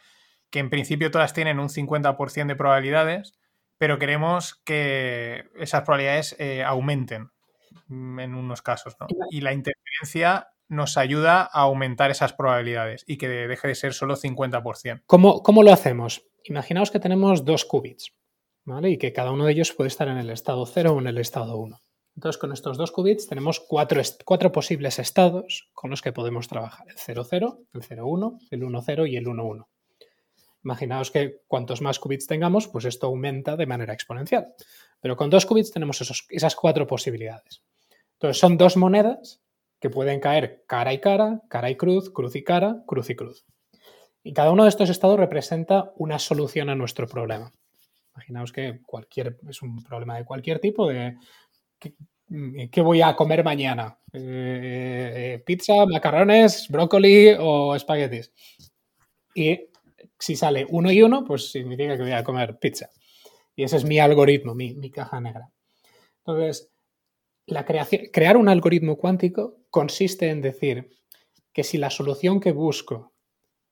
[0.52, 3.34] que en principio todas tienen un 50% de probabilidades,
[3.78, 7.32] pero queremos que esas probabilidades eh, aumenten
[7.88, 9.08] mm, en unos casos, ¿no?
[9.32, 14.16] Y la interferencia nos ayuda a aumentar esas probabilidades y que deje de ser solo
[14.16, 15.02] 50%.
[15.06, 16.28] ¿Cómo, cómo lo hacemos?
[16.44, 18.14] Imaginaos que tenemos dos qubits,
[18.66, 18.92] ¿vale?
[18.92, 21.18] Y que cada uno de ellos puede estar en el estado 0 o en el
[21.18, 21.82] estado 1.
[22.16, 26.88] Entonces, con estos dos qubits tenemos cuatro, cuatro posibles estados con los que podemos trabajar.
[26.90, 29.66] El 0,0, el 0,1, el 1,0 y el 1,1.
[30.64, 34.54] Imaginaos que cuantos más qubits tengamos, pues esto aumenta de manera exponencial.
[35.00, 37.64] Pero con dos qubits tenemos esas cuatro posibilidades.
[38.14, 39.42] Entonces son dos monedas
[39.80, 43.46] que pueden caer cara y cara, cara y cruz, cruz y cara, cruz y cruz.
[44.24, 47.52] Y cada uno de estos estados representa una solución a nuestro problema.
[48.14, 51.18] Imaginaos que cualquier, es un problema de cualquier tipo, de
[51.80, 53.98] ¿qué, voy a comer mañana?
[54.14, 58.32] Eh, eh, pizza, macarrones, brócoli o espaguetis.
[59.34, 59.71] Y
[60.22, 62.90] si sale uno y uno, pues significa que voy a comer pizza.
[63.56, 65.50] Y ese es mi algoritmo, mi, caja negra.
[66.20, 66.72] Entonces,
[67.46, 70.90] la creación, crear un algoritmo cuántico consiste en decir
[71.54, 73.14] que si la solución que busco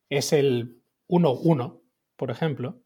[0.09, 1.81] es el 1-1,
[2.15, 2.81] por ejemplo,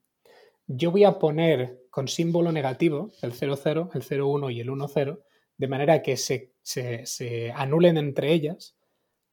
[0.67, 5.19] yo voy a poner con símbolo negativo el 0-0, el 0-1 y el 1-0,
[5.57, 8.75] de manera que se, se, anulen entre ellas,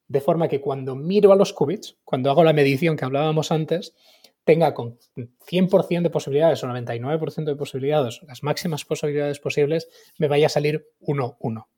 [0.08, 3.94] de forma que cuando miro a los qubits, cuando hago la medición que hablábamos antes,
[4.44, 9.88] tenga con 100% de posibilidades o 99% de posibilidades, las máximas posibilidades posibles,
[10.18, 11.68] me vaya a salir 1, 1.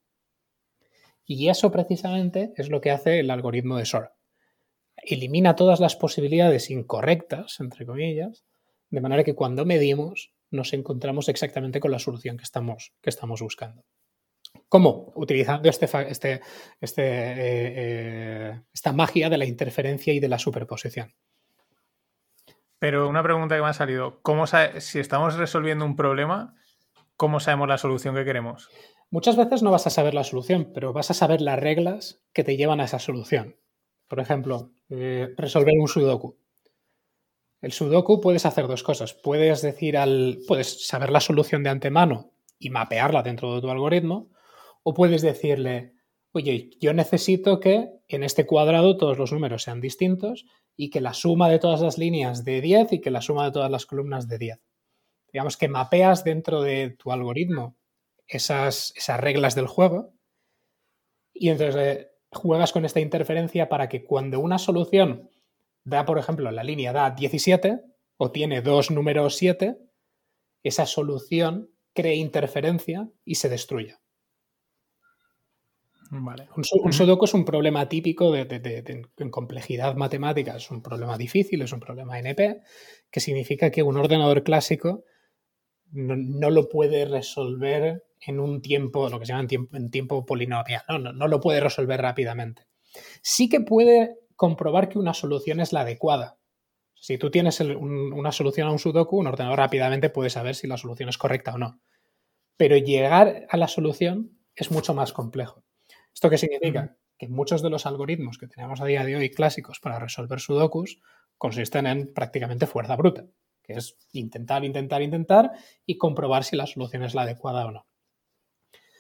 [1.25, 4.13] Y eso precisamente es lo que hace el algoritmo de SOR.
[4.97, 8.45] Elimina todas las posibilidades incorrectas, entre comillas,
[8.91, 13.41] de manera que cuando medimos nos encontramos exactamente con la solución que estamos, que estamos
[13.41, 13.85] buscando.
[14.69, 15.13] ¿Cómo?
[15.17, 16.41] Utilizando este, este,
[16.81, 21.15] este eh, eh, esta magia de la interferencia y de la superposición.
[22.83, 26.57] Pero una pregunta que me ha salido, ¿cómo si estamos resolviendo un problema,
[27.17, 28.71] ¿cómo sabemos la solución que queremos?
[29.09, 32.43] Muchas veces no vas a saber la solución, pero vas a saber las reglas que
[32.43, 33.55] te llevan a esa solución.
[34.09, 36.41] Por ejemplo, eh, resolver un sudoku.
[37.61, 39.15] El sudoku puedes hacer dos cosas.
[39.15, 40.41] Puedes decir al.
[40.49, 44.29] puedes saber la solución de antemano y mapearla dentro de tu algoritmo.
[44.83, 45.93] O puedes decirle,
[46.33, 50.47] oye, yo necesito que en este cuadrado todos los números sean distintos
[50.77, 53.53] y que la suma de todas las líneas de 10 y que la suma de
[53.53, 54.61] todas las columnas de 10.
[55.33, 57.77] Digamos que mapeas dentro de tu algoritmo
[58.27, 60.15] esas, esas reglas del juego
[61.33, 65.31] y entonces eh, juegas con esta interferencia para que cuando una solución
[65.85, 67.81] da, por ejemplo, la línea da 17
[68.17, 69.79] o tiene dos números 7,
[70.63, 73.49] esa solución cree interferencia y se
[76.13, 76.51] destruya.
[76.85, 81.73] Un, sudoku es un problema típico de, en complejidad matemática, es un problema difícil, es
[81.73, 82.61] un problema NP,
[83.11, 85.05] que significa que un ordenador clásico
[85.93, 90.25] no, lo puede resolver en un tiempo, lo que se llama en tiempo, en tiempo
[90.25, 90.99] polinomial, ¿no?
[90.99, 92.67] No, lo puede resolver rápidamente.
[93.23, 96.39] Sí que puede comprobar que una solución es la adecuada.
[96.95, 100.77] Si tú tienes una solución a un sudoku, un ordenador rápidamente puede saber si la
[100.77, 101.81] solución es correcta o no.
[102.57, 105.65] Pero llegar a la solución es mucho más complejo.
[106.15, 106.97] ¿Esto qué significa?
[107.19, 111.01] Que muchos de los algoritmos que tenemos a día de hoy clásicos para resolver sudokus
[111.39, 113.27] consisten en prácticamente fuerza bruta,
[113.63, 115.53] que es intentar, intentar, intentar
[115.87, 117.87] y comprobar si la solución es la adecuada o no.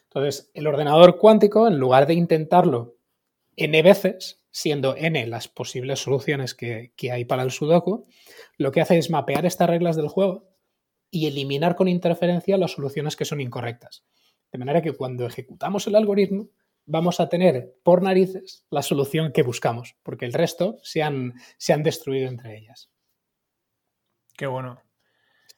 [0.04, 2.96] Entonces, el ordenador cuántico, en lugar de intentarlo
[3.56, 8.06] n veces, siendo n las posibles soluciones que, que hay para el sudoku,
[8.56, 10.48] lo que hace es mapear estas reglas del juego
[11.10, 14.04] y eliminar con interferencia las soluciones que son incorrectas.
[14.50, 16.48] De manera que cuando ejecutamos el algoritmo,
[16.86, 21.72] vamos a tener por narices la solución que buscamos, porque el resto se han, se
[21.72, 22.90] han destruido entre ellas.
[24.36, 24.82] Qué bueno.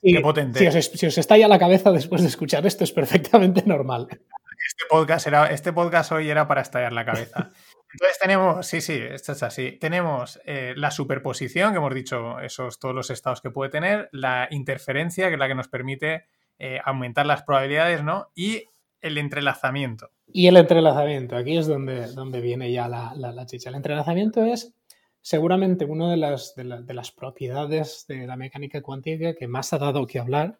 [0.02, 0.58] Qué potente.
[0.58, 4.08] Si os, si os, estalla la cabeza después de escuchar esto, es perfectamente normal.
[4.10, 7.50] Este podcast, era, este podcast hoy era para estallar la cabeza.
[7.92, 9.72] Entonces tenemos, sí, sí, esto es así.
[9.72, 14.48] Tenemos eh, la superposición, que hemos dicho, esos todos los estados que puede tener, la
[14.50, 16.24] interferencia, que es la que nos permite
[16.58, 18.30] eh, aumentar las probabilidades, ¿no?
[18.34, 18.64] Y
[19.04, 20.10] el entrelazamiento.
[20.26, 23.68] Y el entrelazamiento, aquí es donde, donde viene ya la, la, chicha.
[23.68, 24.74] El entrelazamiento es
[25.20, 30.06] seguramente una de las, de, las propiedades de la mecánica cuántica que más ha dado
[30.06, 30.58] que hablar,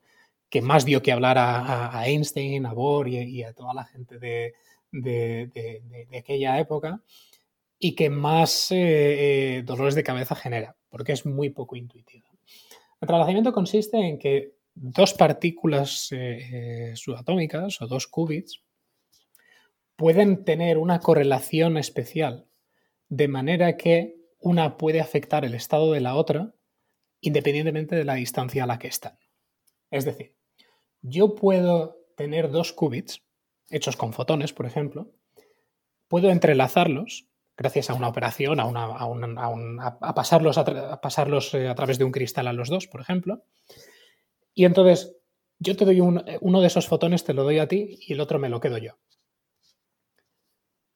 [0.48, 4.54] que más dio que hablar a, Einstein, a Bohr y, a toda la gente de,
[4.92, 7.02] de aquella época
[7.78, 12.26] y que más eh, eh, dolores de cabeza genera, porque es muy poco intuitivo.
[12.32, 18.62] El entrelazamiento consiste en que dos partículas eh, subatómicas o dos qubits
[19.96, 22.48] pueden tener una correlación especial,
[23.08, 26.54] de manera que una puede afectar el estado de la otra
[27.20, 29.18] independientemente de la distancia a la que están.
[29.90, 30.36] Es decir,
[31.00, 33.22] yo puedo tener dos qubits,
[33.70, 35.10] hechos con fotones, por ejemplo,
[36.08, 37.26] puedo entrelazarlos
[37.56, 42.46] gracias a una operación, a, a, pasarlos, a, pasarlos eh, a través de un cristal
[42.48, 43.44] a los dos, por ejemplo.
[44.54, 45.16] Y entonces
[45.58, 48.38] yo te doy uno de esos fotones, te lo doy a ti y el otro
[48.38, 48.92] me lo quedo yo.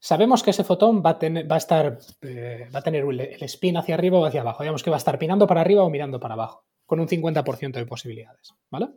[0.00, 3.96] Sabemos que ese fotón va a, tener, estar, eh, va a tener el, spin hacia
[3.96, 4.62] arriba o hacia abajo.
[4.62, 7.72] Digamos que va a estar pinando para arriba o mirando para abajo, con un 50%
[7.72, 8.54] de posibilidades.
[8.70, 8.90] ¿Vale?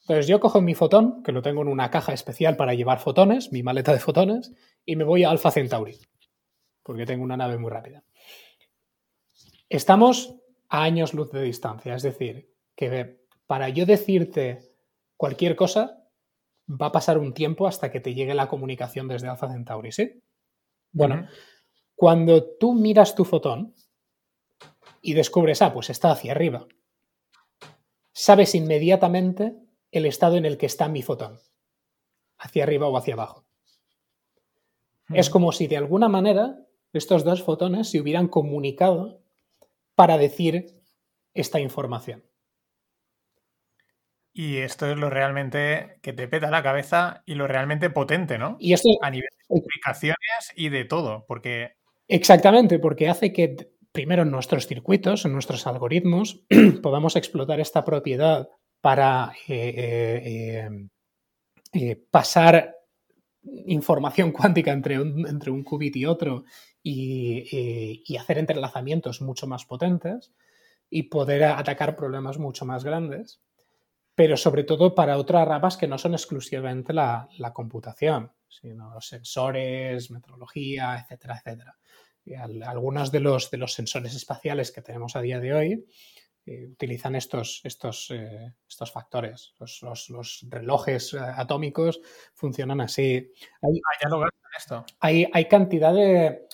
[0.00, 3.52] Entonces yo cojo mi fotón, que lo tengo en una caja especial para llevar fotones,
[3.52, 4.52] mi maleta de fotones,
[4.86, 5.98] y me voy a Alpha Centauri,
[6.82, 8.02] porque tengo una nave muy rápida.
[9.68, 10.34] Estamos
[10.68, 13.19] a años luz de distancia, es decir, que
[13.50, 14.60] para yo decirte
[15.16, 16.06] cualquier cosa,
[16.68, 20.22] va a pasar un tiempo hasta que te llegue la comunicación desde Alpha Centauri, ¿sí?
[20.92, 21.26] Bueno,
[21.96, 23.74] cuando tú miras tu fotón
[25.02, 26.68] y descubres, ah, pues está hacia arriba,
[28.12, 29.56] sabes inmediatamente
[29.90, 31.40] el estado en el que está mi fotón,
[32.38, 33.46] hacia arriba o hacia abajo.
[35.08, 39.24] Es como si de alguna manera estos dos fotones se hubieran comunicado
[39.96, 40.80] para decir
[41.34, 42.29] esta información.
[44.32, 48.56] Y esto es lo realmente que te peta la cabeza y lo realmente potente, ¿no?
[48.60, 51.72] Y esto a nivel de comunicaciones y de todo, porque
[52.06, 53.56] exactamente, porque hace que
[53.92, 56.44] primero en nuestros circuitos, en nuestros algoritmos,
[56.82, 58.48] podamos explotar esta propiedad
[58.80, 60.88] para eh, eh,
[61.72, 62.76] eh, pasar
[63.66, 66.44] información cuántica entre un, entre un qubit y otro
[66.82, 70.32] y, y, hacer entrelazamientos mucho más potentes
[70.88, 73.42] y poder atacar problemas mucho más grandes
[74.20, 80.10] pero sobre todo para otras ramas que no son exclusivamente la, computación, sino los sensores,
[80.10, 81.78] metrología, etcétera, etcétera.
[82.66, 85.86] algunos de los, de los sensores espaciales que tenemos a día de hoy
[86.44, 89.54] eh, utilizan estos, estos, eh, estos factores.
[89.58, 92.02] Los, relojes eh, atómicos
[92.34, 93.32] funcionan así.
[93.62, 94.22] Hay, ah, ya lo
[94.54, 94.84] esto.
[94.98, 96.46] Hay, hay cantidad de...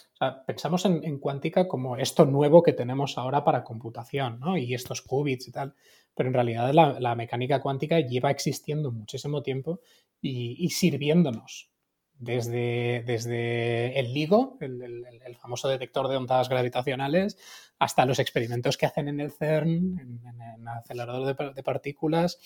[0.46, 4.56] pensamos en, en, cuántica como esto nuevo que tenemos ahora para computación, ¿no?
[4.56, 5.74] Y estos qubits y tal
[6.16, 9.80] pero en realidad la, mecánica cuántica lleva existiendo muchísimo tiempo
[10.20, 11.70] y, sirviéndonos.
[12.18, 17.36] Desde, desde el LIGO, el, famoso detector de ondas gravitacionales,
[17.78, 20.20] hasta los experimentos que hacen en el CERN, en,
[20.58, 22.38] el acelerador de, partículas,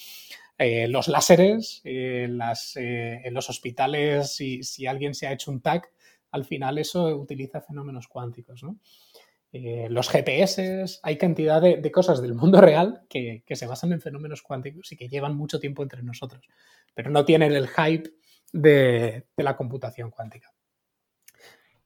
[0.58, 2.28] eh, los láseres, eh,
[2.76, 5.92] eh, en los hospitales, si, si, alguien se ha hecho un TAC,
[6.32, 8.64] al final eso utiliza fenómenos cuánticos.
[8.64, 8.76] ¿no?
[9.52, 14.42] Eh, los GPS, hay cantidad de, cosas del mundo real que, se basan en fenómenos
[14.42, 16.46] cuánticos y que llevan mucho tiempo entre nosotros,
[16.94, 18.10] pero no tienen el hype
[18.52, 20.52] de, la computación cuántica.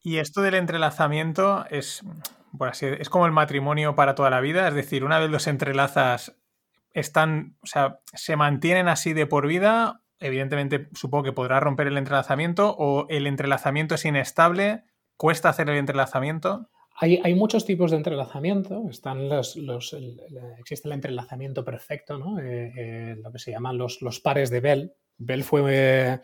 [0.03, 2.03] Y esto del entrelazamiento es,
[2.61, 6.37] así, es como el matrimonio para toda la vida, es decir, una vez los entrelazas,
[6.91, 10.03] están, o sea, se mantienen así de por vida.
[10.21, 14.85] Evidentemente, supongo que podrá romper el entrelazamiento o el entrelazamiento es inestable,
[15.17, 16.71] cuesta hacer el entrelazamiento.
[16.97, 18.89] Hay, muchos tipos de entrelazamiento.
[18.89, 19.57] Están los,
[20.59, 22.39] existe el entrelazamiento perfecto.
[22.39, 24.95] Eh, eh, lo que se llaman los, pares de Bell.
[25.19, 26.21] Bell fue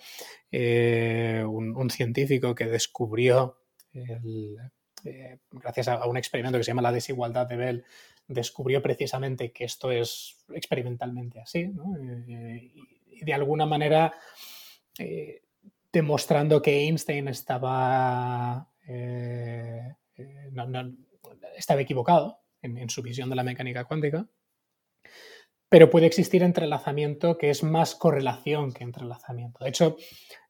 [0.52, 3.58] eh, un, científico que descubrió,
[5.50, 7.84] gracias a, un experimento que se llama la desigualdad de Bell,
[8.28, 11.96] descubrió precisamente que esto es experimentalmente así, ¿no?
[11.98, 14.14] y de alguna manera
[15.92, 18.68] demostrando que Einstein estaba
[20.52, 20.92] no,
[21.56, 24.26] estaba equivocado en, su visión de la mecánica cuántica,
[25.68, 29.62] pero puede existir entrelazamiento que es más correlación que entrelazamiento.
[29.64, 29.96] De hecho,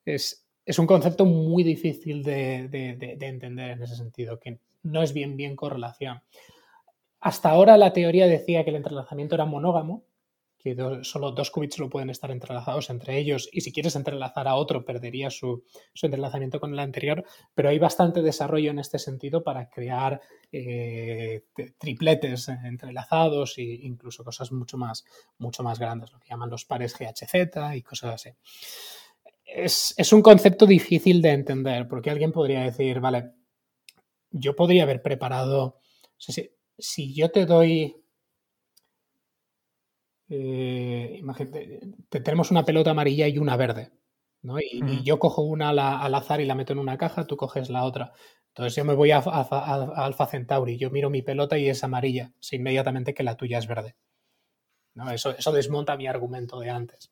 [0.04, 5.12] es, es un concepto muy difícil de, de, entender en ese sentido, que no es
[5.12, 6.22] bien bien correlación.
[7.20, 10.04] Hasta ahora la teoría decía que el entrelazamiento era monógamo,
[10.62, 14.56] que solo dos qubits lo pueden estar entrelazados entre ellos y si quieres entrelazar a
[14.56, 15.64] otro perdería su,
[16.02, 17.24] entrelazamiento con el anterior,
[17.54, 20.20] pero hay bastante desarrollo en este sentido para crear
[20.52, 21.44] eh,
[21.78, 25.04] tripletes entrelazados e incluso cosas mucho más,
[25.38, 28.30] mucho más grandes, lo que llaman los pares GHZ y cosas así.
[29.44, 33.32] Es, un concepto difícil de entender porque alguien podría decir, vale,
[34.30, 35.78] yo podría haber preparado,
[36.18, 37.99] si yo te doy
[40.30, 43.90] eh, imagínate, tenemos una pelota amarilla y una verde,
[44.42, 44.60] ¿no?
[44.60, 47.84] Y, yo cojo una al azar y la meto en una caja, tú coges la
[47.84, 48.12] otra.
[48.48, 52.56] Entonces yo me voy a, Alfa Centauri, yo miro mi pelota y es amarilla, sé
[52.56, 53.96] inmediatamente que la tuya es verde.
[54.94, 55.10] ¿no?
[55.10, 57.10] Eso, eso desmonta mi argumento de antes.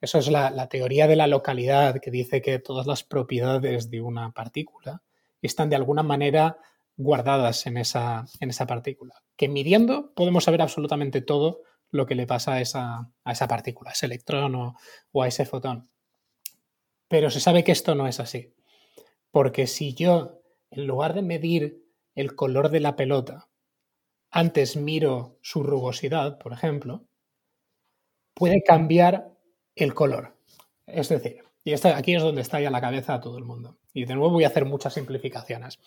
[0.00, 4.32] Eso es la, teoría de la localidad que dice que todas las propiedades de una
[4.32, 5.02] partícula
[5.40, 6.58] están de alguna manera
[6.96, 9.22] guardadas en esa, en esa partícula.
[9.36, 11.62] Que midiendo podemos saber absolutamente todo
[11.94, 15.46] lo que le pasa a esa, a esa partícula, a ese electrón o, a ese
[15.46, 15.88] fotón.
[17.06, 18.52] Pero se sabe que esto no es así.
[19.30, 20.42] Porque si yo,
[20.72, 21.84] en lugar de medir
[22.16, 23.48] el color de la pelota,
[24.32, 27.06] antes miro su rugosidad, por ejemplo,
[28.34, 29.30] puede cambiar
[29.76, 30.36] el color.
[30.86, 33.78] Es decir, y aquí es donde está ya la cabeza a todo el mundo.
[33.92, 35.78] Y de nuevo voy a hacer muchas simplificaciones.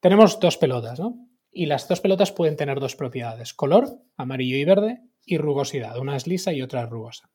[0.00, 1.30] Tenemos dos pelotas, ¿no?
[1.50, 3.88] Y las dos pelotas pueden tener dos propiedades, color,
[4.18, 5.98] amarillo y verde, y rugosidad.
[5.98, 7.30] Una es lisa y otra es rugosa.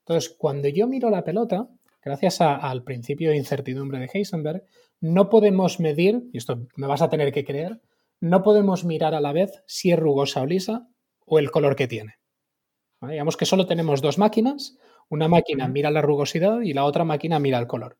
[0.00, 1.68] Entonces, cuando yo miro la pelota,
[2.02, 4.64] gracias al principio de incertidumbre de Heisenberg,
[5.00, 7.80] no podemos medir, y esto me vas a tener que creer,
[8.20, 10.88] no podemos mirar a la vez si es rugosa o lisa
[11.26, 12.16] o el color que tiene.
[13.00, 14.76] Digamos que solo tenemos dos máquinas,
[15.08, 17.98] una máquina mira la rugosidad y la otra máquina mira el color,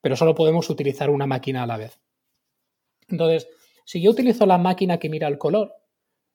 [0.00, 2.00] pero solo podemos utilizar una máquina a la vez.
[3.08, 3.48] Entonces,
[3.84, 5.72] si yo utilizo la máquina que mira el color,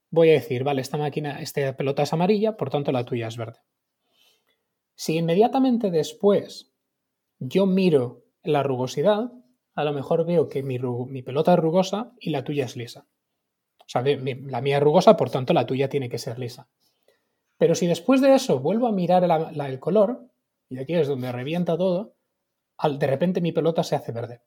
[0.09, 3.37] voy a decir, vale, esta máquina, esta pelota es amarilla, por tanto la tuya es
[3.37, 3.59] verde.
[4.95, 6.73] Si inmediatamente después
[7.39, 9.31] yo miro la rugosidad,
[9.75, 10.79] a lo mejor veo que mi,
[11.21, 13.07] pelota es rugosa y la tuya es lisa.
[13.79, 16.67] O sea, la mía es rugosa, por tanto la tuya tiene que ser lisa.
[17.57, 20.27] Pero si después de eso vuelvo a mirar el color,
[20.69, 22.15] y aquí es donde revienta todo,
[22.83, 24.41] de repente mi pelota se hace verde.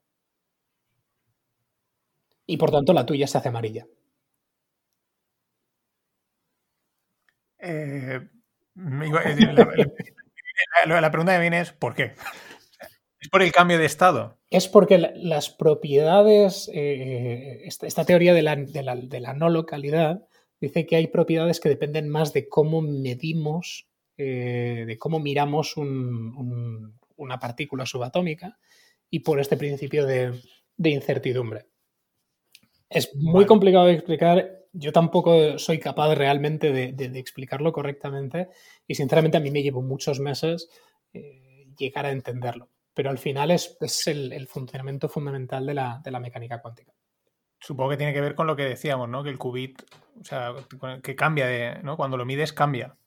[2.45, 3.87] Y por tanto la tuya se hace amarilla.
[7.61, 8.19] Eh,
[10.85, 12.13] la, pregunta que viene es ¿por qué?
[13.19, 14.39] ¿Es por el cambio de estado?
[14.49, 20.25] Es porque las propiedades, eh, esta, teoría de la, no localidad
[20.59, 27.39] dice que hay propiedades que dependen más de cómo medimos, eh, de cómo miramos una
[27.39, 28.57] partícula subatómica
[29.09, 30.33] y por este principio de,
[30.77, 31.65] incertidumbre.
[32.89, 38.49] Es muy complicado de explicar yo tampoco soy capaz realmente de, explicarlo correctamente
[38.87, 40.69] y sinceramente a mí me llevo muchos meses
[41.13, 42.69] eh, llegar a entenderlo.
[42.93, 43.77] Pero al final es,
[44.07, 46.93] el, funcionamiento fundamental de la, mecánica cuántica.
[47.59, 49.23] Supongo que tiene que ver con lo que decíamos, ¿no?
[49.23, 49.81] Que el qubit,
[50.19, 50.53] o sea,
[51.01, 51.95] que cambia, de, ¿no?
[51.95, 52.97] Cuando lo mides, cambia.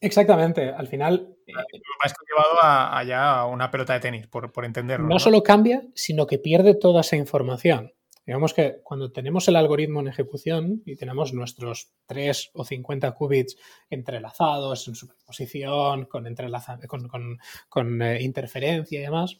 [0.00, 1.36] Exactamente, al final...
[1.46, 1.52] Eh,
[2.00, 5.08] has llevado a, allá a una pelota de tenis, por, por entenderlo.
[5.08, 7.92] no, solo cambia, sino que pierde toda esa información.
[8.24, 13.56] Digamos que cuando tenemos el algoritmo en ejecución y tenemos nuestros 3 o 50 qubits
[13.90, 19.38] entrelazados en superposición, con, eh, interferencia y demás,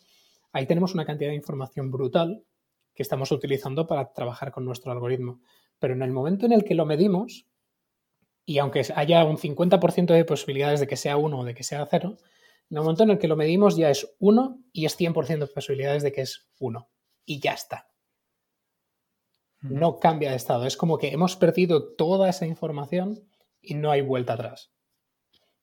[0.53, 2.45] ahí tenemos una cantidad de información brutal
[2.93, 5.41] que estamos utilizando para trabajar con nuestro algoritmo.
[5.79, 7.47] Pero en el momento en el que lo medimos,
[8.45, 11.87] y aunque haya un 50% de posibilidades de que sea 1 o de que sea
[11.89, 12.17] 0,
[12.69, 15.47] en el momento en el que lo medimos ya es 1 y es 100% de
[15.47, 16.89] posibilidades de que es 1.
[17.25, 17.92] Y ya está
[19.63, 20.67] no cambia de estado.
[20.67, 23.21] Es como que hemos perdido toda esa información
[23.61, 24.73] y no hay vuelta atrás.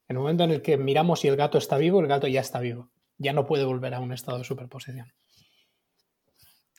[0.08, 2.42] En el momento en el que miramos si el gato está vivo, el gato ya
[2.42, 2.90] está vivo.
[3.18, 5.12] Ya no puede volver a un estado de superposición.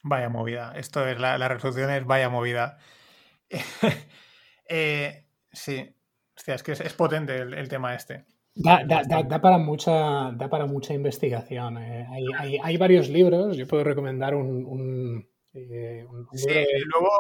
[0.03, 0.73] Vaya movida.
[0.77, 2.79] Esto es la, resolución es vaya movida.
[4.73, 5.97] Eh, sí.
[6.47, 8.25] es que es, potente el, tema este.
[8.55, 11.77] Da, para mucha, da para mucha investigación.
[11.79, 12.07] Eh.
[12.63, 13.57] Hay, varios libros.
[13.57, 16.07] Yo puedo recomendar un eh,
[16.87, 17.11] luego,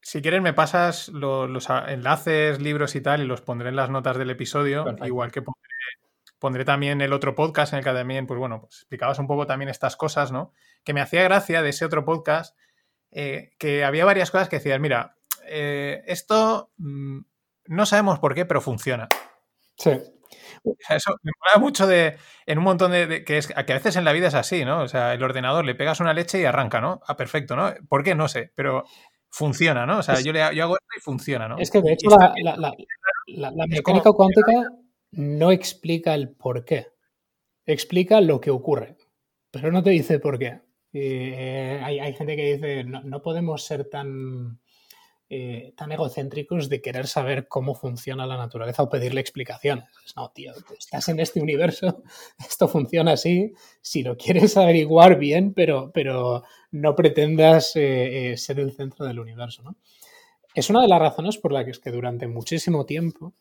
[0.00, 4.16] si quieres, me pasas los, enlaces, libros y tal, y los pondré en las notas
[4.18, 5.42] del episodio, igual que
[6.38, 9.46] pondré, también el otro podcast en el que también, pues bueno, pues explicabas un poco
[9.46, 10.52] también estas cosas, ¿no?
[10.84, 12.56] Que me hacía gracia de ese otro podcast,
[13.10, 15.16] eh, que había varias cosas que decías, mira,
[15.46, 17.20] eh, esto mm,
[17.66, 19.08] no sabemos por qué, pero funciona.
[19.76, 19.92] Sí.
[20.88, 22.16] Eso me mola mucho de.
[22.46, 23.24] En un montón de.
[23.24, 24.82] que, es, que a veces en la vida es así, ¿no?
[24.82, 27.00] O sea, el ordenador le pegas una leche y arranca, ¿no?
[27.06, 27.72] Ah, perfecto, ¿no?
[27.88, 28.14] ¿Por qué?
[28.14, 28.84] No sé, pero
[29.30, 29.98] funciona, ¿no?
[29.98, 31.58] O sea, yo, le, yo hago esto y funciona, ¿no?
[31.58, 32.08] Es que de hecho
[33.26, 34.70] la, mecánica cuántica
[35.12, 36.88] no explica el por qué.
[37.66, 38.96] Explica lo que ocurre,
[39.50, 40.60] pero no te dice por qué.
[40.92, 44.60] Eh, hay, hay, gente que dice, no, no podemos ser tan
[45.36, 49.86] eh, tan egocéntricos de querer saber cómo funciona la naturaleza o pedirle explicaciones.
[50.14, 52.04] No, tío, estás en este universo,
[52.48, 58.60] esto funciona así, si lo quieres averiguar bien, pero, pero no pretendas eh, eh, ser
[58.60, 59.64] el centro del universo.
[59.64, 59.74] ¿no?
[60.54, 63.34] Es una de las razones por las que, es que durante muchísimo tiempo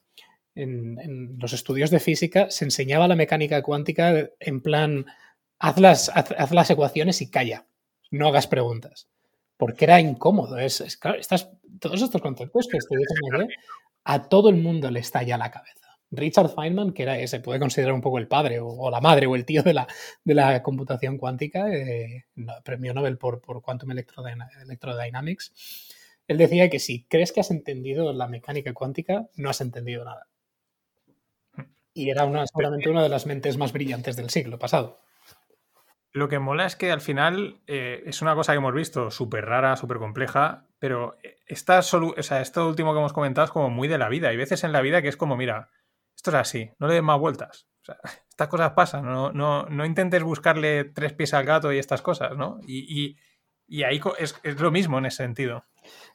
[0.56, 5.06] en, los estudios de física se enseñaba la mecánica cuántica en plan,
[5.60, 7.68] haz las, haz las ecuaciones y calla,
[8.10, 9.13] no hagas preguntas
[9.64, 10.58] porque era incómodo.
[10.58, 11.18] Es, claro,
[11.80, 13.48] todos estos conceptos que estoy diciendo
[14.04, 15.88] a todo el mundo le estalla la cabeza.
[16.12, 19.36] Richard Feynman, que era, se puede considerar un poco el padre o, la madre o
[19.38, 19.88] el tío de la,
[20.26, 22.26] de la computación cuántica, eh,
[22.66, 25.54] premio Nobel por, por Quantum Electrodynamics,
[26.28, 30.28] él decía que si crees que has entendido la mecánica cuántica, no has entendido nada.
[31.94, 35.00] Y era una, seguramente una de las mentes más brillantes del siglo pasado.
[36.14, 39.46] Lo que mola es que al final eh, es una cosa que hemos visto súper
[39.46, 41.18] rara, súper compleja, pero
[41.48, 44.30] esta o sea, esto último que hemos comentado es como muy de la vida.
[44.30, 45.72] Hay veces en la vida que es como, mira,
[46.16, 47.68] esto es así, no le des más vueltas.
[47.82, 47.98] O sea,
[48.30, 52.38] estas cosas pasan, no, no, no, intentes buscarle tres pies al gato y estas cosas,
[52.38, 52.60] ¿no?
[52.68, 53.18] Y,
[53.68, 55.66] y, ahí es, es, lo mismo en ese sentido.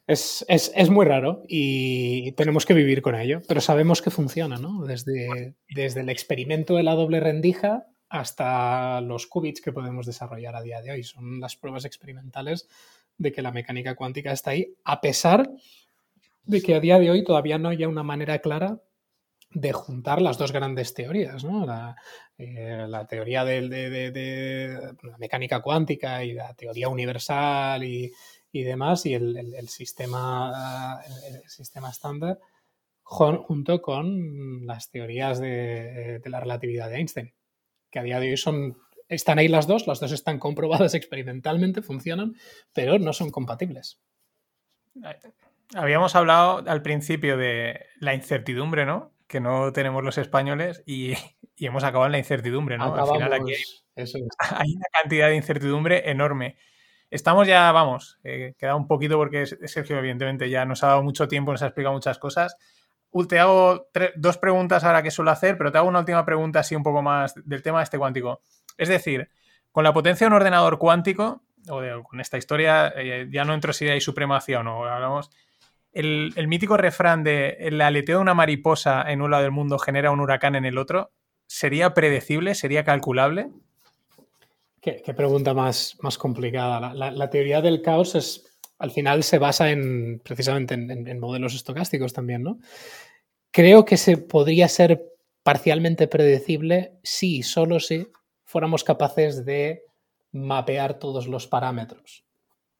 [0.07, 4.57] Es, es, es, muy raro y tenemos que vivir con ello, pero sabemos que funciona,
[4.57, 4.85] ¿no?
[4.85, 10.61] Desde, desde el experimento de la doble rendija hasta los qubits que podemos desarrollar a
[10.61, 11.03] día de hoy.
[11.03, 12.67] Son las pruebas experimentales
[13.17, 15.49] de que la mecánica cuántica está ahí, a pesar
[16.43, 18.81] de que a día de hoy todavía no haya una manera clara
[19.51, 21.65] de juntar las dos grandes teorías, ¿no?
[21.65, 21.95] la,
[22.37, 28.11] eh, teoría de, la mecánica cuántica y la teoría universal y,
[28.51, 32.39] demás, y el, sistema, el, sistema estándar,
[33.03, 37.33] junto con las teorías de la relatividad de Einstein
[37.89, 41.81] que a día de hoy son, están ahí las dos, las dos están comprobadas experimentalmente,
[41.81, 42.35] funcionan,
[42.73, 44.01] pero no son compatibles.
[45.75, 49.13] Habíamos hablado al principio de la incertidumbre, ¿no?
[49.27, 51.13] Que no tenemos los españoles y,
[51.57, 52.95] hemos acabado en la incertidumbre, ¿no?
[52.95, 53.53] al final aquí
[53.95, 56.57] hay, una cantidad de incertidumbre enorme.
[57.11, 61.27] Estamos ya, vamos, eh, queda un poquito porque Sergio, evidentemente, ya nos ha dado mucho
[61.27, 62.55] tiempo, nos ha explicado muchas cosas
[63.27, 66.75] te hago dos preguntas ahora que suelo hacer, pero te hago una última pregunta así
[66.75, 68.41] un poco más del tema este cuántico.
[68.77, 69.29] Es decir,
[69.71, 73.73] con la potencia de un ordenador cuántico, o con esta historia, eh, ya no entro
[73.73, 75.29] si hay supremacía o no, hablamos.
[75.91, 80.11] El, mítico refrán de el aleteo de una mariposa en un lado del mundo genera
[80.11, 81.11] un huracán en el otro,
[81.47, 82.53] ¿sería predecible?
[82.53, 83.49] ¿Sería calculable?
[84.81, 86.93] Qué, pregunta más, más complicada.
[86.93, 88.48] la, teoría del caos es
[88.79, 92.59] al final se basa en precisamente en, modelos estocásticos también, ¿no?
[93.51, 95.03] Creo que se podría ser
[95.43, 98.07] parcialmente predecible si solo si
[98.45, 99.83] fuéramos capaces de
[100.31, 102.25] mapear todos los parámetros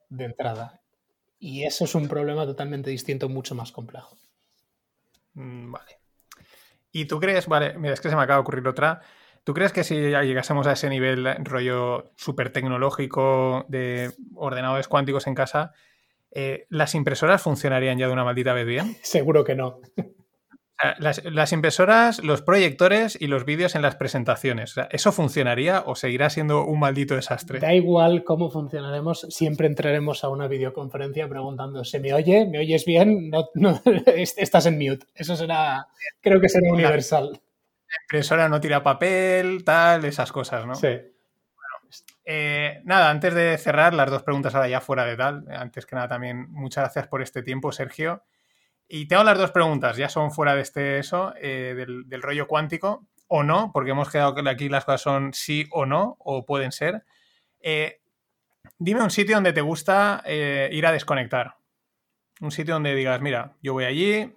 [0.07, 0.81] de entrada.
[1.37, 4.17] Y eso es un problema totalmente distinto, mucho más complejo.
[5.33, 5.99] Mm, vale.
[6.91, 9.01] ¿Y tú crees, vale, mira, es que se me acaba de ocurrir otra.
[9.43, 15.35] ¿Tú crees que si llegásemos a ese nivel rollo súper tecnológico de ordenadores cuánticos en
[15.35, 15.73] casa,
[16.31, 18.97] eh, ¿las impresoras funcionarían ya de una maldita vez bien?
[19.01, 19.79] Seguro que no.
[20.97, 24.75] Las, impresoras, los proyectores y los vídeos en las presentaciones.
[24.91, 27.59] ¿Eso funcionaría o seguirá siendo un maldito desastre?
[27.59, 32.45] Da igual cómo funcionaremos, siempre entraremos a una videoconferencia preguntando, ¿se me oye?
[32.45, 33.29] ¿Me oyes bien?
[33.55, 33.81] No,
[34.15, 35.05] estás en mute.
[35.13, 35.85] Eso será,
[36.21, 37.31] creo que será universal.
[37.31, 40.75] La impresora no tira papel, tal, esas cosas, ¿no?
[40.75, 40.97] Sí.
[42.25, 45.45] Eh, nada, antes de cerrar, las dos preguntas ahora ya fuera de tal.
[45.49, 48.23] Antes que nada, también muchas gracias por este tiempo, Sergio.
[48.87, 53.07] Y tengo las dos preguntas, ya son fuera de este eso, eh, del, rollo cuántico,
[53.27, 56.71] o no, porque hemos quedado que aquí las cosas son sí o no, o pueden
[56.71, 57.03] ser.
[57.61, 58.01] Eh,
[58.79, 61.55] dime un sitio donde te gusta ir a desconectar.
[62.41, 64.33] Un sitio donde digas, mira, yo voy allí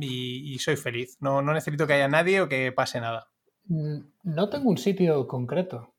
[0.00, 1.16] y, soy feliz.
[1.20, 3.28] No, necesito que haya nadie o que pase nada.
[3.64, 5.94] Mm, no tengo un sitio concreto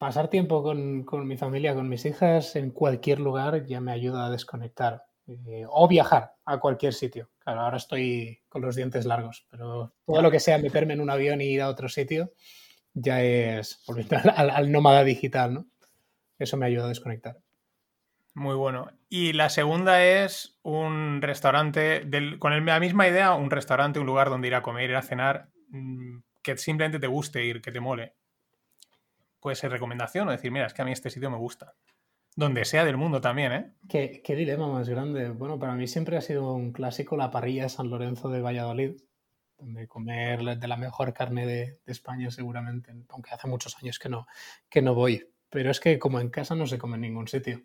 [0.00, 4.30] pasar tiempo con, mi familia, con mis hijas, en cualquier lugar ya me ayuda a
[4.30, 5.04] desconectar.
[5.28, 7.28] Eh, o viajar a cualquier sitio.
[7.38, 11.10] Claro, ahora estoy con los dientes largos, pero todo lo que sea meterme en un
[11.10, 12.32] avión y ir a otro sitio
[12.94, 13.84] ya es
[14.36, 15.66] al, al nómada digital, ¿no?
[16.38, 17.36] Eso me ayuda a desconectar.
[18.32, 18.90] Muy bueno.
[19.10, 22.08] Y la segunda es un restaurante,
[22.38, 25.50] con la misma idea, un restaurante, un lugar donde ir a comer, ir a cenar,
[25.68, 28.14] mm, que simplemente te guste ir, que te mole.
[29.40, 31.74] Puede ser recomendación o decir, mira, es que a mí este sitio me gusta.
[32.36, 33.72] Donde sea del mundo también, ¿eh?
[33.88, 35.30] ¿Qué, qué dilema más grande.
[35.30, 39.00] Bueno, para mí siempre ha sido un clásico la parrilla de San Lorenzo de Valladolid,
[39.58, 44.08] donde comer de la mejor carne de, de España seguramente, aunque hace muchos años que
[44.08, 44.26] no,
[44.68, 45.28] que no voy.
[45.48, 47.62] Pero es que como en casa no se come en ningún sitio.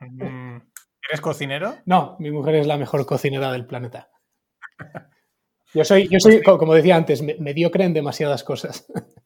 [0.00, 0.56] Mm,
[1.08, 1.76] ¿Eres cocinero?
[1.86, 4.10] No, mi mujer es la mejor cocinera del planeta.
[5.74, 8.86] Yo soy, yo soy co- como decía antes, me- mediocre en demasiadas cosas.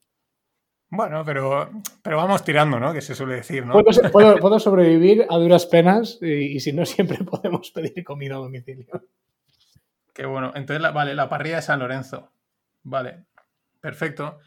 [0.91, 1.69] Bueno, pero,
[2.01, 2.91] pero vamos tirando, ¿no?
[2.93, 3.73] Que se suele decir, ¿no?
[3.73, 8.35] Puedo, puedo- puedo sobrevivir a duras penas y, y si no, siempre podemos pedir comida
[8.35, 8.87] a domicilio.
[10.13, 10.51] Qué bueno.
[10.55, 12.31] Entonces, la- vale, la parrilla de San Lorenzo.
[12.83, 13.25] Vale,
[13.79, 14.39] perfecto.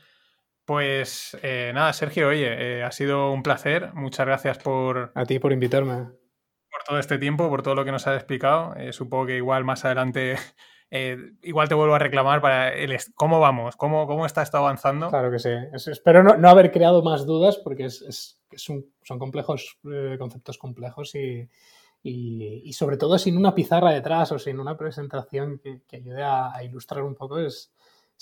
[0.65, 3.93] Pues eh, nada, Sergio, oye, eh, ha sido un placer.
[3.95, 5.95] Muchas gracias por, A ti por invitarme.
[6.71, 8.75] por todo este tiempo, por todo lo que nos has explicado.
[8.77, 10.37] Eh, supongo que igual más adelante,
[10.95, 15.09] eh, igual te vuelvo a reclamar para el cómo vamos, cómo, cómo está esto avanzando.
[15.09, 15.49] Claro que sí.
[15.73, 18.39] Es- espero no, no haber creado más dudas porque es, es-
[19.03, 21.49] son complejos, eh, conceptos complejos y,
[22.03, 26.23] y- y sobre todo sin una pizarra detrás o sin una presentación que, que ayude
[26.23, 27.72] a, a ilustrar un poco es,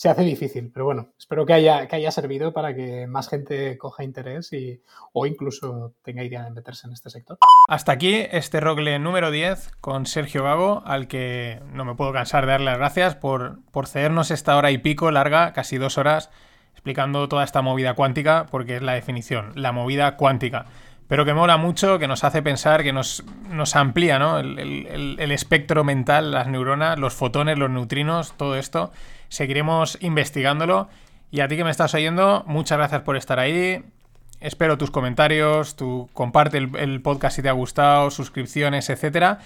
[0.01, 0.70] se hace difícil.
[0.72, 4.81] Pero bueno, espero que haya, que haya servido para que más gente coja interés y,
[5.12, 7.36] o incluso tenga idea de meterse en este sector.
[7.68, 12.47] Hasta aquí este Rogle número 10 con Sergio Gago, al que no me puedo cansar
[12.47, 16.31] de darle las gracias por, por cedernos esta hora y pico larga, casi dos horas,
[16.72, 20.64] explicando toda esta movida cuántica, porque es la definición, la movida cuántica.
[21.09, 24.39] Pero que mola mucho, que nos hace pensar, que nos, nos amplía ¿no?
[24.39, 28.93] el, el- el- espectro mental, las neuronas, los fotones, los neutrinos, todo esto.
[29.31, 30.90] Seguiremos investigándolo.
[31.31, 33.82] Y a ti que me estás oyendo, muchas gracias por estar ahí.
[34.40, 39.39] Espero tus comentarios, tu comparte el, podcast si te ha gustado, suscripciones, etcétera.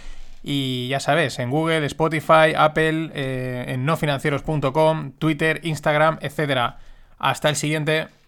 [0.43, 6.79] Y ya sabes, en Google, Spotify, Apple, eh, en nofinancieros.com, Twitter, Instagram, etcétera.
[7.19, 8.09] Hasta el siguiente.